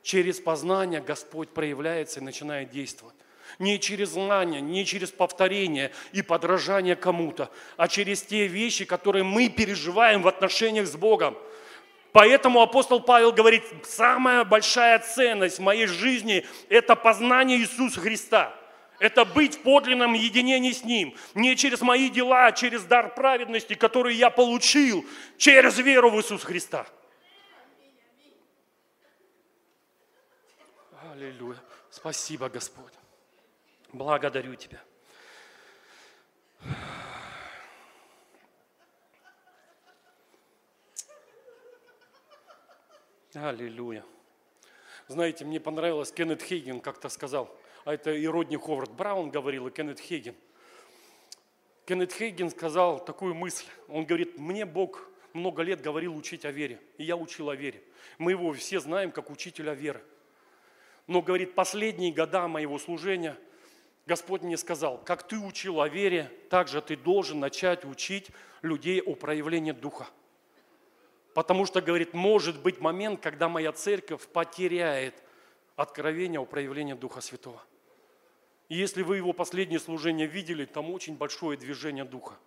Через 0.02 0.40
познание 0.40 1.00
Господь 1.00 1.50
проявляется 1.50 2.20
и 2.20 2.22
начинает 2.22 2.70
действовать. 2.70 3.14
Не 3.58 3.80
через 3.80 4.10
знание, 4.10 4.60
не 4.60 4.84
через 4.84 5.10
повторение 5.10 5.90
и 6.12 6.22
подражание 6.22 6.96
кому-то, 6.96 7.50
а 7.76 7.88
через 7.88 8.22
те 8.22 8.46
вещи, 8.46 8.84
которые 8.84 9.24
мы 9.24 9.48
переживаем 9.48 10.22
в 10.22 10.28
отношениях 10.28 10.86
с 10.86 10.96
Богом– 10.96 11.36
Поэтому 12.12 12.62
апостол 12.62 13.00
Павел 13.00 13.32
говорит, 13.32 13.62
самая 13.84 14.44
большая 14.44 14.98
ценность 14.98 15.58
в 15.58 15.62
моей 15.62 15.86
жизни– 15.86 16.46
это 16.68 16.96
познание 16.96 17.58
Иисуса 17.58 18.00
Христа. 18.00 18.57
Это 18.98 19.24
быть 19.24 19.56
в 19.56 19.62
подлинном 19.62 20.14
единении 20.14 20.72
с 20.72 20.84
Ним. 20.84 21.14
Не 21.34 21.56
через 21.56 21.80
мои 21.80 22.10
дела, 22.10 22.46
а 22.46 22.52
через 22.52 22.84
дар 22.84 23.14
праведности, 23.14 23.74
который 23.74 24.14
я 24.16 24.30
получил 24.30 25.06
через 25.36 25.78
веру 25.78 26.10
в 26.10 26.16
Иисуса 26.16 26.46
Христа. 26.46 26.86
Аллилуйя. 31.12 31.58
Спасибо, 31.90 32.48
Господь. 32.48 32.92
Благодарю 33.92 34.54
Тебя. 34.56 34.82
Аллилуйя. 43.34 44.04
Знаете, 45.06 45.44
мне 45.44 45.60
понравилось, 45.60 46.10
Кеннет 46.10 46.42
Хейген 46.42 46.80
как-то 46.80 47.08
сказал, 47.08 47.54
а 47.88 47.94
это 47.94 48.12
и 48.12 48.26
Родни 48.26 48.58
Ховард 48.58 48.92
Браун 48.92 49.30
говорил, 49.30 49.66
и 49.66 49.70
Кеннет 49.70 49.98
Хейген. 49.98 50.34
Кеннет 51.86 52.12
Хейген 52.12 52.50
сказал 52.50 53.02
такую 53.02 53.34
мысль. 53.34 53.64
Он 53.88 54.04
говорит, 54.04 54.38
мне 54.38 54.66
Бог 54.66 55.08
много 55.32 55.62
лет 55.62 55.80
говорил 55.80 56.14
учить 56.14 56.44
о 56.44 56.50
вере, 56.50 56.78
и 56.98 57.04
я 57.04 57.16
учил 57.16 57.48
о 57.48 57.56
вере. 57.56 57.82
Мы 58.18 58.32
его 58.32 58.52
все 58.52 58.80
знаем 58.80 59.10
как 59.10 59.30
учителя 59.30 59.72
веры. 59.72 60.02
Но, 61.06 61.22
говорит, 61.22 61.54
последние 61.54 62.12
года 62.12 62.46
моего 62.46 62.78
служения 62.78 63.38
Господь 64.04 64.42
мне 64.42 64.58
сказал, 64.58 64.98
как 64.98 65.26
ты 65.26 65.38
учил 65.38 65.80
о 65.80 65.88
вере, 65.88 66.30
так 66.50 66.68
же 66.68 66.82
ты 66.82 66.94
должен 66.94 67.40
начать 67.40 67.86
учить 67.86 68.28
людей 68.60 69.00
о 69.00 69.14
проявлении 69.14 69.72
Духа. 69.72 70.08
Потому 71.32 71.64
что, 71.64 71.80
говорит, 71.80 72.12
может 72.12 72.60
быть 72.60 72.80
момент, 72.80 73.22
когда 73.22 73.48
моя 73.48 73.72
церковь 73.72 74.28
потеряет 74.28 75.14
откровение 75.74 76.38
о 76.38 76.44
проявлении 76.44 76.92
Духа 76.92 77.22
Святого. 77.22 77.62
И 78.68 78.76
если 78.76 79.02
вы 79.02 79.16
его 79.16 79.32
последнее 79.32 79.80
служение 79.80 80.26
видели, 80.26 80.64
там 80.64 80.90
очень 80.90 81.16
большое 81.16 81.56
движение 81.56 82.04
Духа. 82.04 82.38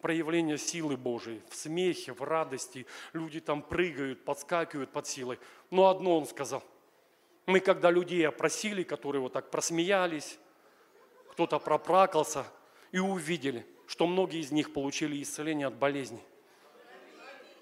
Проявление 0.00 0.58
силы 0.58 0.96
Божией 0.96 1.42
в 1.48 1.54
смехе, 1.56 2.12
в 2.12 2.22
радости. 2.22 2.86
Люди 3.12 3.40
там 3.40 3.62
прыгают, 3.62 4.24
подскакивают 4.24 4.92
под 4.92 5.06
силой. 5.06 5.38
Но 5.70 5.88
одно 5.88 6.18
он 6.18 6.26
сказал. 6.26 6.62
Мы 7.46 7.60
когда 7.60 7.90
людей 7.90 8.26
опросили, 8.26 8.82
которые 8.82 9.22
вот 9.22 9.32
так 9.32 9.50
просмеялись, 9.50 10.38
кто-то 11.30 11.58
проплакался, 11.58 12.44
и 12.92 12.98
увидели, 12.98 13.66
что 13.86 14.06
многие 14.06 14.40
из 14.40 14.52
них 14.52 14.72
получили 14.72 15.22
исцеление 15.22 15.68
от 15.68 15.74
болезней 15.74 16.22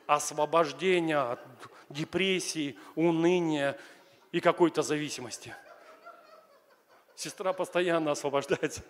освобождения 0.07 1.17
от 1.17 1.41
депрессии, 1.89 2.77
уныния 2.95 3.79
и 4.33 4.41
какой-то 4.41 4.83
зависимости. 4.83 5.55
Сестра 7.17 7.53
постоянно 7.53 8.11
освобождается. 8.11 8.83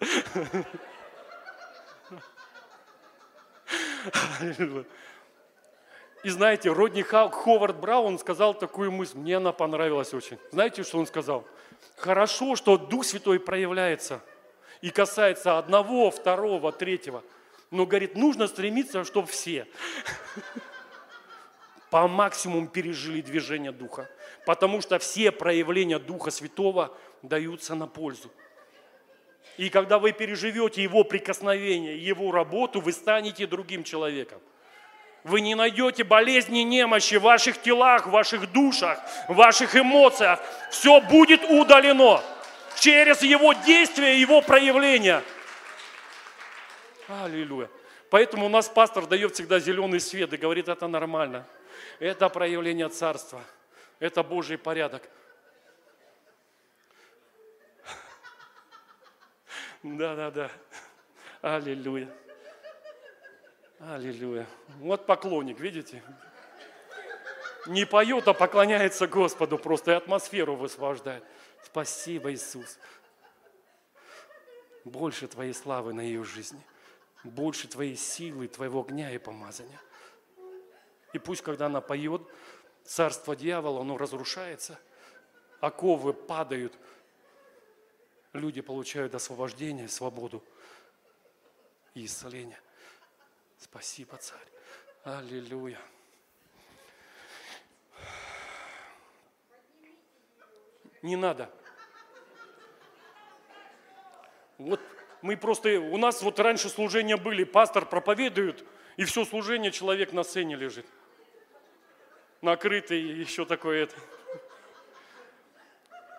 И 6.23 6.31
знаете, 6.31 6.73
Родни 6.73 7.03
Ховард 7.03 7.77
Браун 7.77 8.19
сказал 8.19 8.55
такую 8.55 8.91
мысль, 8.91 9.19
мне 9.19 9.37
она 9.37 9.53
понравилась 9.53 10.15
очень. 10.15 10.39
Знаете, 10.53 10.83
что 10.83 10.99
он 10.99 11.07
сказал? 11.07 11.47
Хорошо, 11.97 12.57
что 12.57 12.79
Дух 12.79 13.05
Святой 13.05 13.39
проявляется 13.39 14.21
и 14.81 14.91
касается 14.91 15.59
одного, 15.59 16.11
второго, 16.11 16.73
третьего. 16.73 17.23
Но, 17.71 17.85
говорит, 17.85 18.17
нужно 18.17 18.47
стремиться, 18.47 19.05
чтобы 19.05 19.29
все 19.29 19.67
по 21.91 22.09
максимуму 22.09 22.69
пережили 22.69 23.21
движение 23.21 23.71
Духа. 23.71 24.09
Потому 24.47 24.81
что 24.81 24.99
все 24.99 25.31
проявления 25.31 25.99
Духа 25.99 26.31
Святого 26.31 26.97
даются 27.29 27.75
на 27.75 27.87
пользу. 27.87 28.31
И 29.57 29.71
когда 29.71 29.99
вы 29.99 30.13
переживете 30.13 30.83
Его 30.83 31.05
прикосновение, 31.05 31.97
Его 31.99 32.33
работу, 32.33 32.81
вы 32.81 32.93
станете 32.93 33.47
другим 33.47 33.85
человеком. 33.85 34.41
Вы 35.23 35.41
не 35.41 35.55
найдете 35.55 36.05
болезни, 36.05 36.61
немощи 36.61 37.15
в 37.17 37.23
ваших 37.23 37.61
телах, 37.63 38.07
в 38.07 38.11
ваших 38.11 38.53
душах, 38.53 38.99
в 39.29 39.35
ваших 39.35 39.75
эмоциях. 39.75 40.41
Все 40.71 41.01
будет 41.01 41.45
удалено 41.45 42.21
через 42.79 43.23
Его 43.23 43.53
действия, 43.53 44.21
Его 44.21 44.43
проявления. 44.43 45.23
Аллилуйя. 47.09 47.71
Поэтому 48.11 48.47
у 48.47 48.49
нас 48.49 48.69
пастор 48.69 49.07
дает 49.07 49.35
всегда 49.35 49.59
зеленый 49.61 50.01
свет 50.01 50.33
и 50.33 50.37
говорит, 50.37 50.69
это 50.69 50.89
нормально. 50.89 51.47
Это 52.01 52.29
проявление 52.29 52.89
Царства. 52.89 53.43
Это 53.99 54.23
Божий 54.23 54.59
порядок. 54.59 55.09
Да, 59.85 60.17
да, 60.17 60.31
да. 60.31 60.51
Аллилуйя. 61.43 62.09
Аллилуйя. 63.79 64.47
Вот 64.79 65.05
поклонник, 65.05 65.61
видите? 65.61 66.03
Не 67.67 67.85
поет, 67.85 68.27
а 68.27 68.33
поклоняется 68.33 69.07
Господу 69.07 69.59
просто 69.59 69.91
и 69.91 69.95
атмосферу 69.95 70.57
высвобождает. 70.57 71.23
Спасибо, 71.63 72.33
Иисус. 72.33 72.79
Больше 74.87 75.29
Твоей 75.29 75.53
славы 75.53 75.93
на 75.93 76.01
ее 76.01 76.25
жизни. 76.25 76.63
Больше 77.23 77.69
Твоей 77.69 77.97
силы, 77.97 78.49
Твоего 78.49 78.81
огня 78.81 79.11
и 79.11 79.19
помазания. 79.19 79.81
И 81.13 81.19
пусть, 81.19 81.43
когда 81.43 81.67
она 81.67 81.83
поет, 81.83 82.23
царство 82.85 83.37
дьявола, 83.37 83.83
оно 83.83 83.99
разрушается, 83.99 84.79
оковы 85.61 86.15
падают, 86.15 86.73
люди 88.35 88.61
получают 88.61 89.15
освобождение, 89.15 89.89
свободу 89.89 90.45
и 91.95 92.05
исцеление. 92.05 92.61
Спасибо, 93.59 94.17
Царь. 94.17 94.39
Аллилуйя. 95.05 95.79
Не 101.03 101.17
надо. 101.17 101.51
Вот 104.59 104.81
мы 105.23 105.37
просто, 105.37 105.79
у 105.81 105.97
нас 105.97 106.23
вот 106.23 106.39
раньше 106.39 106.69
служения 106.69 107.17
были, 107.17 107.45
пастор 107.45 107.87
проповедует, 107.87 108.65
и 108.97 109.05
все 109.05 109.25
служение 109.25 109.71
человек 109.71 110.13
на 110.13 110.23
сцене 110.23 110.57
лежит. 110.57 110.87
Накрытый, 112.41 113.01
еще 113.01 113.45
такое 113.45 113.85
это. 113.85 113.97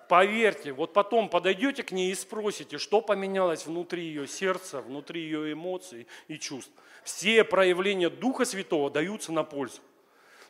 Поверьте, 0.07 0.71
вот 0.71 0.93
потом 0.93 1.29
подойдете 1.29 1.81
к 1.81 1.91
ней 1.91 2.11
и 2.11 2.15
спросите, 2.15 2.77
что 2.77 3.01
поменялось 3.01 3.65
внутри 3.65 4.03
ее 4.03 4.27
сердца, 4.27 4.81
внутри 4.81 5.21
ее 5.21 5.53
эмоций 5.53 6.07
и 6.27 6.37
чувств. 6.37 6.71
Все 7.03 7.43
проявления 7.43 8.09
Духа 8.09 8.45
Святого 8.45 8.91
даются 8.91 9.31
на 9.31 9.43
пользу. 9.43 9.81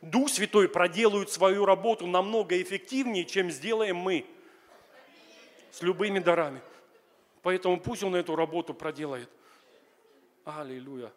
Дух 0.02 0.30
Святой 0.30 0.68
проделает 0.68 1.30
свою 1.30 1.66
работу 1.66 2.06
намного 2.06 2.62
эффективнее, 2.62 3.24
чем 3.24 3.50
сделаем 3.50 3.96
мы 3.96 4.26
с 5.72 5.82
любыми 5.82 6.20
дарами. 6.20 6.62
Поэтому 7.42 7.80
пусть 7.80 8.04
Он 8.04 8.16
эту 8.16 8.36
работу 8.36 8.74
проделает. 8.74 9.30
Аллилуйя. 10.44 11.12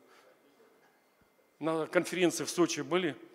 На 1.58 1.86
конференции 1.86 2.44
в 2.44 2.50
Сочи 2.50 2.82
были– 2.82 3.16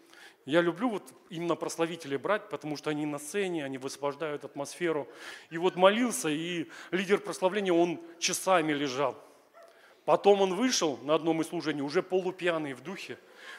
я 0.46 0.62
люблю 0.62 0.90
вот 0.90 1.04
именно 1.30 1.56
прославителей 1.56 2.18
брать, 2.18 2.50
потому 2.50 2.76
что 2.76 2.90
они 2.90 3.06
на 3.06 3.18
сцене, 3.18 3.64
они 3.64 3.78
высвобождают 3.78 4.44
атмосферу. 4.44 5.08
И 5.50 5.58
вот 5.58 5.76
молился, 5.76 6.30
и 6.30 6.70
лидер 6.92 7.20
прославления, 7.20 7.74
он 7.74 8.02
часами 8.20 8.74
лежал. 8.74 9.18
Потом 10.06 10.42
он 10.42 10.56
вышел 10.56 10.98
на 11.04 11.16
одном 11.16 11.42
из 11.42 11.48
служений, 11.48 11.82
уже 11.82 12.04
полупьяный 12.04 12.74
в 12.74 12.82
духе, 12.82 13.18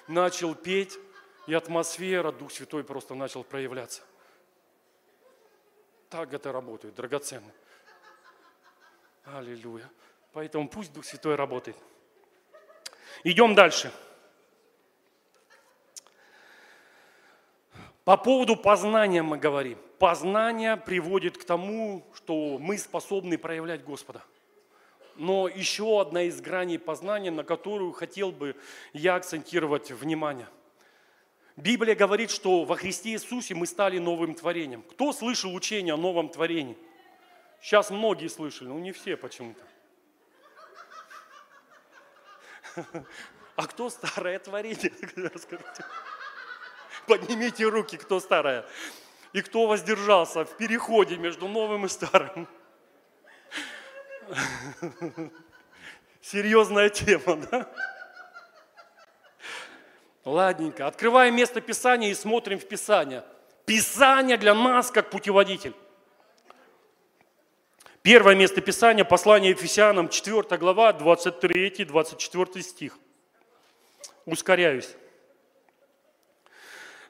начал 0.08 0.54
петь, 0.54 0.98
и 1.46 1.54
атмосфера, 1.54 2.32
Дух 2.32 2.52
Святой 2.52 2.84
просто 2.84 3.14
начал 3.14 3.44
проявляться. 3.44 4.02
Так 6.08 6.32
это 6.32 6.52
работает, 6.52 6.94
драгоценно. 6.94 7.50
Аллилуйя. 9.24 9.90
Поэтому 10.32 10.68
пусть 10.68 10.92
Дух 10.92 11.04
Святой 11.04 11.34
работает. 11.34 11.76
Идем 13.24 13.54
дальше. 13.54 13.92
По 18.04 18.18
поводу 18.18 18.54
познания 18.54 19.22
мы 19.22 19.38
говорим. 19.38 19.78
Познание 19.98 20.76
приводит 20.76 21.38
к 21.38 21.44
тому, 21.44 22.06
что 22.14 22.58
мы 22.58 22.76
способны 22.76 23.38
проявлять 23.38 23.82
Господа. 23.84 24.22
Но 25.16 25.48
еще 25.48 26.00
одна 26.00 26.24
из 26.24 26.40
граней 26.40 26.78
познания, 26.78 27.30
на 27.30 27.44
которую 27.44 27.92
хотел 27.92 28.30
бы 28.30 28.56
я 28.92 29.14
акцентировать 29.14 29.90
внимание. 29.90 30.48
Библия 31.56 31.94
говорит, 31.94 32.30
что 32.30 32.64
во 32.64 32.76
Христе 32.76 33.10
Иисусе 33.10 33.54
мы 33.54 33.66
стали 33.66 33.98
новым 33.98 34.34
творением. 34.34 34.82
Кто 34.82 35.12
слышал 35.12 35.54
учение 35.54 35.94
о 35.94 35.96
новом 35.96 36.28
творении? 36.28 36.76
Сейчас 37.62 37.90
многие 37.90 38.28
слышали, 38.28 38.68
но 38.68 38.78
не 38.78 38.92
все 38.92 39.16
почему-то. 39.16 39.62
А 43.56 43.68
кто 43.68 43.88
старое 43.88 44.40
творение? 44.40 44.90
Расскажите. 45.16 45.84
Поднимите 47.08 47.64
руки, 47.64 47.96
кто 47.96 48.20
старая. 48.20 48.64
И 49.32 49.42
кто 49.42 49.66
воздержался 49.66 50.44
в 50.44 50.56
переходе 50.56 51.16
между 51.16 51.48
новым 51.48 51.86
и 51.86 51.88
старым. 51.88 52.48
Серьезная 56.22 56.88
тема, 56.88 57.36
да? 57.36 57.68
Ладненько. 60.24 60.86
Открываем 60.86 61.36
место 61.36 61.60
Писания 61.60 62.10
и 62.10 62.14
смотрим 62.14 62.58
в 62.58 62.66
Писание. 62.66 63.24
Писание 63.66 64.36
для 64.36 64.54
нас 64.54 64.90
как 64.90 65.10
путеводитель. 65.10 65.74
Первое 68.02 68.34
место 68.34 68.60
Писания, 68.60 69.04
послание 69.04 69.50
Ефесянам, 69.50 70.08
4 70.08 70.58
глава, 70.58 70.92
23-24 70.92 72.60
стих. 72.62 72.98
Ускоряюсь. 74.26 74.94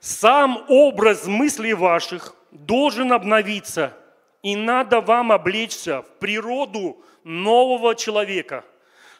Сам 0.04 0.66
образ 0.68 1.26
мыслей 1.26 1.72
ваших 1.72 2.36
должен 2.50 3.10
обновиться, 3.10 3.96
и 4.42 4.54
надо 4.54 5.00
вам 5.00 5.32
облечься 5.32 6.02
в 6.02 6.18
природу 6.18 7.02
нового 7.22 7.94
человека, 7.94 8.66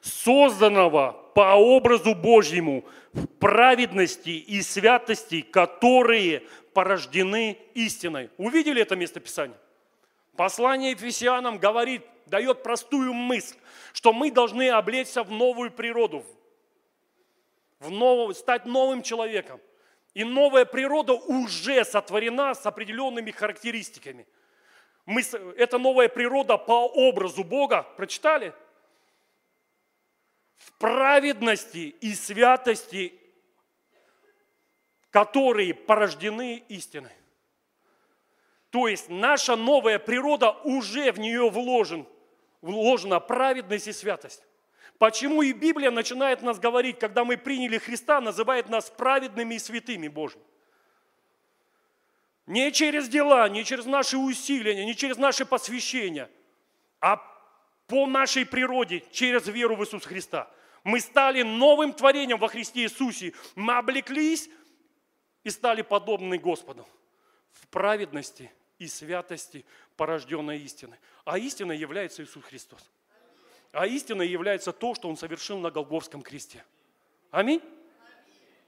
созданного 0.03 1.13
по 1.35 1.55
образу 1.55 2.15
Божьему 2.15 2.85
в 3.15 3.27
праведности 3.27 4.29
и 4.29 4.61
святости, 4.61 5.41
которые 5.41 6.43
порождены 6.75 7.57
истиной. 7.73 8.29
Увидели 8.37 8.83
это 8.83 8.95
место 8.95 9.21
Писания? 9.21 9.57
Послание 10.37 10.91
Ефесянам 10.91 11.57
говорит, 11.57 12.03
дает 12.27 12.63
простую 12.63 13.15
мысль, 13.15 13.57
что 13.95 14.13
мы 14.13 14.31
должны 14.31 14.69
облечься 14.69 15.23
в 15.23 15.31
новую 15.31 15.71
природу, 15.71 16.27
в 17.81 17.91
новую, 17.91 18.35
стать 18.35 18.67
новым 18.67 19.01
человеком– 19.01 19.59
и 20.15 20.23
новая 20.23 20.65
природа 20.65 21.13
уже 21.13 21.85
сотворена 21.85 22.55
с 22.55 22.65
определенными 22.65 23.33
характеристиками. 23.33 24.27
Мы, 25.07 25.23
это 25.57 25.77
новая 25.79 26.09
природа 26.09 26.57
по 26.57 26.87
образу 26.87 27.43
Бога, 27.45 27.83
прочитали? 27.83 28.55
В 30.57 30.73
праведности 30.75 31.95
и 32.01 32.15
святости, 32.15 33.13
которые 35.11 35.75
порождены 35.75 36.65
истиной. 36.69 37.13
То 38.71 38.89
есть 38.89 39.09
наша 39.09 39.57
новая 39.57 39.99
природа 39.99 40.53
уже 40.65 41.13
в 41.13 41.19
нее 41.19 41.51
вложен, 41.51 42.09
вложена 42.63 43.21
праведность 43.21 43.89
и 43.89 43.93
святость. 43.93 44.43
Почему 44.99 45.43
и 45.43 45.53
Библия 45.53 45.91
начинает 45.91 46.43
нас 46.43 46.59
говорить, 46.59 46.99
когда 46.99 47.25
мы 47.25 47.37
приняли 47.37 47.79
Христа, 47.79 48.21
называет 48.21 48.69
нас 48.69 48.91
праведными 48.91 49.55
и 49.55 49.59
святыми 49.59 50.09
Божьими? 50.09 50.45
Не 52.47 52.71
через 52.73 53.09
дела, 53.09 53.49
не 53.49 53.65
через 53.65 53.87
наши 53.87 54.19
усилия, 54.19 54.85
не 54.85 54.95
через 54.95 55.17
наше 55.17 55.47
посвящение, 55.47 56.31
а 57.01 57.17
по 57.87 58.07
нашей 58.07 58.47
природе, 58.47 59.03
через 59.11 59.47
веру 59.49 59.77
в 59.77 59.83
Иисуса 59.83 60.09
Христа. 60.09 60.51
Мы 60.85 61.01
стали 61.01 61.43
новым 61.43 61.93
творением 61.93 62.39
во 62.39 62.49
Христе 62.49 62.83
Иисусе. 62.83 63.33
Мы 63.55 63.75
облеклись 63.75 64.51
и 65.43 65.51
стали 65.51 65.83
подобны 65.83 66.39
Господу 66.39 66.87
в 67.53 67.67
праведности 67.69 68.53
и 68.79 68.87
святости, 68.87 69.65
порожденной 69.97 70.59
истины. 70.59 70.99
А 71.25 71.39
истиной 71.39 71.79
является 71.79 72.23
Иисус 72.23 72.45
Христос. 72.45 72.91
А 73.75 73.87
истиной 73.87 74.29
является 74.29 74.73
то, 74.73 74.95
что 74.95 75.09
Он 75.09 75.17
совершил 75.17 75.59
на 75.59 75.71
Голговском 75.71 76.23
кресте. 76.23 76.65
Аминь. 77.33 77.61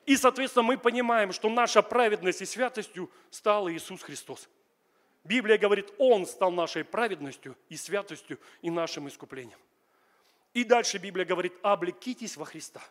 И, 0.05 0.17
соответственно, 0.17 0.65
мы 0.65 0.77
понимаем, 0.77 1.33
что 1.33 1.49
наша 1.49 1.81
праведность 1.81 2.43
и 2.43 2.45
святостью 2.45 3.11
стал 3.31 3.71
Иисус 3.71 4.03
Христос. 4.03 4.49
Библия 5.23 5.59
говорит, 5.59 5.93
Он 5.99 6.27
стал 6.27 6.51
нашей 6.51 6.85
праведностью 6.85 7.57
и 7.69 7.77
святостью 7.77 8.39
и 8.63 8.71
нашим 8.71 9.07
искуплением. 9.09 9.59
И 10.55 10.65
дальше 10.65 10.99
Библия 10.99 11.25
говорит, 11.25 11.53
облекитесь 11.63 12.37
во 12.37 12.45
Христа. 12.45 12.83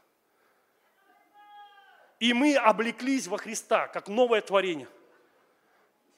И 2.22 2.32
мы 2.32 2.56
облеклись 2.56 3.28
во 3.28 3.38
Христа, 3.38 3.88
как 3.88 4.08
новое 4.08 4.40
творение. 4.40 4.88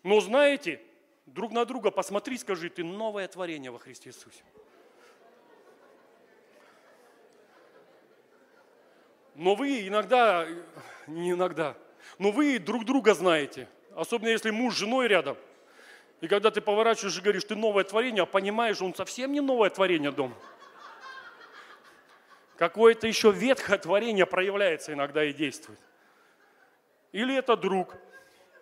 Но 0.04 0.20
знаете, 0.20 0.80
друг 1.26 1.52
на 1.52 1.66
друга 1.66 1.90
посмотри, 1.90 2.38
скажи, 2.38 2.70
ты 2.70 2.84
новое 2.84 3.28
творение 3.28 3.72
во 3.72 3.80
Христе 3.80 4.10
Иисусе. 4.10 4.44
Но 9.38 9.54
вы 9.54 9.88
иногда, 9.88 10.47
не 11.06 11.32
иногда, 11.32 11.78
но 12.17 12.32
вы 12.32 12.58
друг 12.58 12.86
друга 12.86 13.13
знаете. 13.13 13.67
Особенно 13.95 14.30
если 14.30 14.50
муж 14.50 14.73
с 14.73 14.78
женой 14.80 15.08
рядом. 15.08 15.38
И 16.21 16.28
когда 16.28 16.50
ты 16.50 16.60
поворачиваешь 16.60 17.19
и 17.19 17.21
говоришь, 17.21 17.43
ты 17.43 17.56
новое 17.56 17.84
творение, 17.84 18.23
а 18.23 18.26
понимаешь, 18.26 18.82
он 18.82 18.95
совсем 18.95 19.32
не 19.32 19.39
новое 19.39 19.69
творение 19.69 20.12
дома. 20.12 20.36
Какое-то 22.58 23.06
еще 23.06 23.32
ветхое 23.32 23.78
творение 23.78 24.26
проявляется 24.26 24.93
иногда 24.93 25.23
и 25.23 25.32
действует. 25.34 25.80
Или 27.12 27.36
это 27.36 27.56
друг, 27.56 27.95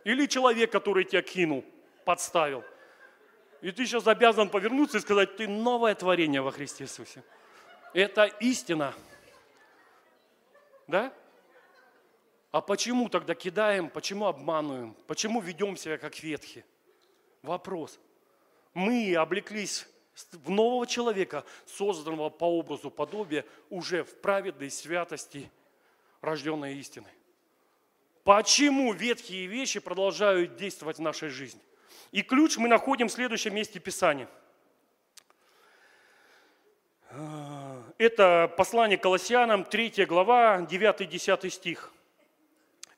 или 0.03 0.25
человек, 0.25 0.73
который 0.73 1.05
тебя 1.05 1.21
кинул, 1.21 1.63
подставил. 2.03 2.65
И 3.61 3.71
ты 3.71 3.85
сейчас 3.85 4.07
обязан 4.07 4.49
повернуться 4.49 4.97
и 4.97 5.01
сказать, 5.01 5.38
ты 5.38 5.47
новое 5.47 5.95
творение 5.95 6.41
во 6.41 6.51
Христе 6.51 6.83
Иисусе. 6.83 7.23
Это 7.93 8.25
истина. 8.41 8.93
Да? 10.88 11.13
А 12.52 12.62
почему 12.62 13.10
тогда 13.10 13.36
кидаем, 13.36 13.89
почему 13.89 14.28
обманываем, 14.28 14.95
почему 15.08 15.41
ведем 15.41 15.76
себя 15.76 15.98
как 15.98 16.21
ветхи? 16.24 16.63
Вопрос. 17.41 18.00
Мы 18.74 19.15
облеклись 19.15 19.88
в 20.32 20.50
нового 20.50 20.88
человека, 20.88 21.43
созданного 21.65 22.30
по 22.30 22.45
образу 22.45 22.89
подобия, 22.89 23.45
уже 23.69 24.04
в 24.04 24.21
праведной 24.21 24.71
святости, 24.71 25.52
рожденной 26.21 26.76
истиной. 26.76 27.12
Почему 28.24 28.93
ветхие 28.93 29.48
вещи 29.48 29.80
продолжают 29.80 30.56
действовать 30.56 30.98
в 30.98 31.02
нашей 31.02 31.30
жизни? 31.30 31.62
И 32.12 32.21
ключ 32.21 32.58
мы 32.58 32.69
находим 32.69 33.08
в 33.08 33.12
следующем 33.12 33.54
месте 33.54 33.80
Писания– 33.80 34.30
Это 37.97 38.53
послание 38.58 38.97
Колоссянам, 38.97 39.63
3 39.63 40.05
глава, 40.05 40.60
9-10 40.69 41.49
стих. 41.49 41.93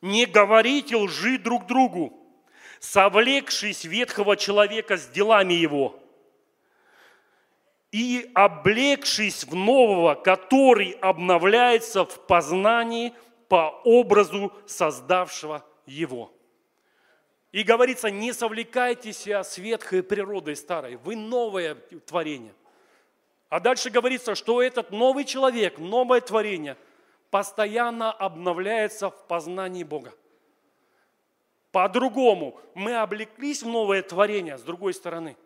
«Не 0.02 0.26
говорите 0.26 0.96
лжи 0.96 1.38
друг 1.38 1.68
другу, 1.68 2.14
совлекшись 2.80 3.84
ветхого 3.84 4.36
человека 4.36 4.98
с 4.98 5.08
делами 5.08 5.54
его, 5.54 6.00
и 7.92 8.30
облегшись 8.34 9.44
в 9.44 9.56
нового, 9.56 10.16
который 10.16 10.92
обновляется 11.02 12.04
в 12.04 12.26
познании 12.26 13.14
по 13.50 13.80
образу 13.84 14.52
создавшего 14.66 15.64
его». 15.86 16.34
И 17.52 17.64
говорится, 17.64 18.10
не 18.10 18.34
совлекайтесь 18.34 19.28
с 19.28 19.58
ветхой 19.58 20.02
природой 20.02 20.56
старой, 20.56 20.96
вы 20.96 21.16
новое 21.16 21.76
творение– 21.76 22.54
а 23.50 23.60
дальше 23.60 23.90
говорится, 23.90 24.36
что 24.36 24.62
этот 24.62 24.92
новый 24.92 25.24
человек, 25.24 25.78
новое 25.78 26.22
творение 26.22 26.78
постоянно 27.30 28.12
обновляется 28.12 29.10
в 29.10 29.28
познании 29.28 29.84
Бога. 29.84 30.14
По-другому, 31.72 32.60
мы 32.74 32.96
облеклись 32.96 33.64
в 33.64 33.68
новое 33.68 34.02
творение 34.02 34.58
с 34.58 34.64
другой 34.64 34.94
стороны. 34.94 35.38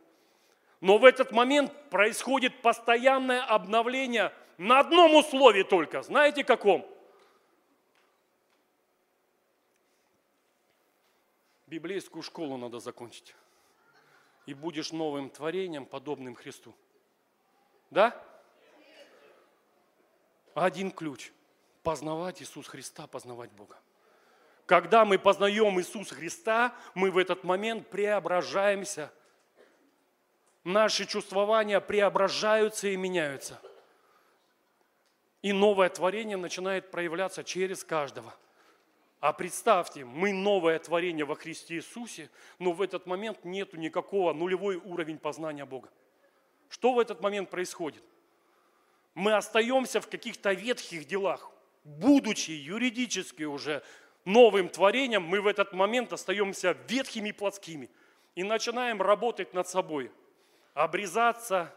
Но 0.79 0.97
в 0.97 1.05
этот 1.05 1.31
момент 1.31 1.71
происходит 1.89 2.61
постоянное 2.61 3.43
обновление 3.43 4.33
на 4.57 4.79
одном 4.79 5.15
условии 5.15 5.63
только. 5.63 6.01
Знаете 6.01 6.43
каком? 6.43 6.87
Библейскую 11.67 12.23
школу 12.23 12.57
надо 12.57 12.79
закончить. 12.79 13.35
И 14.45 14.53
будешь 14.53 14.91
новым 14.91 15.29
творением, 15.29 15.85
подобным 15.85 16.35
Христу. 16.35 16.73
Да? 17.91 18.19
Один 20.55 20.91
ключ. 20.91 21.31
Познавать 21.83 22.41
Иисус 22.41 22.67
Христа, 22.67 23.05
познавать 23.07 23.51
Бога. 23.51 23.77
Когда 24.65 25.03
мы 25.03 25.19
познаем 25.19 25.79
Иисуса 25.79 26.15
Христа, 26.15 26.73
мы 26.93 27.11
в 27.11 27.17
этот 27.17 27.43
момент 27.43 27.89
преображаемся. 27.89 29.11
Наши 30.63 31.05
чувствования 31.05 31.79
преображаются 31.79 32.87
и 32.87 32.95
меняются. 32.95 33.59
И 35.41 35.53
новое 35.53 35.89
творение 35.89 36.37
начинает 36.37 36.91
проявляться 36.91 37.43
через 37.43 37.83
каждого. 37.83 38.33
А 39.19 39.33
представьте, 39.33 40.05
мы 40.05 40.31
новое 40.31 40.79
творение 40.79 41.25
во 41.25 41.35
Христе 41.35 41.75
Иисусе, 41.75 42.29
но 42.59 42.71
в 42.71 42.81
этот 42.81 43.07
момент 43.07 43.43
нету 43.43 43.77
никакого 43.77 44.33
нулевой 44.33 44.77
уровень 44.77 45.17
познания 45.17 45.65
Бога. 45.65 45.89
Что 46.71 46.93
в 46.93 46.99
этот 46.99 47.19
момент 47.19 47.49
происходит? 47.49 48.01
Мы 49.13 49.33
остаемся 49.33 49.99
в 49.99 50.07
каких-то 50.07 50.53
ветхих 50.53 51.05
делах. 51.05 51.51
Будучи 51.83 52.51
юридически 52.51 53.43
уже 53.43 53.83
новым 54.23 54.69
творением, 54.69 55.23
мы 55.23 55.41
в 55.41 55.47
этот 55.47 55.73
момент 55.73 56.13
остаемся 56.13 56.77
ветхими 56.87 57.29
и 57.29 57.33
плотскими. 57.33 57.89
И 58.35 58.43
начинаем 58.43 59.01
работать 59.01 59.53
над 59.53 59.67
собой. 59.67 60.11
Обрезаться, 60.73 61.75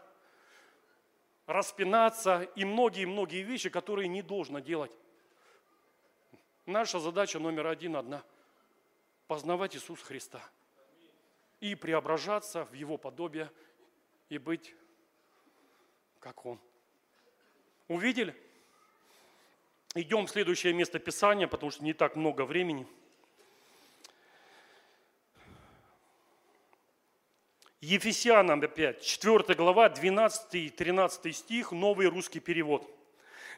распинаться 1.45 2.43
и 2.55 2.63
многие-многие 2.63 3.43
вещи, 3.43 3.69
которые 3.69 4.07
не 4.07 4.21
должно 4.21 4.59
делать. 4.59 4.95
Наша 6.65 6.99
задача 6.99 7.37
номер 7.37 7.67
один 7.67 7.97
одна– 7.97 8.23
познавать 9.27 9.75
Иисуса 9.75 10.05
Христа 10.05 10.41
и 11.59 11.75
преображаться 11.75 12.63
в 12.63 12.73
Его 12.73 12.97
подобие 12.97 13.51
и 14.29 14.37
быть 14.37 14.73
как 16.25 16.43
он. 16.43 16.59
Увидели? 17.87 18.35
Идем 19.93 20.25
в 20.25 20.31
следующее 20.31 20.73
место 20.73 20.97
Писания, 20.97 21.47
потому 21.47 21.69
что 21.69 21.83
не 21.83 21.93
так 21.93 22.15
много 22.15 22.45
времени. 22.45 22.87
Ефесянам 27.79 28.63
опять, 28.63 29.03
4 29.03 29.53
глава, 29.53 29.87
12 29.87 30.55
и 30.55 30.69
13 30.71 31.35
стих, 31.35 31.71
новый 31.71 32.07
русский 32.07 32.39
перевод. 32.39 32.89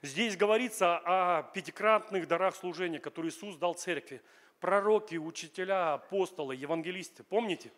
Здесь 0.01 0.35
говорится 0.35 0.97
о 1.05 1.43
пятикратных 1.43 2.27
дарах 2.27 2.53
служения, 2.53 2.99
которые 2.99 3.31
Иисус 3.31 3.55
дал 3.55 3.75
церкви. 3.75 4.21
Пророки, 4.59 5.15
учителя, 5.15 5.93
апостолы, 5.93 6.53
евангелисты. 6.53 7.23
Помните? 7.23 7.71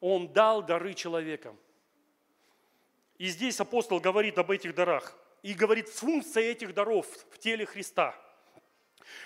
Он 0.00 0.26
дал 0.32 0.64
дары 0.64 0.94
человекам. 0.94 1.56
И 3.18 3.28
здесь 3.28 3.60
апостол 3.60 4.00
говорит 4.00 4.38
об 4.38 4.50
этих 4.50 4.74
дарах. 4.74 5.16
И 5.42 5.54
говорит, 5.54 5.88
функция 5.88 6.44
этих 6.44 6.74
даров 6.74 7.06
в 7.30 7.38
теле 7.38 7.66
Христа. 7.66 8.14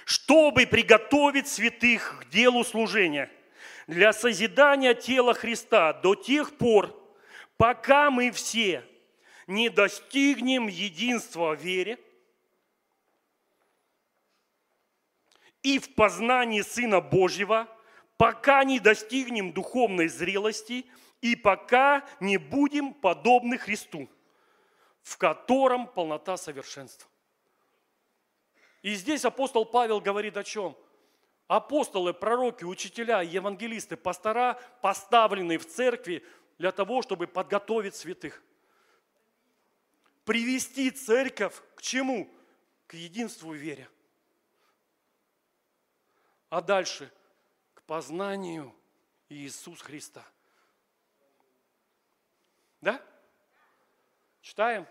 Чтобы 0.04 0.66
приготовить 0.66 1.48
святых 1.48 2.20
к 2.20 2.28
делу 2.30 2.64
служения, 2.64 3.30
для 3.86 4.12
созидания 4.12 4.94
тела 4.94 5.32
Христа 5.32 5.92
до 5.92 6.14
тех 6.14 6.58
пор, 6.58 6.94
пока 7.56 8.10
мы 8.10 8.30
все 8.32 8.84
не 9.46 9.70
достигнем 9.70 10.66
единства 10.66 11.54
в 11.54 11.62
вере 11.62 11.98
и 15.62 15.78
в 15.78 15.94
познании 15.94 16.60
Сына 16.60 17.00
Божьего, 17.00 17.68
пока 18.16 18.64
не 18.64 18.80
достигнем 18.80 19.52
духовной 19.52 20.08
зрелости– 20.08 20.84
и 21.20 21.34
пока 21.36 22.06
не 22.20 22.36
будем 22.36 22.94
подобны 22.94 23.58
Христу, 23.58 24.08
в 25.02 25.16
котором 25.16 25.86
полнота 25.86 26.36
совершенства. 26.36 27.08
И 28.82 28.94
здесь 28.94 29.24
апостол 29.24 29.64
Павел 29.64 30.00
говорит 30.00 30.36
о 30.36 30.44
чем? 30.44 30.76
Апостолы, 31.48 32.12
пророки, 32.14 32.64
учителя, 32.64 33.22
евангелисты, 33.22 33.96
пастора 33.96 34.60
поставлены 34.82 35.58
в 35.58 35.66
церкви 35.66 36.24
для 36.58 36.72
того, 36.72 37.02
чтобы 37.02 37.26
подготовить 37.26 37.96
святых. 37.96 38.42
Привести 40.24 40.90
церковь 40.90 41.60
к 41.74 41.82
чему? 41.82 42.30
К 42.86 42.94
единству 42.94 43.52
вере. 43.52 43.88
А 46.50 46.60
дальше 46.60 47.10
к 47.74 47.82
познанию 47.82 48.74
Иисуса 49.28 49.84
Христа. 49.84 50.24
Да? 52.80 53.02
Читаем. 54.40 54.86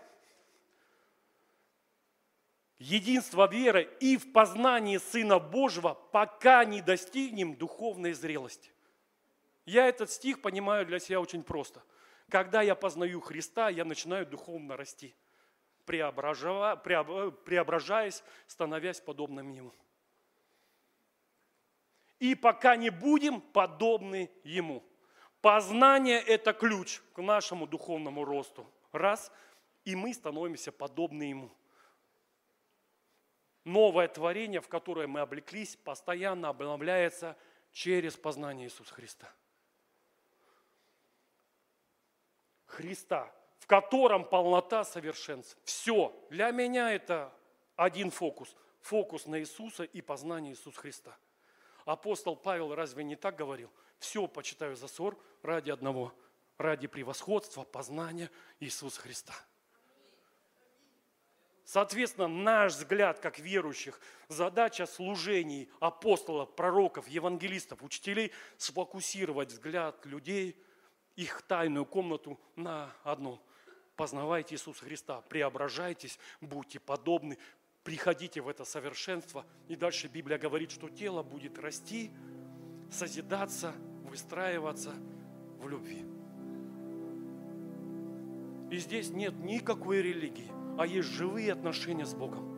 Единство 2.78 3.50
веры 3.50 3.88
и 3.98 4.16
в 4.16 4.32
познании 4.32 4.98
Сына 4.98 5.40
Божьего, 5.40 5.94
пока 5.94 6.64
не 6.64 6.80
достигнем 6.80 7.56
духовной 7.56 8.12
зрелости. 8.12 8.70
Я 9.64 9.86
этот 9.86 10.10
стих 10.10 10.40
понимаю 10.40 10.86
для 10.86 11.00
себя 11.00 11.20
очень 11.20 11.42
просто. 11.42 11.82
Когда 12.28 12.62
я 12.62 12.74
познаю 12.74 13.20
Христа, 13.20 13.68
я 13.68 13.84
начинаю 13.84 14.26
духовно 14.26 14.76
расти, 14.76 15.14
преображаясь, 15.84 18.22
становясь 18.46 19.00
подобным 19.00 19.50
Ему. 19.50 19.74
И 22.20 22.34
пока 22.34 22.76
не 22.76 22.90
будем 22.90 23.40
подобны 23.40 24.30
Ему. 24.44 24.84
Познание– 25.40 26.20
это 26.26 26.52
ключ 26.52 27.00
к 27.14 27.22
нашему 27.22 27.66
духовному 27.66 28.24
росту. 28.24 28.66
Раз, 28.92 29.30
и 29.84 29.94
мы 29.94 30.12
становимся 30.12 30.72
подобны 30.72 31.24
Ему. 31.24 31.50
Новое 33.64 34.08
творение, 34.08 34.60
в 34.60 34.68
которое 34.68 35.06
мы 35.06 35.20
облеклись, 35.20 35.76
постоянно 35.76 36.48
обновляется 36.48 37.36
через 37.70 38.16
познание 38.16 38.66
Иисуса 38.66 38.94
Христа. 38.94 39.30
Христа, 42.66 43.32
в 43.58 43.66
котором 43.66 44.24
полнота 44.24 44.84
совершенства. 44.84 45.60
Все. 45.64 46.14
Для 46.30 46.50
меня 46.50 46.92
это 46.92 47.32
один 47.76 48.10
фокус. 48.10 48.56
Фокус 48.80 49.26
на 49.26 49.40
Иисуса 49.40 49.84
и 49.84 50.00
познание 50.00 50.52
Иисуса 50.52 50.80
Христа. 50.80 51.16
Апостол 51.84 52.36
Павел 52.36 52.74
разве 52.74 53.04
не 53.04 53.16
так 53.16 53.36
говорил? 53.36 53.70
Все 53.98 54.26
почитаю 54.26 54.76
за 54.76 54.88
ссор 54.88 55.18
ради 55.42 55.70
одного, 55.70 56.14
ради 56.56 56.86
превосходства, 56.86 57.64
познания 57.64 58.30
Иисуса 58.60 59.00
Христа. 59.00 59.34
Соответственно, 61.64 62.28
наш 62.28 62.72
взгляд 62.72 63.18
как 63.18 63.38
верующих, 63.38 64.00
задача 64.28 64.86
служений 64.86 65.68
апостолов, 65.80 66.54
пророков, 66.56 67.08
евангелистов, 67.08 67.82
учителей– 67.82 68.32
сфокусировать 68.56 69.52
взгляд 69.52 70.06
людей, 70.06 70.56
их 71.14 71.42
тайную 71.42 71.84
комнату 71.84 72.40
на 72.56 72.90
одном. 73.02 73.38
Познавайте 73.96 74.54
Иисуса 74.54 74.82
Христа, 74.82 75.20
преображайтесь, 75.22 76.18
будьте 76.40 76.80
подобны, 76.80 77.36
приходите 77.82 78.40
в 78.40 78.48
это 78.48 78.64
совершенство. 78.64 79.44
И 79.66 79.76
дальше 79.76 80.08
Библия 80.08 80.38
говорит, 80.38 80.70
что 80.70 80.88
тело 80.88 81.22
будет 81.22 81.58
расти, 81.58 82.10
созидаться, 82.90 83.72
выстраиваться 84.08 84.92
в 85.60 85.68
любви. 85.68 86.04
И 88.70 88.76
здесь 88.78 89.10
нет 89.10 89.38
никакой 89.38 90.02
религии 90.02 90.50
а 90.78 90.86
есть 90.86 91.08
живые 91.08 91.52
отношения 91.52 92.06
с 92.06 92.14
Богом. 92.14 92.56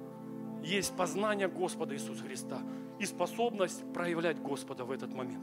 Есть 0.63 0.95
познание 0.95 1.49
Господа 1.49 1.95
Иисуса 1.95 2.23
Христа 2.23 2.61
и 2.99 3.07
способность 3.07 3.83
проявлять 3.95 4.39
Господа 4.39 4.85
в 4.85 4.91
этот 4.91 5.15
момент. 5.15 5.43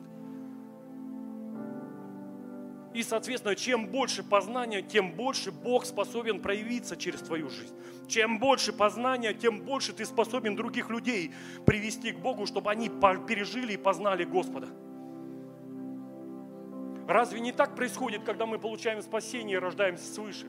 И, 2.97 3.03
соответственно, 3.03 3.55
чем 3.55 3.85
больше 3.85 4.23
познания, 4.23 4.81
тем 4.81 5.11
больше 5.11 5.51
Бог 5.51 5.85
способен 5.85 6.41
проявиться 6.41 6.97
через 6.97 7.19
твою 7.19 7.47
жизнь. 7.47 7.75
Чем 8.07 8.39
больше 8.39 8.73
познания, 8.73 9.35
тем 9.35 9.59
больше 9.59 9.93
ты 9.93 10.03
способен 10.03 10.55
других 10.55 10.89
людей 10.89 11.31
привести 11.63 12.11
к 12.11 12.17
Богу, 12.17 12.47
чтобы 12.47 12.71
они 12.71 12.89
пережили 12.89 13.73
и 13.73 13.77
познали 13.77 14.23
Господа. 14.23 14.69
Разве 17.07 17.39
не 17.39 17.51
так 17.51 17.75
происходит, 17.75 18.23
когда 18.23 18.47
мы 18.47 18.57
получаем 18.57 19.03
спасение 19.03 19.57
и 19.57 19.59
рождаемся 19.59 20.11
свыше? 20.11 20.47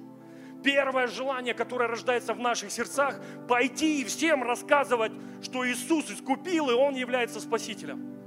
Первое 0.65 1.07
желание, 1.07 1.53
которое 1.53 1.87
рождается 1.87 2.33
в 2.33 2.41
наших 2.41 2.71
сердцах, 2.71 3.21
пойти 3.47 4.01
и 4.01 4.05
всем 4.07 4.43
рассказывать, 4.43 5.13
что 5.43 5.69
Иисус 5.69 6.11
искупил, 6.11 6.71
и 6.71 6.73
Он 6.73 6.95
является 6.95 7.41
Спасителем. 7.41 8.18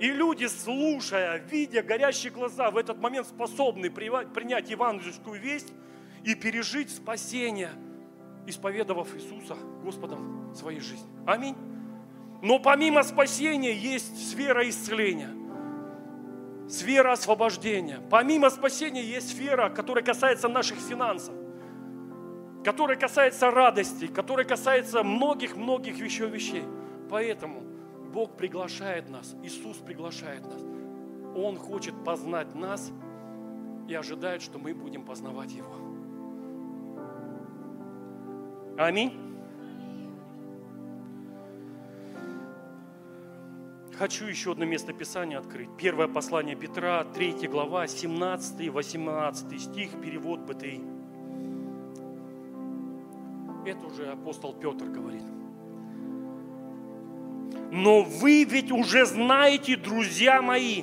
И 0.00 0.10
люди, 0.10 0.46
слушая, 0.46 1.36
видя 1.36 1.82
горящие 1.82 2.32
глаза, 2.32 2.70
в 2.70 2.76
этот 2.78 2.98
момент 2.98 3.26
способны 3.26 3.90
принять 3.90 4.70
евангельскую 4.70 5.38
весть 5.38 5.72
и 6.24 6.34
пережить 6.34 6.90
спасение, 6.90 7.70
исповедовав 8.46 9.14
Иисуса 9.14 9.56
Господом 9.84 10.54
своей 10.54 10.80
жизни. 10.80 11.08
Аминь. 11.26 11.54
Но 12.42 12.58
помимо 12.58 13.02
спасения 13.02 13.74
есть 13.74 14.30
сфера 14.30 14.66
исцеления, 14.66 15.30
сфера 16.66 17.12
освобождения. 17.12 18.00
Помимо 18.10 18.48
спасения 18.48 19.04
есть 19.04 19.36
сфера, 19.36 19.68
которая 19.68 20.02
касается 20.02 20.48
наших 20.48 20.78
финансов 20.78 21.34
который 22.64 22.96
касается 22.96 23.50
радости, 23.50 24.06
который 24.06 24.44
касается 24.44 25.02
многих-многих 25.02 25.96
еще 25.96 26.26
вещей. 26.26 26.64
Поэтому 27.08 27.62
Бог 28.12 28.36
приглашает 28.36 29.08
нас, 29.08 29.36
Иисус 29.42 29.76
приглашает 29.78 30.42
нас. 30.44 30.62
Он 31.36 31.56
хочет 31.56 31.94
познать 32.04 32.54
нас 32.54 32.90
и 33.88 33.94
ожидает, 33.94 34.42
что 34.42 34.58
мы 34.58 34.74
будем 34.74 35.04
познавать 35.04 35.52
Его. 35.52 35.74
Аминь. 38.76 39.12
Хочу 43.96 44.24
еще 44.24 44.52
одно 44.52 44.64
место 44.64 44.92
Писания 44.94 45.38
открыть. 45.38 45.68
Первое 45.76 46.08
послание 46.08 46.56
Петра, 46.56 47.04
3 47.04 47.46
глава, 47.48 47.86
17 47.86 48.60
и 48.60 48.70
18 48.70 49.60
стих, 49.60 49.90
перевод 50.00 50.40
БТИ. 50.40 50.80
Это 53.66 53.86
уже 53.86 54.06
апостол 54.06 54.54
Петр 54.54 54.86
говорит. 54.86 55.39
Но 57.70 58.02
вы 58.02 58.44
ведь 58.44 58.70
уже 58.70 59.06
знаете, 59.06 59.76
друзья 59.76 60.42
мои, 60.42 60.82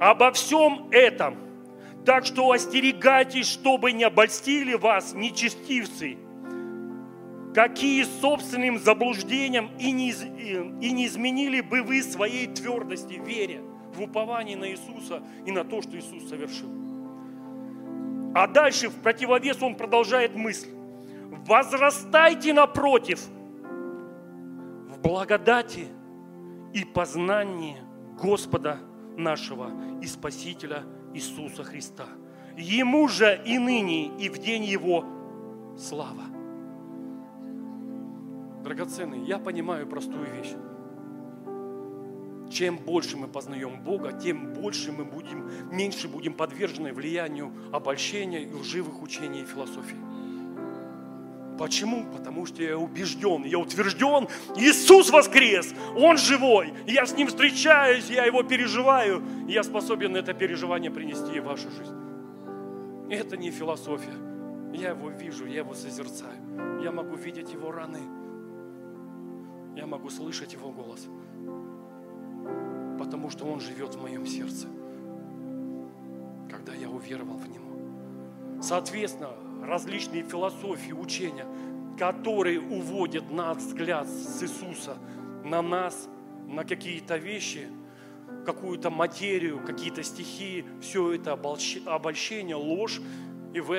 обо 0.00 0.32
всем 0.32 0.88
этом. 0.90 1.36
Так 2.04 2.24
что 2.24 2.52
остерегайтесь, 2.52 3.48
чтобы 3.48 3.90
не 3.92 4.04
обольстили 4.04 4.74
вас 4.74 5.12
нечестивцы, 5.12 6.18
какие 7.52 8.04
собственным 8.04 8.78
заблуждением 8.78 9.70
и 9.80 9.90
не, 9.90 10.12
и 10.12 10.92
не 10.92 11.06
изменили 11.06 11.60
бы 11.60 11.82
вы 11.82 12.02
своей 12.02 12.46
твердости, 12.46 13.14
вере, 13.14 13.60
в 13.92 14.02
уповании 14.02 14.54
на 14.54 14.70
Иисуса 14.70 15.22
и 15.44 15.50
на 15.50 15.64
то, 15.64 15.82
что 15.82 15.98
Иисус 15.98 16.28
совершил. 16.28 16.70
А 18.34 18.46
дальше 18.46 18.88
в 18.88 19.02
противовес 19.02 19.60
он 19.62 19.74
продолжает 19.74 20.36
мысль 20.36 20.68
возрастайте 21.46 22.52
напротив 22.52 23.20
благодати 25.06 25.86
и 26.74 26.84
познании 26.84 27.76
Господа 28.20 28.78
нашего 29.16 29.70
и 30.02 30.06
Спасителя 30.06 30.82
Иисуса 31.14 31.62
Христа. 31.62 32.06
Ему 32.56 33.06
же 33.06 33.40
и 33.46 33.56
ныне, 33.58 34.16
и 34.18 34.28
в 34.28 34.38
день 34.38 34.64
Его 34.64 35.04
слава. 35.78 36.24
Драгоценный, 38.64 39.24
я 39.24 39.38
понимаю 39.38 39.86
простую 39.86 40.26
вещь. 40.34 40.54
Чем 42.50 42.78
больше 42.78 43.16
мы 43.16 43.28
познаем 43.28 43.82
Бога, 43.84 44.12
тем 44.12 44.54
больше 44.54 44.90
мы 44.90 45.04
будем, 45.04 45.48
меньше 45.70 46.08
будем 46.08 46.34
подвержены 46.34 46.92
влиянию 46.92 47.52
обольщения 47.72 48.42
и 48.42 48.52
лживых 48.52 49.02
учений 49.02 49.42
и 49.42 49.44
философии. 49.44 50.15
Почему? 51.58 52.04
Потому 52.12 52.44
что 52.46 52.62
я 52.62 52.76
убежден, 52.76 53.44
я 53.44 53.58
утвержден, 53.58 54.28
Иисус 54.56 55.10
воскрес, 55.10 55.74
Он 55.96 56.18
живой, 56.18 56.74
я 56.86 57.06
с 57.06 57.16
Ним 57.16 57.28
встречаюсь, 57.28 58.10
я 58.10 58.24
Его 58.24 58.42
переживаю, 58.42 59.22
и 59.48 59.52
я 59.52 59.62
способен 59.62 60.16
это 60.16 60.34
переживание 60.34 60.90
принести 60.90 61.40
в 61.40 61.44
вашу 61.44 61.70
жизнь. 61.70 61.94
Это 63.08 63.36
не 63.36 63.50
философия. 63.50 64.14
Я 64.74 64.90
Его 64.90 65.10
вижу, 65.10 65.46
я 65.46 65.60
Его 65.60 65.74
созерцаю. 65.74 66.80
Я 66.82 66.92
могу 66.92 67.16
видеть 67.16 67.52
Его 67.52 67.70
раны. 67.70 68.00
Я 69.76 69.86
могу 69.86 70.10
слышать 70.10 70.52
Его 70.52 70.70
голос. 70.70 71.06
Потому 72.98 73.30
что 73.30 73.44
Он 73.44 73.60
живет 73.60 73.94
в 73.94 74.02
моем 74.02 74.26
сердце, 74.26 74.66
когда 76.50 76.74
я 76.74 76.90
уверовал 76.90 77.36
в 77.36 77.48
Него. 77.48 78.60
Соответственно, 78.60 79.30
различные 79.62 80.22
философии, 80.22 80.92
учения, 80.92 81.46
которые 81.98 82.60
уводят 82.60 83.30
наш 83.30 83.58
взгляд 83.58 84.08
с 84.08 84.42
Иисуса 84.42 84.98
на 85.44 85.62
нас, 85.62 86.08
на 86.46 86.64
какие-то 86.64 87.16
вещи, 87.16 87.68
какую-то 88.44 88.90
материю, 88.90 89.60
какие-то 89.64 90.02
стихии, 90.02 90.64
все 90.80 91.12
это 91.12 91.32
обольщение, 91.32 92.56
ложь, 92.56 93.00
и 93.54 93.60
в 93.60 93.72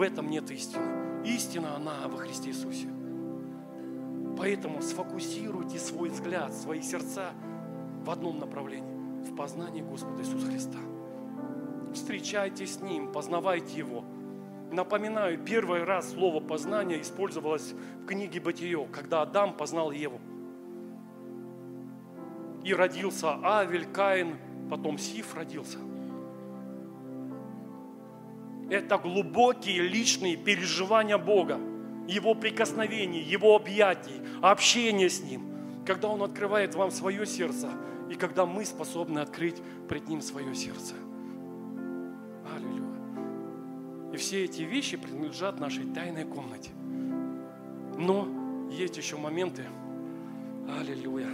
этом, 0.00 0.30
нет 0.30 0.50
истины. 0.50 1.24
Истина, 1.24 1.76
она 1.76 2.08
во 2.08 2.18
Христе 2.18 2.50
Иисусе. 2.50 2.88
Поэтому 4.36 4.82
сфокусируйте 4.82 5.78
свой 5.78 6.08
взгляд, 6.08 6.52
свои 6.54 6.82
сердца 6.82 7.32
в 8.04 8.10
одном 8.10 8.38
направлении, 8.38 9.24
в 9.24 9.36
познании 9.36 9.82
Господа 9.82 10.22
Иисуса 10.22 10.46
Христа. 10.46 10.78
Встречайтесь 11.94 12.74
с 12.74 12.80
Ним, 12.80 13.12
познавайте 13.12 13.78
Его. 13.78 14.04
Напоминаю, 14.72 15.38
первый 15.38 15.84
раз 15.84 16.12
слово 16.12 16.40
познание 16.40 17.02
использовалось 17.02 17.74
в 18.02 18.06
книге 18.06 18.40
Бытие, 18.40 18.86
когда 18.90 19.20
Адам 19.20 19.54
познал 19.54 19.90
Еву. 19.90 20.18
И 22.64 22.72
родился 22.72 23.38
Авель, 23.44 23.84
Каин, 23.84 24.38
потом 24.70 24.96
Сиф 24.96 25.34
родился. 25.34 25.76
Это 28.70 28.96
глубокие 28.96 29.82
личные 29.82 30.38
переживания 30.38 31.18
Бога, 31.18 31.60
Его 32.08 32.34
прикосновений, 32.34 33.20
Его 33.20 33.54
объятий, 33.54 34.22
общение 34.40 35.10
с 35.10 35.22
Ним, 35.22 35.42
когда 35.84 36.08
Он 36.08 36.22
открывает 36.22 36.74
вам 36.74 36.90
свое 36.90 37.26
сердце, 37.26 37.68
и 38.10 38.14
когда 38.14 38.46
мы 38.46 38.64
способны 38.64 39.18
открыть 39.18 39.60
пред 39.86 40.08
Ним 40.08 40.22
свое 40.22 40.54
сердце. 40.54 40.94
И 44.12 44.16
все 44.16 44.44
эти 44.44 44.62
вещи 44.62 44.96
принадлежат 44.96 45.58
нашей 45.58 45.84
тайной 45.84 46.24
комнате. 46.24 46.70
Но 47.98 48.28
есть 48.70 48.96
еще 48.96 49.16
моменты, 49.16 49.64
аллилуйя, 50.78 51.30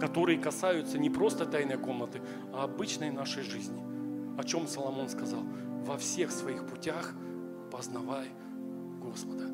которые 0.00 0.38
касаются 0.38 0.98
не 0.98 1.10
просто 1.10 1.46
тайной 1.46 1.78
комнаты, 1.78 2.20
а 2.52 2.64
обычной 2.64 3.10
нашей 3.10 3.42
жизни. 3.42 3.80
О 4.36 4.44
чем 4.44 4.66
Соломон 4.66 5.08
сказал? 5.08 5.42
Во 5.84 5.96
всех 5.96 6.32
своих 6.32 6.66
путях 6.66 7.14
познавай 7.70 8.28
Господа. 9.00 9.48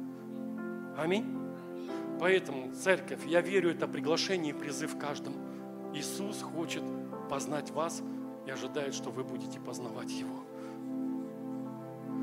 Аминь. 0.96 1.26
Поэтому, 2.18 2.72
церковь, 2.72 3.26
я 3.26 3.40
верю, 3.40 3.70
это 3.70 3.86
приглашение 3.86 4.54
и 4.54 4.56
призыв 4.56 4.96
каждому. 4.96 5.36
Иисус 5.94 6.40
хочет 6.40 6.82
познать 7.28 7.70
вас 7.70 8.02
и 8.46 8.50
ожидает, 8.50 8.94
что 8.94 9.10
вы 9.10 9.24
будете 9.24 9.60
познавать 9.60 10.10
Его. 10.12 10.44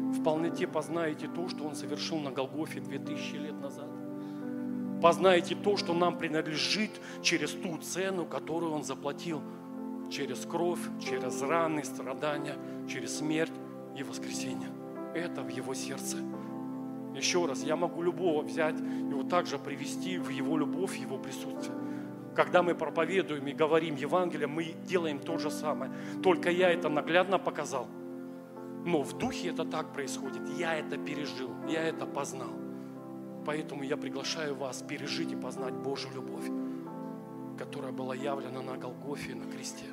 В 0.09 0.23
полноте 0.23 0.67
познаете 0.67 1.27
то, 1.27 1.47
что 1.47 1.65
Он 1.65 1.75
совершил 1.75 2.17
на 2.19 2.31
Голгофе 2.31 2.79
2000 2.79 3.35
лет 3.35 3.61
назад. 3.61 3.87
Познаете 5.01 5.55
то, 5.55 5.77
что 5.77 5.93
нам 5.93 6.17
принадлежит 6.17 6.91
через 7.21 7.51
ту 7.51 7.77
цену, 7.77 8.25
которую 8.25 8.73
Он 8.73 8.83
заплатил. 8.83 9.41
Через 10.11 10.45
кровь, 10.45 10.79
через 10.99 11.41
раны, 11.41 11.83
страдания, 11.83 12.55
через 12.89 13.19
смерть 13.19 13.53
и 13.95 14.01
воскресение. 14.01 14.69
Это 15.13 15.43
в 15.43 15.49
Его 15.49 15.75
сердце. 15.75 16.17
Еще 17.15 17.45
раз, 17.45 17.63
я 17.63 17.75
могу 17.75 18.01
любого 18.01 18.41
взять 18.41 18.75
и 18.79 19.13
вот 19.13 19.29
так 19.29 19.45
же 19.45 19.59
привести 19.59 20.17
в 20.17 20.29
Его 20.29 20.57
любовь, 20.57 20.97
Его 20.97 21.17
присутствие. 21.19 21.77
Когда 22.35 22.63
мы 22.63 22.73
проповедуем 22.73 23.47
и 23.47 23.53
говорим 23.53 23.95
Евангелие, 23.95 24.47
мы 24.47 24.73
делаем 24.87 25.19
то 25.19 25.37
же 25.37 25.51
самое. 25.51 25.91
Только 26.23 26.49
я 26.49 26.71
это 26.71 26.89
наглядно 26.89 27.37
показал. 27.37 27.87
Но 28.85 29.03
в 29.03 29.17
духе 29.17 29.49
это 29.49 29.65
так 29.65 29.93
происходит. 29.93 30.41
Я 30.57 30.75
это 30.75 30.97
пережил, 30.97 31.51
я 31.67 31.83
это 31.83 32.05
познал. 32.05 32.51
Поэтому 33.45 33.83
я 33.83 33.97
приглашаю 33.97 34.55
вас 34.55 34.81
пережить 34.81 35.31
и 35.31 35.35
познать 35.35 35.73
Божью 35.73 36.11
любовь, 36.13 36.49
которая 37.57 37.91
была 37.91 38.15
явлена 38.15 38.61
на 38.61 38.77
Голгофе, 38.77 39.35
на 39.35 39.45
кресте. 39.51 39.85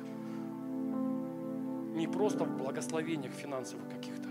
Не 1.95 2.07
просто 2.07 2.43
в 2.43 2.57
благословениях 2.57 3.33
финансовых 3.33 3.89
каких-то, 3.89 4.29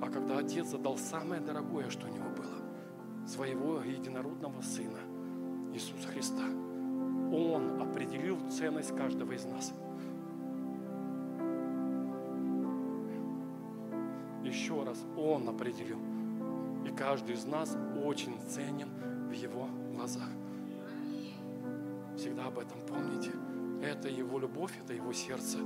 а 0.00 0.08
когда 0.08 0.38
Отец 0.38 0.68
задал 0.68 0.98
самое 0.98 1.40
дорогое, 1.40 1.90
что 1.90 2.06
у 2.06 2.10
Него 2.10 2.28
было, 2.30 3.26
своего 3.26 3.80
единородного 3.80 4.60
Сына, 4.60 4.98
Иисуса 5.72 6.08
Христа. 6.08 6.44
Он 7.32 7.80
определил 7.82 8.38
ценность 8.50 8.94
каждого 8.94 9.32
из 9.32 9.44
нас. 9.44 9.72
Еще 14.54 14.84
раз, 14.84 15.04
Он 15.16 15.48
определил. 15.48 15.98
И 16.86 16.90
каждый 16.96 17.34
из 17.34 17.44
нас 17.44 17.76
очень 18.04 18.38
ценен 18.48 18.88
в 19.28 19.32
Его 19.32 19.68
глазах. 19.92 20.28
Всегда 22.16 22.46
об 22.46 22.60
этом 22.60 22.80
помните. 22.86 23.32
Это 23.82 24.08
Его 24.08 24.38
любовь, 24.38 24.70
это 24.80 24.94
Его 24.94 25.12
сердце. 25.12 25.58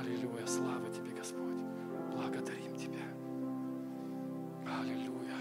Аллилуйя, 0.00 0.46
слава 0.46 0.88
Тебе, 0.90 1.10
Господь. 1.10 1.60
Благодарим 2.14 2.76
Тебя. 2.76 3.02
Аллилуйя. 4.80 5.34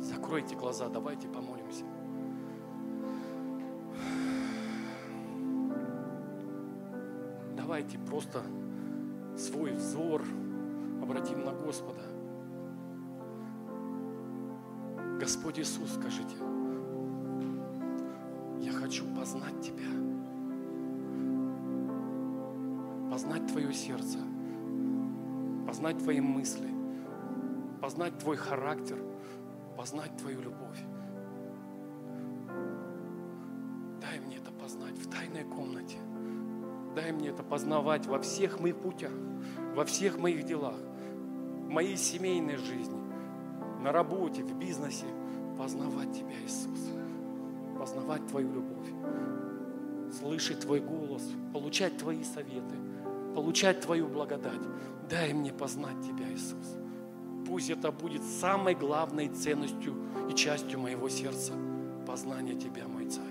Закройте 0.00 0.56
глаза, 0.56 0.88
давайте 0.88 1.28
помолимся. 1.28 1.84
Давайте 7.54 7.98
просто 7.98 8.42
свой 9.36 9.72
взор 9.72 10.24
обратим 11.12 11.44
на 11.44 11.52
Господа. 11.52 12.00
Господь 15.20 15.58
Иисус, 15.58 15.90
скажите, 15.92 16.36
я 18.60 18.72
хочу 18.72 19.04
познать 19.14 19.60
Тебя, 19.60 19.90
познать 23.10 23.46
Твое 23.46 23.74
сердце, 23.74 24.18
познать 25.66 25.98
Твои 25.98 26.20
мысли, 26.20 26.70
познать 27.82 28.18
Твой 28.18 28.36
характер, 28.36 28.96
познать 29.76 30.16
Твою 30.16 30.40
любовь. 30.40 30.82
Дай 34.00 34.18
мне 34.20 34.38
это 34.38 34.50
познать 34.50 34.96
в 34.96 35.10
тайной 35.10 35.44
комнате. 35.44 35.98
Дай 36.96 37.12
мне 37.12 37.28
это 37.28 37.42
познавать 37.42 38.06
во 38.06 38.18
всех 38.18 38.60
моих 38.60 38.76
путях, 38.76 39.12
во 39.74 39.84
всех 39.84 40.18
моих 40.18 40.44
делах, 40.44 40.76
моей 41.72 41.96
семейной 41.96 42.56
жизни, 42.56 43.00
на 43.80 43.90
работе, 43.92 44.44
в 44.44 44.56
бизнесе. 44.56 45.06
Познавать 45.58 46.12
Тебя, 46.12 46.34
Иисус. 46.44 46.90
Познавать 47.78 48.26
Твою 48.28 48.52
любовь. 48.52 48.88
Слышать 50.12 50.60
Твой 50.60 50.80
голос, 50.80 51.22
получать 51.52 51.98
Твои 51.98 52.22
советы, 52.22 52.76
получать 53.34 53.80
Твою 53.80 54.08
благодать. 54.08 54.60
Дай 55.08 55.32
мне 55.32 55.52
познать 55.52 56.00
Тебя, 56.02 56.30
Иисус. 56.32 56.76
Пусть 57.46 57.70
это 57.70 57.90
будет 57.90 58.22
самой 58.22 58.74
главной 58.74 59.28
ценностью 59.28 59.94
и 60.30 60.34
частью 60.34 60.78
моего 60.80 61.08
сердца. 61.08 61.52
Познание 62.06 62.54
Тебя, 62.54 62.86
мой 62.86 63.06
Царь. 63.06 63.24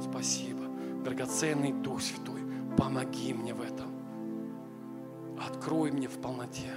Спасибо, 0.00 0.64
драгоценный 1.04 1.72
Дух 1.72 2.00
Святой. 2.00 2.42
Помоги 2.76 3.32
мне 3.32 3.54
в 3.54 3.60
этом. 3.60 3.92
Открой 5.38 5.92
мне 5.92 6.08
в 6.08 6.18
полноте. 6.20 6.72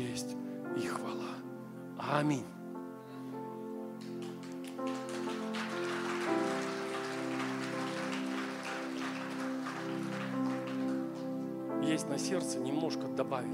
Честь 0.00 0.36
и 0.76 0.86
хвала. 0.86 1.36
Аминь. 1.98 2.44
Есть 11.82 12.08
на 12.08 12.18
сердце 12.18 12.58
немножко 12.60 13.08
добавить. 13.08 13.50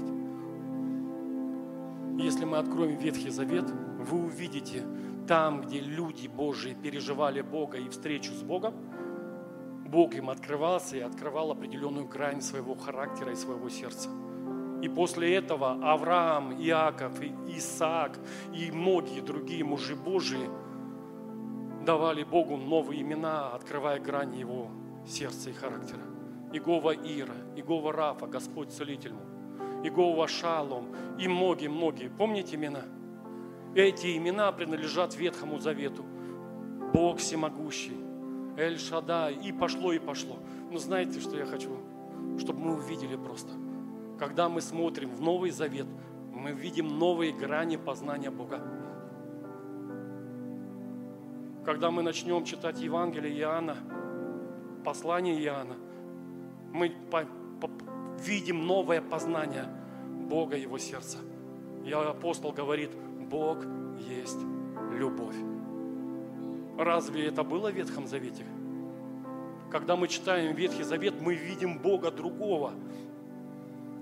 Если 2.17 2.45
мы 2.45 2.57
откроем 2.57 2.97
Ветхий 2.97 3.29
Завет, 3.29 3.69
вы 3.69 4.25
увидите 4.25 4.83
там, 5.27 5.61
где 5.61 5.79
люди 5.79 6.27
Божии 6.27 6.73
переживали 6.73 7.41
Бога 7.41 7.77
и 7.77 7.89
встречу 7.89 8.31
с 8.31 8.43
Богом, 8.43 8.73
Бог 9.87 10.15
им 10.15 10.29
открывался 10.29 10.97
и 10.97 11.01
открывал 11.01 11.51
определенную 11.51 12.07
грань 12.07 12.41
своего 12.41 12.75
характера 12.75 13.31
и 13.31 13.35
своего 13.35 13.69
сердца. 13.69 14.09
И 14.81 14.89
после 14.89 15.35
этого 15.35 15.79
Авраам, 15.81 16.53
Иаков, 16.61 17.19
Исаак 17.47 18.19
и 18.53 18.71
многие 18.71 19.21
другие 19.21 19.63
мужи 19.63 19.95
Божии 19.95 20.49
давали 21.85 22.23
Богу 22.23 22.57
новые 22.57 23.01
имена, 23.01 23.49
открывая 23.49 23.99
грани 23.99 24.39
его 24.39 24.69
сердца 25.07 25.49
и 25.49 25.53
характера. 25.53 26.01
Игова 26.53 26.93
Ира, 26.93 27.35
Игова 27.55 27.91
Рафа, 27.91 28.27
Господь 28.27 28.71
Целитель 28.71 29.13
Игова 29.83 30.27
Шалом 30.27 30.87
и 31.19 31.27
многие-многие. 31.27 32.09
Помните 32.09 32.55
имена? 32.55 32.83
Эти 33.75 34.17
имена 34.17 34.51
принадлежат 34.51 35.15
Ветхому 35.15 35.59
Завету. 35.59 36.03
Бог 36.93 37.19
всемогущий, 37.19 37.97
Эль 38.57 38.79
Шадай, 38.79 39.35
и 39.35 39.51
пошло, 39.51 39.93
и 39.93 39.99
пошло. 39.99 40.37
Но 40.71 40.79
знаете, 40.79 41.19
что 41.19 41.37
я 41.37 41.45
хочу? 41.45 41.69
Чтобы 42.39 42.59
мы 42.59 42.75
увидели 42.75 43.15
просто. 43.15 43.51
Когда 44.19 44.49
мы 44.49 44.61
смотрим 44.61 45.11
в 45.11 45.21
Новый 45.21 45.51
Завет, 45.51 45.87
мы 46.33 46.51
видим 46.51 46.97
новые 46.97 47.31
грани 47.31 47.77
познания 47.77 48.31
Бога. 48.31 48.61
Когда 51.65 51.91
мы 51.91 52.01
начнем 52.01 52.43
читать 52.45 52.79
Евангелие 52.79 53.37
Иоанна, 53.39 53.75
послание 54.83 55.39
Иоанна, 55.43 55.75
мы 56.71 56.91
по, 57.11 57.25
по, 57.59 57.69
видим 58.19 58.65
новое 58.65 59.01
познание 59.01 59.65
Бога, 60.29 60.55
Его 60.55 60.77
сердца. 60.77 61.17
И 61.85 61.91
апостол 61.91 62.51
говорит, 62.51 62.91
Бог 63.29 63.59
есть 64.09 64.39
любовь. 64.93 65.35
Разве 66.77 67.27
это 67.27 67.43
было 67.43 67.71
в 67.71 67.75
Ветхом 67.75 68.07
Завете? 68.07 68.45
Когда 69.71 69.95
мы 69.95 70.07
читаем 70.07 70.55
Ветхий 70.55 70.83
Завет, 70.83 71.21
мы 71.21 71.35
видим 71.35 71.79
Бога 71.79 72.11
другого, 72.11 72.73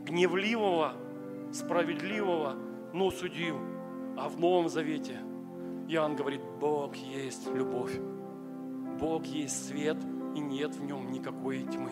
гневливого, 0.06 0.93
справедливого, 1.51 2.56
но 2.93 3.12
судью. 3.12 3.58
А 4.18 4.30
в 4.30 4.39
Новом 4.39 4.70
Завете 4.70 5.20
Иоанн 5.88 6.16
говорит, 6.16 6.41
Бог 6.60 6.95
есть 6.95 7.47
любовь. 7.47 7.99
Бог 8.99 9.26
есть 9.26 9.68
свет, 9.68 9.97
и 10.36 10.39
нет 10.39 10.76
в 10.76 10.84
нем 10.84 11.12
никакой 11.12 11.64
тьмы. 11.64 11.91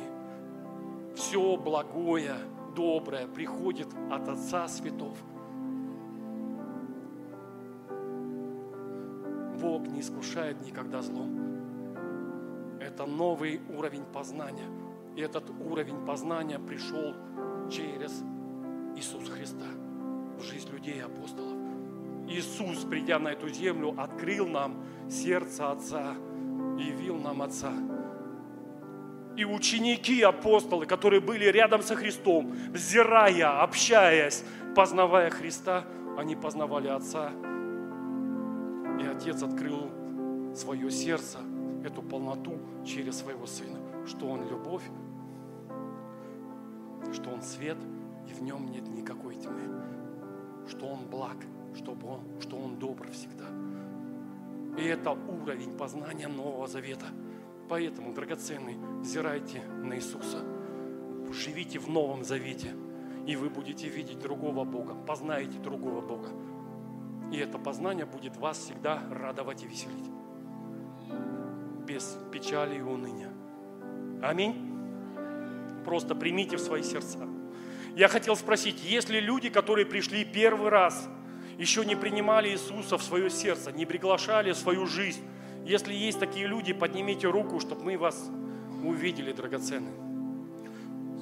Все 1.15 1.57
благое, 1.57 2.35
доброе 2.75 3.27
приходит 3.27 3.87
от 4.09 4.27
Отца 4.29 4.67
Светов. 4.67 5.17
Бог 9.61 9.87
не 9.87 10.01
искушает 10.01 10.61
никогда 10.65 11.01
злом. 11.01 11.39
Это 12.79 13.05
новый 13.05 13.61
уровень 13.69 14.03
познания. 14.03 14.67
И 15.15 15.21
этот 15.21 15.49
уровень 15.49 16.05
познания 16.05 16.59
пришел 16.59 17.13
через 17.71 18.23
Иисуса 18.95 19.31
Христа 19.31 19.65
в 20.37 20.43
жизнь 20.43 20.69
людей 20.69 20.95
и 20.95 21.01
апостолов. 21.01 21.57
Иисус, 22.27 22.85
придя 22.89 23.19
на 23.19 23.29
эту 23.29 23.49
землю, 23.49 23.93
открыл 23.97 24.47
нам 24.47 24.83
сердце 25.09 25.71
Отца, 25.71 26.13
явил 26.77 27.17
нам 27.17 27.41
Отца. 27.41 27.73
И 29.35 29.45
ученики, 29.45 30.21
апостолы, 30.21 30.85
которые 30.85 31.19
были 31.19 31.45
рядом 31.45 31.81
со 31.81 31.95
Христом, 31.95 32.53
взирая, 32.71 33.61
общаясь, 33.61 34.43
познавая 34.75 35.29
Христа, 35.31 35.85
они 36.17 36.35
познавали 36.35 36.87
Отца. 36.87 37.31
И 39.01 39.05
Отец 39.05 39.41
открыл 39.41 39.89
свое 40.55 40.91
сердце, 40.91 41.39
эту 41.83 42.01
полноту 42.01 42.59
через 42.85 43.17
своего 43.17 43.45
Сына, 43.45 43.79
что 44.07 44.27
Он 44.27 44.47
любовь, 44.47 44.83
что 47.13 47.29
Он 47.29 47.41
свет, 47.41 47.77
и 48.27 48.33
в 48.33 48.41
нем 48.41 48.69
нет 48.71 48.87
никакой 48.87 49.35
тьмы, 49.35 49.61
что 50.67 50.87
Он 50.87 51.05
благ, 51.05 51.37
чтобы 51.75 52.07
он, 52.07 52.21
что 52.39 52.57
Он 52.57 52.77
добр 52.77 53.09
всегда. 53.11 53.45
И 54.77 54.83
это 54.83 55.11
уровень 55.11 55.77
познания 55.77 56.27
Нового 56.27 56.67
Завета. 56.67 57.05
Поэтому, 57.69 58.13
драгоценный, 58.13 58.77
взирайте 59.01 59.61
на 59.83 59.95
Иисуса, 59.95 60.39
живите 61.31 61.79
в 61.79 61.89
Новом 61.89 62.23
Завете, 62.23 62.71
и 63.25 63.35
вы 63.35 63.49
будете 63.49 63.87
видеть 63.87 64.19
другого 64.19 64.63
Бога, 64.63 64.95
познаете 64.95 65.59
другого 65.59 66.01
Бога. 66.01 66.29
И 67.31 67.37
это 67.37 67.57
познание 67.57 68.05
будет 68.05 68.37
вас 68.37 68.57
всегда 68.57 69.01
радовать 69.09 69.63
и 69.63 69.67
веселить. 69.67 70.11
Без 71.87 72.17
печали 72.31 72.77
и 72.77 72.81
уныния. 72.81 73.29
Аминь. 74.21 74.72
Просто 75.93 76.15
примите 76.15 76.57
в 76.57 76.59
свои 76.59 76.81
сердца. 76.81 77.19
Я 77.95 78.07
хотел 78.07 78.35
спросить, 78.35 78.83
есть 78.83 79.09
ли 79.09 79.19
люди, 79.19 79.49
которые 79.49 79.85
пришли 79.85 80.25
первый 80.25 80.69
раз, 80.69 81.07
еще 81.59 81.85
не 81.85 81.95
принимали 81.95 82.49
Иисуса 82.49 82.97
в 82.97 83.03
свое 83.03 83.29
сердце, 83.29 83.71
не 83.71 83.85
приглашали 83.85 84.53
в 84.53 84.57
свою 84.57 84.87
жизнь? 84.87 85.21
Если 85.63 85.93
есть 85.93 86.19
такие 86.19 86.47
люди, 86.47 86.73
поднимите 86.73 87.27
руку, 87.27 87.59
чтобы 87.59 87.83
мы 87.83 87.99
вас 87.99 88.27
увидели, 88.83 89.33
драгоценные. 89.33 89.93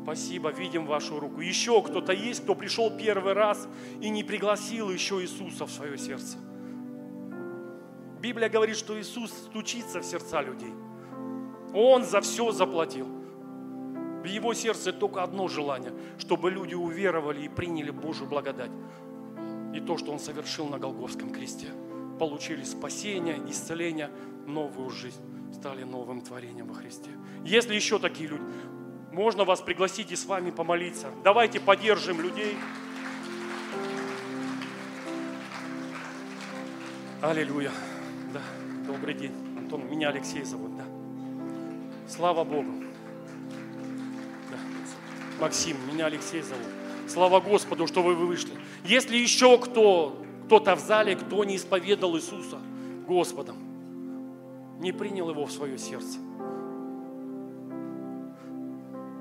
Спасибо, 0.03 0.51
видим 0.51 0.85
вашу 0.85 1.19
руку. 1.19 1.41
Еще 1.41 1.81
кто-то 1.81 2.13
есть, 2.13 2.43
кто 2.43 2.55
пришел 2.55 2.95
первый 2.97 3.33
раз 3.33 3.67
и 3.99 4.07
не 4.07 4.23
пригласил 4.23 4.89
еще 4.89 5.21
Иисуса 5.21 5.65
в 5.65 5.69
свое 5.69 5.97
сердце. 5.97 6.37
Библия 8.21 8.47
говорит, 8.47 8.77
что 8.77 8.97
Иисус 8.97 9.31
стучится 9.31 9.99
в 9.99 10.05
сердца 10.05 10.41
людей. 10.41 10.73
Он 11.73 12.05
за 12.05 12.21
все 12.21 12.53
заплатил. 12.53 13.20
В 14.21 14.25
его 14.25 14.53
сердце 14.53 14.93
только 14.93 15.23
одно 15.23 15.47
желание, 15.47 15.93
чтобы 16.19 16.51
люди 16.51 16.75
уверовали 16.75 17.45
и 17.45 17.49
приняли 17.49 17.89
Божью 17.89 18.27
благодать. 18.27 18.71
И 19.73 19.79
то, 19.79 19.97
что 19.97 20.11
Он 20.11 20.19
совершил 20.19 20.67
на 20.67 20.77
Голговском 20.77 21.31
кресте. 21.31 21.67
Получили 22.19 22.63
спасение, 22.63 23.41
исцеление, 23.49 24.11
новую 24.45 24.91
жизнь. 24.91 25.21
Стали 25.53 25.83
новым 25.83 26.21
творением 26.21 26.67
во 26.67 26.75
Христе. 26.75 27.09
Если 27.43 27.73
еще 27.73 27.97
такие 27.97 28.29
люди, 28.29 28.43
можно 29.11 29.43
вас 29.43 29.59
пригласить 29.61 30.11
и 30.11 30.15
с 30.15 30.25
вами 30.25 30.51
помолиться. 30.51 31.07
Давайте 31.23 31.59
поддержим 31.59 32.21
людей. 32.21 32.55
Аллилуйя. 37.21 37.71
Да, 38.33 38.41
добрый 38.85 39.13
день. 39.13 39.33
Антон, 39.57 39.89
меня 39.89 40.09
Алексей 40.09 40.43
зовут, 40.43 40.77
да. 40.77 40.85
Слава 42.07 42.43
Богу. 42.43 42.90
Максим, 45.41 45.75
меня 45.91 46.05
Алексей 46.05 46.43
зовут. 46.43 46.67
Слава 47.07 47.39
Господу, 47.39 47.87
что 47.87 48.03
вы 48.03 48.13
вышли. 48.13 48.51
Если 48.85 49.17
еще 49.17 49.57
кто, 49.57 50.15
кто-то 50.45 50.75
в 50.75 50.79
зале, 50.79 51.15
кто 51.15 51.43
не 51.43 51.55
исповедал 51.55 52.15
Иисуса 52.15 52.59
Господом, 53.07 53.57
не 54.79 54.91
принял 54.91 55.31
Его 55.31 55.47
в 55.47 55.51
свое 55.51 55.79
сердце, 55.79 56.19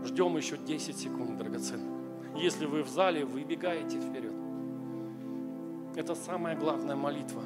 ждем 0.05 0.37
еще 0.37 0.59
10 0.59 0.95
секунд, 0.95 1.39
драгоценные. 1.39 1.89
Если 2.37 2.67
вы 2.67 2.83
в 2.83 2.89
зале, 2.89 3.25
выбегаете 3.25 3.99
вперед. 3.99 4.35
Это 5.97 6.15
самая 6.15 6.55
главная 6.55 6.97
молитва, 6.97 7.43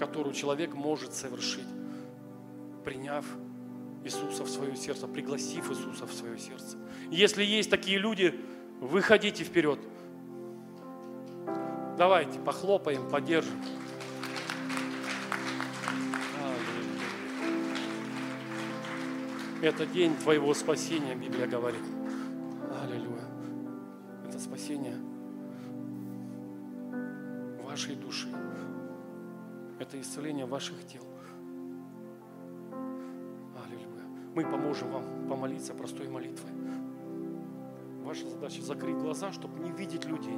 которую 0.00 0.34
человек 0.34 0.74
может 0.74 1.14
совершить, 1.14 1.68
приняв 2.84 3.24
Иисуса 4.04 4.44
в 4.44 4.50
свое 4.50 4.76
сердце, 4.76 5.08
пригласив 5.08 5.70
Иисуса 5.70 6.06
в 6.06 6.12
свое 6.12 6.38
сердце. 6.38 6.76
Если 7.10 7.42
есть 7.42 7.70
такие 7.70 7.98
люди, 7.98 8.38
выходите 8.80 9.44
вперед. 9.44 9.78
Давайте 11.96 12.38
похлопаем, 12.38 13.08
поддержим. 13.08 13.60
Это 19.62 19.86
день 19.86 20.14
твоего 20.16 20.52
спасения, 20.52 21.14
Библия 21.14 21.46
говорит. 21.46 21.80
Аллилуйя. 22.82 23.24
Это 24.28 24.38
спасение 24.38 24.98
вашей 27.62 27.94
души. 27.94 28.28
Это 29.78 29.98
исцеление 29.98 30.44
ваших 30.44 30.86
тел. 30.86 31.02
Мы 34.34 34.42
поможем 34.42 34.90
вам 34.90 35.04
помолиться 35.28 35.74
простой 35.74 36.08
молитвой. 36.08 36.50
Ваша 38.02 38.28
задача 38.28 38.62
закрыть 38.62 38.96
глаза, 38.96 39.32
чтобы 39.32 39.60
не 39.60 39.70
видеть 39.70 40.04
людей, 40.06 40.36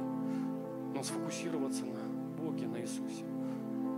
но 0.93 1.03
сфокусироваться 1.03 1.83
на 1.85 1.99
Боге, 2.41 2.67
на 2.67 2.79
Иисусе. 2.81 3.25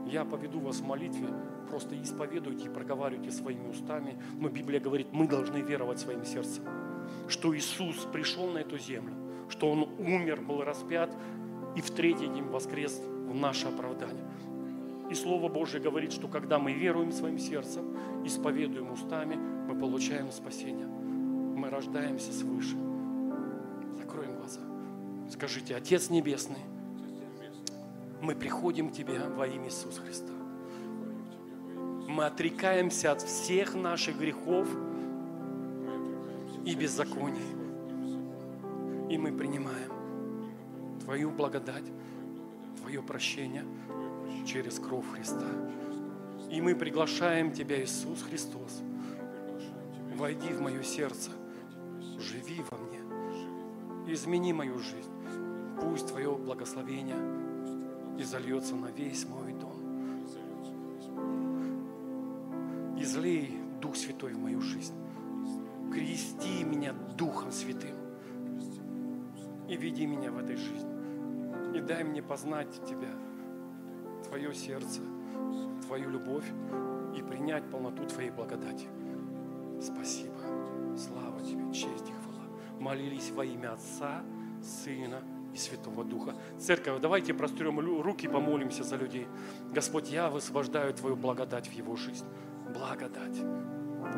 Я 0.07 0.25
поведу 0.25 0.59
вас 0.59 0.77
в 0.77 0.87
молитве, 0.87 1.27
просто 1.69 2.01
исповедуйте 2.01 2.65
и 2.65 2.69
проговаривайте 2.69 3.31
своими 3.31 3.67
устами. 3.67 4.17
Но 4.39 4.49
Библия 4.49 4.79
говорит, 4.79 5.07
мы 5.11 5.27
должны 5.27 5.57
веровать 5.57 5.99
своим 5.99 6.23
сердцем, 6.23 6.63
что 7.27 7.55
Иисус 7.55 8.07
пришел 8.11 8.47
на 8.47 8.59
эту 8.59 8.77
землю, 8.77 9.13
что 9.49 9.69
Он 9.71 9.83
умер, 9.99 10.41
был 10.41 10.63
распят 10.63 11.15
и 11.75 11.81
в 11.81 11.91
третий 11.91 12.27
день 12.27 12.45
воскрес 12.45 12.99
в 13.27 13.35
наше 13.35 13.67
оправдание. 13.67 14.25
И 15.09 15.15
Слово 15.15 15.49
Божье 15.49 15.79
говорит, 15.79 16.11
что 16.11 16.27
когда 16.27 16.59
мы 16.59 16.71
веруем 16.71 17.11
своим 17.11 17.39
сердцем, 17.39 17.97
исповедуем 18.25 18.91
устами, 18.91 19.37
мы 19.69 19.75
получаем 19.75 20.31
спасение. 20.31 20.87
Мы 20.87 21.69
рождаемся 21.69 22.33
свыше. 22.33 22.75
Закроем 23.99 24.35
глаза. 24.37 24.61
Скажите, 25.31 25.75
Отец 25.75 26.09
Небесный, 26.09 26.57
мы 28.19 28.33
приходим 28.33 28.89
к 28.89 28.93
Тебе 28.93 29.19
во 29.19 29.45
имя 29.45 29.67
Иисуса 29.67 30.01
Христа. 30.01 30.33
Мы 32.07 32.25
отрекаемся 32.25 33.11
от 33.11 33.21
всех 33.21 33.75
наших 33.75 34.17
грехов 34.17 34.67
и 36.65 36.73
беззаконий. 36.73 37.39
И 39.07 39.19
мы 39.19 39.31
принимаем 39.31 39.91
Твою 41.03 41.29
благодать, 41.29 41.85
Твое 42.81 43.03
прощение 43.03 43.65
через 44.47 44.79
кровь 44.79 45.05
Христа. 45.13 45.45
И 46.49 46.59
мы 46.59 46.73
приглашаем 46.73 47.51
Тебя, 47.51 47.83
Иисус 47.83 48.23
Христос, 48.23 48.81
войди 50.19 50.49
в 50.49 50.59
мое 50.59 50.83
сердце, 50.83 51.31
живи 52.19 52.61
во 52.69 52.77
мне, 52.77 52.99
измени 54.13 54.51
мою 54.51 54.77
жизнь. 54.77 55.09
Пусть 55.81 56.07
Твое 56.07 56.35
благословение 56.35 57.15
и 58.17 58.23
зальется 58.23 58.75
на 58.75 58.87
весь 58.87 59.25
мой 59.25 59.53
дом. 59.53 59.79
Излей 62.97 63.57
Дух 63.81 63.95
Святой 63.95 64.33
в 64.33 64.39
мою 64.39 64.59
жизнь. 64.59 64.93
Крести 65.93 66.65
меня 66.65 66.93
Духом 67.17 67.53
Святым. 67.53 67.95
И 69.69 69.77
веди 69.77 70.05
меня 70.05 70.31
в 70.31 70.37
этой 70.37 70.57
жизни. 70.57 71.77
И 71.77 71.79
дай 71.79 72.03
мне 72.03 72.21
познать 72.21 72.73
Тебя, 72.85 73.15
Твое 74.27 74.53
сердце, 74.53 74.99
Твою 75.87 76.09
любовь 76.09 76.45
и 77.15 77.21
принять 77.21 77.63
полноту 77.71 78.05
Твоей 78.05 78.31
благодати. 78.31 78.89
Спасибо. 79.81 80.35
Слава 80.97 81.41
Тебе, 81.41 81.71
честь 81.73 82.09
и 82.09 82.11
хвала. 82.11 82.45
Молились 82.79 83.31
во 83.31 83.45
имя 83.45 83.73
Отца, 83.73 84.21
Сына 84.61 85.21
и 85.53 85.57
Святого 85.57 86.03
Духа. 86.03 86.35
Церковь, 86.59 86.99
давайте 87.01 87.33
прострем 87.33 87.79
руки, 87.79 88.27
помолимся 88.27 88.83
за 88.83 88.97
людей. 88.97 89.27
Господь, 89.73 90.09
я 90.09 90.29
высвобождаю 90.29 90.93
Твою 90.93 91.15
благодать 91.15 91.67
в 91.67 91.71
его 91.71 91.95
жизнь. 91.95 92.25
Благодать. 92.73 93.39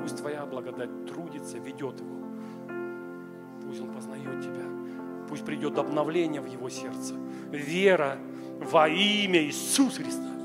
Пусть 0.01 0.17
Твоя 0.17 0.45
благодать 0.45 1.05
трудится, 1.05 1.57
ведет 1.57 1.99
его. 1.99 2.15
Пусть 3.63 3.81
он 3.81 3.93
познает 3.93 4.41
Тебя. 4.41 4.65
Пусть 5.29 5.45
придет 5.45 5.77
обновление 5.77 6.41
в 6.41 6.47
его 6.47 6.69
сердце. 6.69 7.15
Вера 7.51 8.17
во 8.59 8.89
имя 8.89 9.41
Иисуса 9.43 10.01
Христа. 10.01 10.40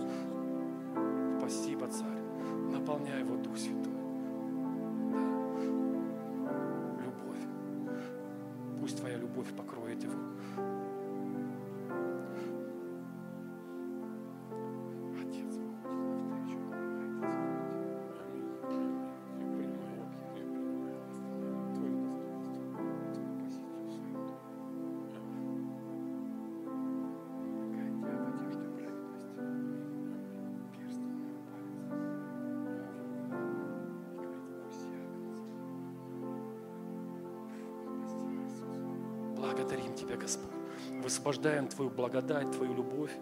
Твою 41.76 41.90
благодать, 41.90 42.50
Твою 42.52 42.74
любовь 42.74 43.12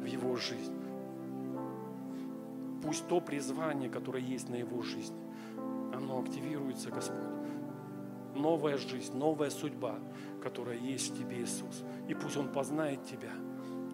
в 0.00 0.04
Его 0.04 0.36
жизнь. 0.36 0.74
Пусть 2.82 3.06
то 3.06 3.20
призвание, 3.20 3.88
которое 3.88 4.22
есть 4.22 4.48
на 4.48 4.56
Его 4.56 4.82
жизни, 4.82 5.16
оно 5.94 6.18
активируется, 6.20 6.90
Господь. 6.90 7.18
Новая 8.34 8.78
жизнь, 8.78 9.16
новая 9.16 9.50
судьба, 9.50 9.98
которая 10.42 10.76
есть 10.76 11.12
в 11.12 11.18
Тебе, 11.18 11.42
Иисус. 11.42 11.84
И 12.08 12.14
пусть 12.14 12.36
Он 12.36 12.48
познает 12.48 13.04
Тебя. 13.04 13.30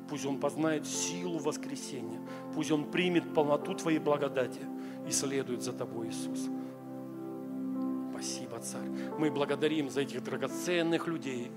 Пусть 0.09 0.25
Он 0.25 0.39
познает 0.39 0.87
силу 0.87 1.39
воскресения. 1.39 2.21
Пусть 2.55 2.71
Он 2.71 2.91
примет 2.91 3.35
полноту 3.35 3.75
Твоей 3.75 3.99
благодати 3.99 4.61
и 5.07 5.11
следует 5.11 5.63
за 5.63 5.73
Тобой, 5.73 6.09
Иисус. 6.09 6.49
Спасибо, 8.13 8.61
Царь. 8.61 8.89
Мы 9.19 9.31
благодарим 9.31 9.91
за 9.91 10.03
этих 10.03 10.23
драгоценных 10.23 11.07
людей. 11.07 11.51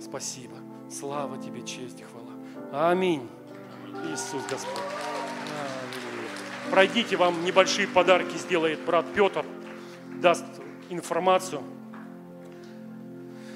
Спасибо. 0.00 0.56
Слава 0.90 1.36
Тебе, 1.38 1.62
честь 1.62 2.00
и 2.00 2.04
хвала. 2.04 2.90
Аминь. 2.90 3.28
Иисус 4.04 4.42
Господь. 4.48 4.82
Аллилуйя. 5.82 6.30
Пройдите, 6.70 7.16
вам 7.16 7.44
небольшие 7.44 7.88
подарки 7.88 8.36
сделает 8.36 8.84
брат 8.84 9.04
Петр. 9.14 9.44
Даст 10.20 10.44
информацию. 10.88 11.62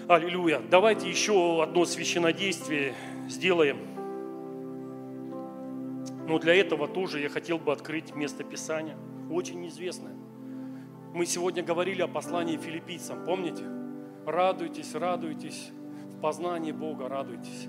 Аллилуйя. 0.08 0.60
Давайте 0.70 1.08
еще 1.08 1.62
одно 1.62 1.84
священнодействие 1.84 2.94
сделаем. 3.28 3.78
Но 6.26 6.38
для 6.38 6.54
этого 6.54 6.88
тоже 6.88 7.20
я 7.20 7.28
хотел 7.28 7.58
бы 7.58 7.72
открыть 7.72 8.14
место 8.14 8.42
Писания. 8.42 8.96
Очень 9.30 9.66
известное. 9.68 10.14
Мы 11.14 11.26
сегодня 11.26 11.62
говорили 11.62 12.02
о 12.02 12.08
послании 12.08 12.56
филиппийцам, 12.56 13.24
помните? 13.24 13.64
Радуйтесь, 14.26 14.94
радуйтесь, 14.94 15.70
познании 16.20 16.72
Бога 16.72 17.08
радуйтесь. 17.08 17.68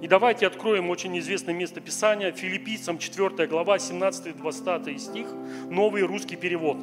И 0.00 0.08
давайте 0.08 0.46
откроем 0.46 0.90
очень 0.90 1.18
известное 1.18 1.54
место 1.54 1.80
Писания, 1.80 2.32
филиппийцам 2.32 2.98
4 2.98 3.46
глава, 3.46 3.76
17-20 3.76 4.98
стих, 4.98 5.26
новый 5.70 6.02
русский 6.02 6.36
перевод. 6.36 6.76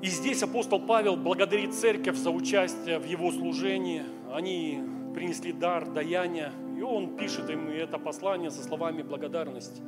И 0.00 0.06
здесь 0.06 0.42
апостол 0.42 0.80
Павел 0.80 1.16
благодарит 1.16 1.74
церковь 1.74 2.16
за 2.16 2.30
участие 2.30 2.98
в 2.98 3.04
его 3.04 3.32
служении. 3.32 4.02
Они 4.32 4.80
принесли 5.14 5.52
дар, 5.52 5.86
даяние, 5.88 6.52
и 6.76 6.82
он 6.82 7.16
пишет 7.16 7.50
им 7.50 7.68
это 7.68 7.98
послание 7.98 8.50
со 8.50 8.62
словами 8.62 9.02
благодарности. 9.02 9.82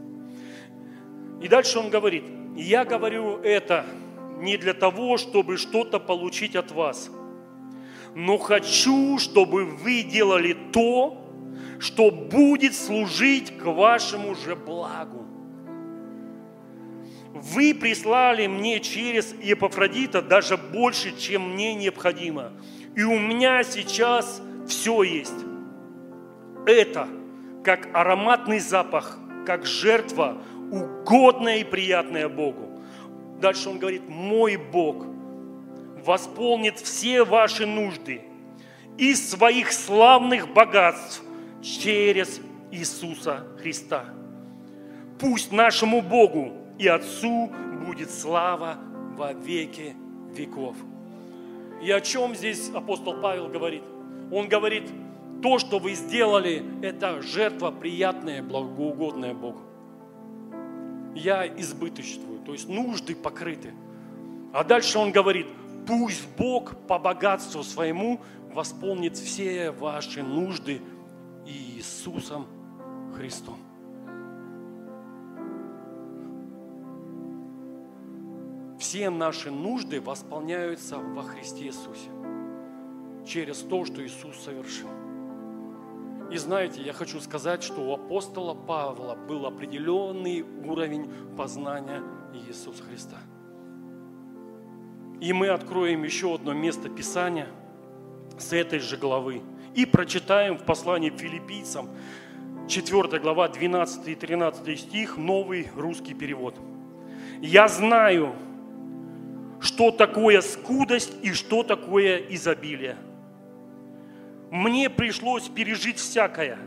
И 1.40 1.48
дальше 1.48 1.78
он 1.78 1.90
говорит, 1.90 2.24
я 2.56 2.84
говорю 2.84 3.36
это 3.38 3.86
не 4.38 4.56
для 4.56 4.74
того, 4.74 5.16
чтобы 5.16 5.56
что-то 5.56 6.00
получить 6.00 6.56
от 6.56 6.72
вас, 6.72 7.10
но 8.14 8.38
хочу, 8.38 9.18
чтобы 9.18 9.64
вы 9.64 10.02
делали 10.02 10.56
то, 10.72 11.16
что 11.78 12.10
будет 12.10 12.74
служить 12.74 13.56
к 13.56 13.64
вашему 13.64 14.34
же 14.34 14.54
благу. 14.54 15.26
Вы 17.32 17.74
прислали 17.74 18.46
мне 18.46 18.80
через 18.80 19.34
Епафродита 19.40 20.20
даже 20.20 20.56
больше, 20.56 21.16
чем 21.16 21.52
мне 21.52 21.74
необходимо. 21.74 22.52
И 22.96 23.02
у 23.02 23.18
меня 23.18 23.62
сейчас 23.62 24.42
все 24.66 25.02
есть. 25.02 25.44
Это 26.66 27.08
как 27.64 27.88
ароматный 27.94 28.58
запах, 28.58 29.18
как 29.46 29.64
жертва, 29.64 30.42
угодная 30.70 31.58
и 31.58 31.64
приятная 31.64 32.28
Богу. 32.28 32.80
Дальше 33.40 33.70
он 33.70 33.78
говорит, 33.78 34.02
мой 34.08 34.56
Бог 34.56 35.06
восполнит 36.04 36.78
все 36.78 37.24
ваши 37.24 37.66
нужды 37.66 38.22
из 38.98 39.30
своих 39.30 39.72
славных 39.72 40.52
богатств 40.52 41.22
через 41.62 42.40
Иисуса 42.70 43.46
Христа. 43.60 44.04
Пусть 45.18 45.52
нашему 45.52 46.02
Богу 46.02 46.52
и 46.78 46.86
Отцу 46.86 47.50
будет 47.86 48.10
слава 48.10 48.78
во 49.16 49.32
веки 49.32 49.94
веков. 50.34 50.76
И 51.82 51.90
о 51.90 52.00
чем 52.00 52.34
здесь 52.34 52.70
апостол 52.74 53.20
Павел 53.20 53.48
говорит? 53.48 53.82
Он 54.30 54.48
говорит, 54.48 54.84
то, 55.42 55.58
что 55.58 55.78
вы 55.78 55.94
сделали, 55.94 56.62
это 56.82 57.22
жертва 57.22 57.70
приятная, 57.70 58.42
благоугодная 58.42 59.34
Богу. 59.34 59.60
Я 61.14 61.46
избыточествую, 61.46 62.40
то 62.40 62.52
есть 62.52 62.68
нужды 62.68 63.14
покрыты. 63.14 63.72
А 64.52 64.64
дальше 64.64 64.98
он 64.98 65.12
говорит, 65.12 65.46
пусть 65.90 66.28
Бог 66.36 66.76
по 66.86 67.00
богатству 67.00 67.64
своему 67.64 68.20
восполнит 68.54 69.16
все 69.16 69.72
ваши 69.72 70.22
нужды 70.22 70.80
Иисусом 71.44 72.46
Христом. 73.16 73.58
Все 78.78 79.10
наши 79.10 79.50
нужды 79.50 80.00
восполняются 80.00 80.98
во 80.98 81.24
Христе 81.24 81.64
Иисусе 81.64 82.10
через 83.26 83.58
то, 83.58 83.84
что 83.84 84.06
Иисус 84.06 84.36
совершил. 84.44 84.88
И 86.30 86.36
знаете, 86.36 86.80
я 86.82 86.92
хочу 86.92 87.20
сказать, 87.20 87.64
что 87.64 87.80
у 87.80 87.94
апостола 87.94 88.54
Павла 88.54 89.16
был 89.16 89.44
определенный 89.44 90.42
уровень 90.42 91.10
познания 91.36 92.00
Иисуса 92.32 92.84
Христа. 92.84 93.18
И 95.20 95.32
мы 95.32 95.48
откроем 95.48 96.02
еще 96.02 96.34
одно 96.34 96.52
место 96.52 96.88
Писания 96.88 97.48
с 98.38 98.52
этой 98.52 98.78
же 98.78 98.96
главы 98.96 99.42
и 99.74 99.84
прочитаем 99.84 100.56
в 100.56 100.64
послании 100.64 101.10
филиппийцам 101.10 101.90
4 102.68 103.18
глава 103.20 103.48
12 103.48 104.08
и 104.08 104.14
13 104.14 104.80
стих, 104.80 105.16
новый 105.18 105.68
русский 105.76 106.14
перевод. 106.14 106.56
«Я 107.42 107.68
знаю, 107.68 108.34
что 109.60 109.90
такое 109.90 110.40
скудость 110.40 111.12
и 111.22 111.32
что 111.32 111.62
такое 111.62 112.18
изобилие. 112.30 112.96
Мне 114.50 114.88
пришлось 114.88 115.48
пережить 115.48 115.98
всякое, 115.98 116.58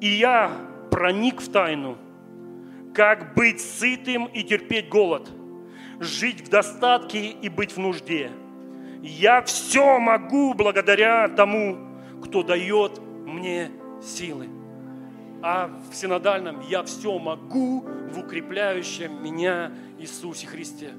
и 0.00 0.08
я 0.08 0.50
проник 0.90 1.40
в 1.40 1.50
тайну, 1.50 1.96
как 2.92 3.34
быть 3.34 3.60
сытым 3.60 4.26
и 4.26 4.42
терпеть 4.42 4.88
голод, 4.88 5.30
жить 6.00 6.46
в 6.46 6.50
достатке 6.50 7.28
и 7.30 7.48
быть 7.48 7.72
в 7.72 7.78
нужде. 7.78 8.30
Я 9.02 9.42
все 9.42 9.98
могу 9.98 10.54
благодаря 10.54 11.28
тому, 11.28 11.76
кто 12.22 12.42
дает 12.42 13.00
мне 13.26 13.70
силы. 14.02 14.48
А 15.42 15.70
в 15.90 15.94
синодальном 15.94 16.60
я 16.68 16.82
все 16.84 17.18
могу 17.18 17.84
в 18.10 18.18
укрепляющем 18.18 19.22
меня 19.22 19.72
Иисусе 19.98 20.46
Христе. 20.46 20.92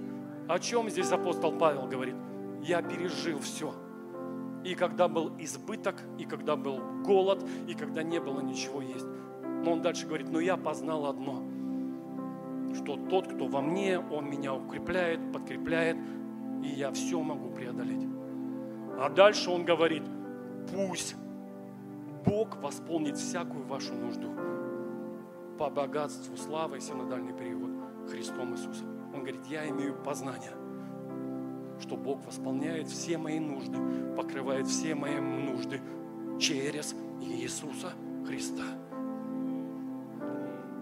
О 0.48 0.60
чем 0.60 0.90
здесь 0.90 1.12
апостол 1.12 1.52
Павел 1.52 1.88
говорит? 1.88 2.16
Я 2.62 2.84
пережил 2.84 3.40
все. 3.40 3.74
И 4.64 4.76
когда 4.76 5.08
был 5.08 5.34
избыток, 5.40 6.02
и 6.20 6.26
когда 6.26 6.56
был 6.56 6.80
голод, 7.04 7.44
и 7.68 7.74
когда 7.74 8.04
не 8.04 8.20
было 8.20 8.42
ничего 8.42 8.82
есть. 8.82 9.06
Но 9.64 9.74
он 9.74 9.82
дальше 9.82 10.06
говорит, 10.06 10.30
но 10.30 10.40
я 10.40 10.58
познал 10.58 11.08
одно, 11.08 11.44
что 12.76 12.98
тот, 12.98 13.28
кто 13.34 13.48
во 13.48 13.62
мне, 13.62 14.00
он 14.00 14.30
меня 14.30 14.54
укрепляет, 14.54 15.32
подкрепляет, 15.32 15.98
и 16.64 16.68
я 16.68 16.92
все 16.92 17.22
могу 17.22 17.50
преодолеть. 17.50 18.08
А 19.00 19.10
дальше 19.10 19.50
он 19.50 19.66
говорит, 19.66 20.04
пусть 20.74 21.16
Бог 22.26 22.58
восполнит 22.58 23.18
всякую 23.18 23.66
вашу 23.66 23.94
нужду 23.94 24.30
по 25.58 25.70
богатству 25.70 26.36
славы, 26.38 26.80
синодальный 26.82 27.34
перевод, 27.34 27.72
Христом 28.10 28.54
Иисусом. 28.54 28.88
Он 29.14 29.22
говорит, 29.22 29.46
я 29.48 29.68
имею 29.70 29.96
познание, 29.96 30.52
что 31.80 31.96
Бог 31.96 32.26
восполняет 32.26 32.88
все 32.88 33.18
мои 33.18 33.40
нужды, 33.40 33.78
покрывает 34.18 34.68
все 34.68 34.96
мои 34.96 35.20
нужды 35.20 35.80
через 36.40 36.96
Иисуса 37.22 37.94
Христа. 38.28 38.64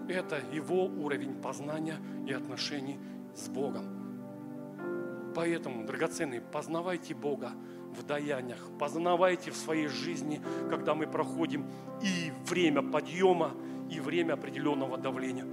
Это 0.08 0.40
его 0.52 0.84
уровень 0.84 1.34
познания 1.40 1.96
и 2.26 2.32
отношений 2.32 2.98
с 3.34 3.48
Богом. 3.48 5.32
Поэтому, 5.34 5.84
драгоценные, 5.84 6.40
познавайте 6.40 7.14
Бога 7.14 7.52
в 7.96 8.04
даяниях, 8.04 8.70
познавайте 8.78 9.50
в 9.50 9.56
своей 9.56 9.88
жизни, 9.88 10.40
когда 10.70 10.94
мы 10.94 11.06
проходим 11.06 11.66
и 12.02 12.32
время 12.48 12.82
подъема, 12.82 13.52
и 13.90 14.00
время 14.00 14.34
определенного 14.34 14.96
давления. 14.96 15.44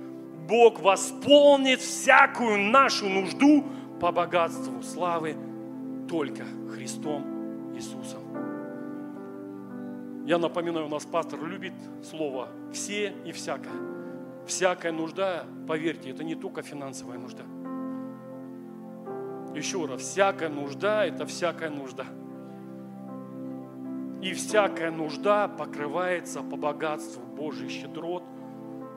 Бог 0.47 0.79
восполнит 0.81 1.79
всякую 1.79 2.57
нашу 2.71 3.09
нужду 3.09 3.65
по 3.99 4.11
богатству 4.11 4.81
славы 4.81 5.35
только 6.09 6.43
Христом 6.73 7.73
Иисусом. 7.75 8.21
Я 10.25 10.37
напоминаю, 10.37 10.85
у 10.85 10.89
нас 10.89 11.05
пастор 11.05 11.43
любит 11.43 11.73
слово 12.03 12.49
«все» 12.71 13.13
и 13.25 13.31
«всякое». 13.31 13.90
Всякая 14.51 14.91
нужда, 14.91 15.45
поверьте, 15.65 16.09
это 16.09 16.25
не 16.25 16.35
только 16.35 16.61
финансовая 16.61 17.17
нужда. 17.17 17.43
Еще 19.55 19.85
раз, 19.85 20.01
всякая 20.01 20.49
нужда– 20.49 21.05
это 21.07 21.25
всякая 21.25 21.69
нужда. 21.69 22.05
И 24.21 24.33
всякая 24.33 24.91
нужда 24.91 25.47
покрывается 25.47 26.41
по 26.41 26.57
богатству 26.57 27.23
Божий 27.23 27.69
щедрот 27.69 28.23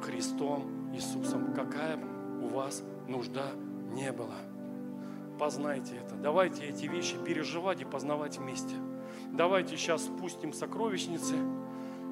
Христом 0.03 0.93
Иисусом. 0.93 1.55
Какая 1.55 2.01
у 2.43 2.49
вас 2.49 2.83
нужда 3.07 3.45
не 3.93 4.11
была. 4.11 4.41
Познайте 5.39 5.95
это. 6.05 6.17
Давайте 6.17 6.65
эти 6.65 6.87
вещи 6.87 7.15
переживать 7.25 7.81
и 7.81 7.85
познавать 7.85 8.39
вместе. 8.39 8.75
Давайте 9.31 9.77
сейчас 9.77 10.03
спустим 10.03 10.53
сокровищницы 10.53 11.37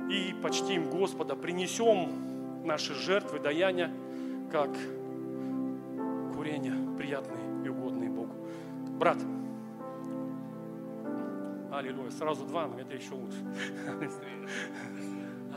и 0.09 0.33
почтим 0.41 0.89
Господа, 0.91 1.35
принесем 1.35 2.32
наши 2.65 2.95
жертвы, 2.95 3.39
даяния, 3.39 3.91
как 4.51 4.71
курение 6.35 6.75
приятные 6.97 7.65
и 7.65 7.69
угодные 7.69 8.11
Богу. 8.11 8.35
Брат, 8.99 9.19
Аллилуйя. 11.73 12.11
Сразу 12.11 12.45
два, 12.45 12.67
но 12.67 12.79
это 12.79 12.95
еще 12.95 13.15
лучше. 13.15 13.39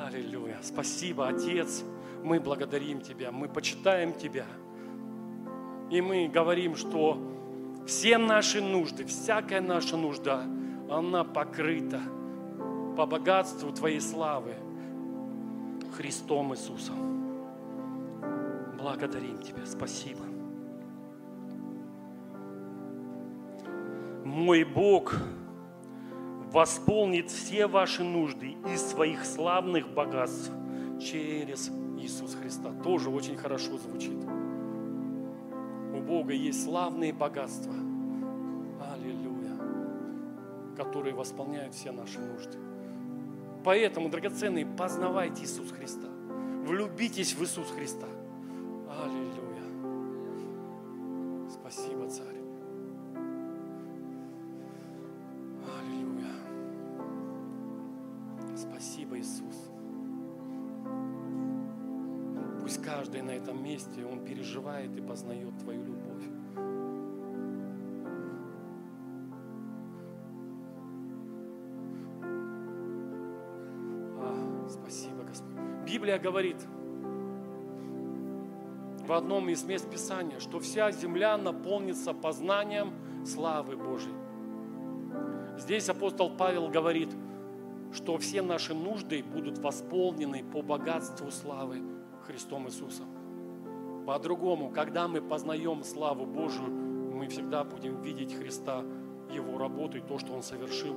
Аллилуйя. 0.08 0.60
Спасибо, 0.62 1.28
Отец. 1.28 1.84
Мы 2.24 2.40
благодарим 2.40 3.02
Тебя, 3.02 3.32
мы 3.32 3.50
почитаем 3.50 4.14
Тебя. 4.14 4.46
И 5.92 6.00
мы 6.02 6.28
говорим, 6.28 6.76
что 6.78 7.20
все 7.86 8.18
наши 8.18 8.62
нужды, 8.62 9.06
всякая 9.06 9.60
наша 9.60 9.98
нужда, 9.98 10.44
она 10.90 11.26
покрыта 11.26 12.00
по 12.96 13.06
богатству 13.06 13.72
Твоей 13.74 14.00
славы 14.00 14.56
Христом 15.96 16.54
Иисусом. 16.54 16.96
Благодарим 18.78 19.40
Тебя. 19.40 19.66
Спасибо. 19.66 20.22
Мой 24.26 24.66
Бог 24.66 25.16
восполнит 26.52 27.32
все 27.32 27.68
ваши 27.68 28.04
нужды 28.04 28.58
из 28.74 28.82
своих 28.82 29.26
славных 29.26 29.90
богатств 29.94 30.52
через 31.00 31.70
Иисуса 31.98 32.38
Христа. 32.38 32.72
Тоже 32.84 33.10
очень 33.10 33.38
хорошо 33.38 33.78
звучит. 33.78 34.22
У 35.94 36.02
Бога 36.02 36.34
есть 36.34 36.66
славные 36.66 37.14
богатства. 37.14 37.74
Аллилуйя. 38.94 39.56
Которые 40.76 41.16
восполняют 41.16 41.74
все 41.74 41.92
наши 41.92 42.20
нужды. 42.20 42.58
Поэтому, 43.66 44.10
драгоценные, 44.10 44.64
познавайте 44.64 45.44
Иисус 45.44 45.72
Христа. 45.72 46.08
Влюбитесь 46.66 47.34
в 47.34 47.44
Иисус 47.44 47.72
Христа. 47.72 48.06
Аллилуйя. 48.88 49.64
Спасибо, 51.50 52.08
Царь. 52.08 52.38
Аллилуйя. 55.82 56.32
Спасибо, 58.56 59.18
Иисус. 59.18 59.72
Пусть 62.62 62.84
каждый 62.84 63.24
на 63.24 63.32
этом 63.32 63.64
месте, 63.64 64.06
он 64.06 64.24
переживает 64.24 64.96
и 64.96 65.02
познает 65.02 65.58
Твою 65.58 65.84
любовь. 65.84 66.24
Библия 76.06 76.20
говорит 76.20 76.58
в 79.08 79.12
одном 79.12 79.50
из 79.50 79.64
мест 79.64 79.90
Писания, 79.90 80.40
что 80.40 80.60
вся 80.60 80.92
земля 80.92 81.36
наполнится 81.36 82.14
познанием 82.14 82.94
славы 83.26 83.76
Божьей. 83.76 84.14
Здесь 85.58 85.90
апостол 85.90 86.30
Павел 86.30 86.68
говорит, 86.68 87.10
что 87.92 88.20
все 88.20 88.44
наши 88.44 88.76
нужды 88.76 89.24
будут 89.24 89.58
восполнены 89.58 90.44
по 90.44 90.62
богатству 90.62 91.32
славы 91.32 91.82
Христом 92.28 92.68
Иисусом. 92.68 93.08
По-другому, 94.06 94.70
когда 94.70 95.08
мы 95.08 95.24
познаем 95.24 95.84
славу 95.84 96.28
Божию, 96.28 96.70
мы 96.70 97.28
всегда 97.30 97.64
будем 97.64 98.00
видеть 98.04 98.36
Христа, 98.36 98.84
Его 99.34 99.58
работу 99.58 99.98
и 99.98 100.02
то, 100.02 100.20
что 100.20 100.34
Он 100.34 100.44
совершил. 100.44 100.96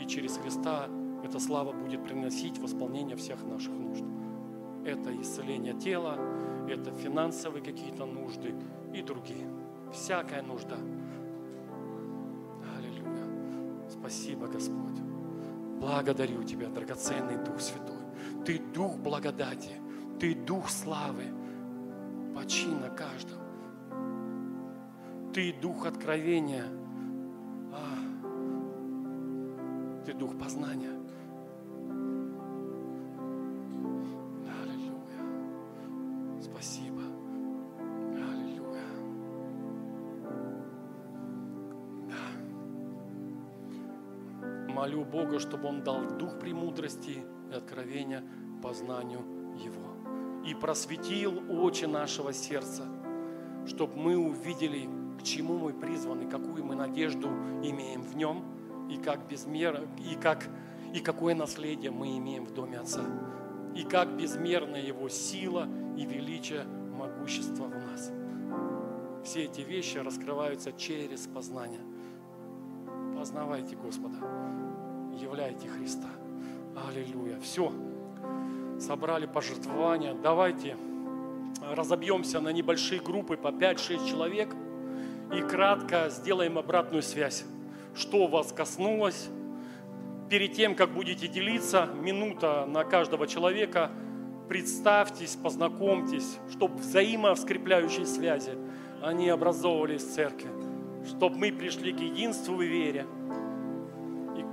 И 0.00 0.06
через 0.08 0.36
Христа 0.36 0.88
эта 1.22 1.38
слава 1.38 1.70
будет 1.70 2.02
приносить 2.02 2.58
восполнение 2.58 3.14
всех 3.14 3.44
наших 3.44 3.72
нужд. 3.72 4.02
Это 4.86 5.20
исцеление 5.20 5.74
тела, 5.74 6.16
это 6.68 6.92
финансовые 6.92 7.60
какие-то 7.60 8.06
нужды 8.06 8.54
и 8.94 9.02
другие. 9.02 9.50
Всякая 9.92 10.42
нужда. 10.42 10.76
Аллилуйя. 12.78 13.26
Спасибо, 13.90 14.46
Господь. 14.46 15.00
Благодарю 15.80 16.44
Тебя, 16.44 16.68
драгоценный 16.68 17.36
Дух 17.36 17.60
Святой. 17.60 17.96
Ты 18.44 18.60
Дух 18.72 18.96
благодати, 18.98 19.72
Ты 20.20 20.36
Дух 20.36 20.70
славы. 20.70 21.24
Почи 22.36 22.68
на 22.68 22.88
каждом. 22.90 23.38
Ты 25.34 25.52
Дух 25.52 25.84
откровения. 25.84 26.66
А, 27.72 27.98
ты 30.04 30.12
Дух 30.12 30.38
познания. 30.38 30.95
Бога, 45.16 45.38
чтобы 45.40 45.68
Он 45.68 45.82
дал 45.82 46.04
дух 46.18 46.38
премудрости 46.38 47.24
и 47.50 47.54
откровения 47.54 48.22
познанию 48.62 49.20
Его. 49.56 50.44
И 50.46 50.54
просветил 50.54 51.42
очи 51.62 51.86
нашего 51.86 52.34
сердца, 52.34 52.84
чтобы 53.66 53.96
мы 53.96 54.16
увидели, 54.18 54.88
к 55.18 55.22
чему 55.22 55.58
мы 55.58 55.72
призваны, 55.72 56.28
какую 56.28 56.64
мы 56.64 56.74
надежду 56.74 57.28
имеем 57.62 58.02
в 58.02 58.14
Нем, 58.14 58.44
и 58.90 58.98
как 58.98 59.26
безмер, 59.26 59.88
и 59.98 60.14
как 60.16 60.46
и 60.94 61.00
какое 61.00 61.34
наследие 61.34 61.90
мы 61.90 62.18
имеем 62.18 62.44
в 62.44 62.52
Доме 62.52 62.78
Отца, 62.78 63.02
и 63.74 63.84
как 63.84 64.16
безмерна 64.16 64.76
Его 64.76 65.08
сила 65.08 65.66
и 65.96 66.04
величие 66.04 66.64
могущества 66.64 67.64
в 67.64 67.74
нас. 67.74 68.12
Все 69.24 69.44
эти 69.44 69.62
вещи 69.62 69.96
раскрываются 69.98 70.72
через 70.72 71.26
познание. 71.26 71.80
Познавайте 73.16 73.76
Господа, 73.76 74.16
являйте 75.20 75.68
Христа. 75.68 76.08
Аллилуйя. 76.88 77.38
Все. 77.40 77.72
Собрали 78.78 79.26
пожертвования. 79.26 80.14
Давайте 80.14 80.76
разобьемся 81.74 82.40
на 82.40 82.50
небольшие 82.50 83.00
группы 83.00 83.36
по 83.36 83.48
5-6 83.48 84.08
человек 84.08 84.54
и 85.34 85.40
кратко 85.40 86.08
сделаем 86.10 86.58
обратную 86.58 87.02
связь. 87.02 87.44
Что 87.94 88.26
вас 88.26 88.52
коснулось? 88.52 89.28
Перед 90.28 90.54
тем, 90.54 90.74
как 90.74 90.92
будете 90.92 91.28
делиться, 91.28 91.88
минута 92.00 92.66
на 92.66 92.84
каждого 92.84 93.26
человека, 93.26 93.90
представьтесь, 94.48 95.36
познакомьтесь, 95.36 96.38
чтобы 96.50 96.76
взаимоскрепляющие 96.78 98.06
связи, 98.06 98.52
они 99.02 99.28
образовывались 99.28 100.02
в 100.02 100.14
церкви, 100.14 100.48
чтобы 101.06 101.36
мы 101.36 101.52
пришли 101.52 101.92
к 101.92 102.00
единству 102.00 102.60
вере 102.60 103.06
и 103.06 103.25
к 103.25 103.25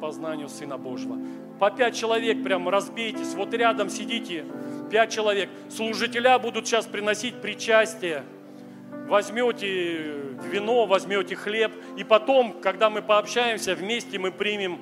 познанию 0.04 0.50
Сына 0.50 0.78
Божьего. 0.78 1.18
По 1.60 1.72
пять 1.72 1.96
человек 1.96 2.44
прям 2.44 2.68
разбейтесь, 2.68 3.36
вот 3.36 3.54
рядом 3.54 3.90
сидите, 3.90 4.44
пять 4.92 5.14
человек. 5.14 5.50
Служителя 5.70 6.38
будут 6.40 6.68
сейчас 6.68 6.86
приносить 6.86 7.36
причастие. 7.36 8.26
Возьмете 9.08 10.18
вино, 10.52 10.88
возьмете 10.88 11.38
хлеб, 11.38 11.72
и 11.96 12.04
потом, 12.04 12.60
когда 12.62 12.90
мы 12.90 13.02
пообщаемся, 13.02 13.76
вместе 13.76 14.20
мы 14.20 14.34
примем 14.34 14.78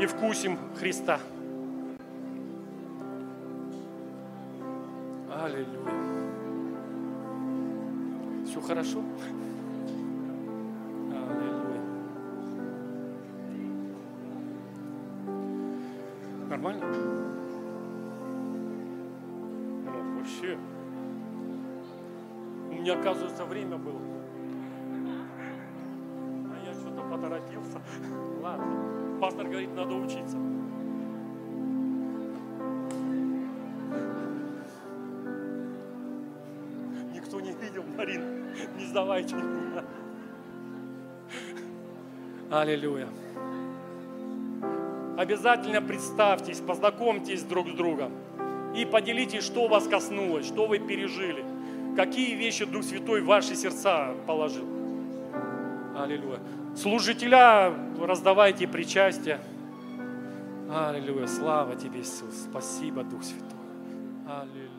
и 0.00 0.06
вкусим 0.06 0.58
Христа. 0.78 1.20
Аллилуйя. 5.30 5.66
Все 8.46 8.60
хорошо? 8.62 9.02
Нормально? 16.60 16.84
О, 19.86 20.18
вообще. 20.18 20.58
У 22.68 22.74
меня, 22.74 23.00
оказывается, 23.00 23.46
время 23.46 23.78
было. 23.78 23.98
А 26.52 26.66
я 26.66 26.74
что-то 26.74 27.00
поторопился. 27.00 27.80
Ладно. 28.42 29.18
Пастор 29.22 29.48
говорит, 29.48 29.74
надо 29.74 29.94
учиться. 29.94 30.36
Никто 37.14 37.40
не 37.40 37.52
видел, 37.52 37.84
Марин. 37.96 38.52
Не 38.76 38.84
сдавайте 38.84 39.34
меня. 39.34 39.84
Аллилуйя. 42.50 43.08
Обязательно 45.20 45.82
представьтесь, 45.82 46.60
познакомьтесь 46.60 47.42
друг 47.42 47.68
с 47.68 47.72
другом 47.72 48.10
и 48.74 48.86
поделитесь, 48.86 49.44
что 49.44 49.68
вас 49.68 49.86
коснулось, 49.86 50.46
что 50.46 50.66
вы 50.66 50.78
пережили, 50.78 51.44
какие 51.94 52.34
вещи 52.34 52.64
Дух 52.64 52.84
Святой 52.84 53.20
в 53.20 53.26
ваши 53.26 53.54
сердца 53.54 54.14
положил. 54.26 54.64
Аллилуйя. 55.94 56.38
Служителя 56.74 57.70
раздавайте 58.00 58.66
причастие. 58.66 59.40
Аллилуйя. 60.74 61.26
Слава 61.26 61.76
тебе, 61.76 62.00
Иисус. 62.00 62.46
Спасибо, 62.50 63.04
Дух 63.04 63.22
Святой. 63.22 63.58
Аллилуйя. 64.26 64.69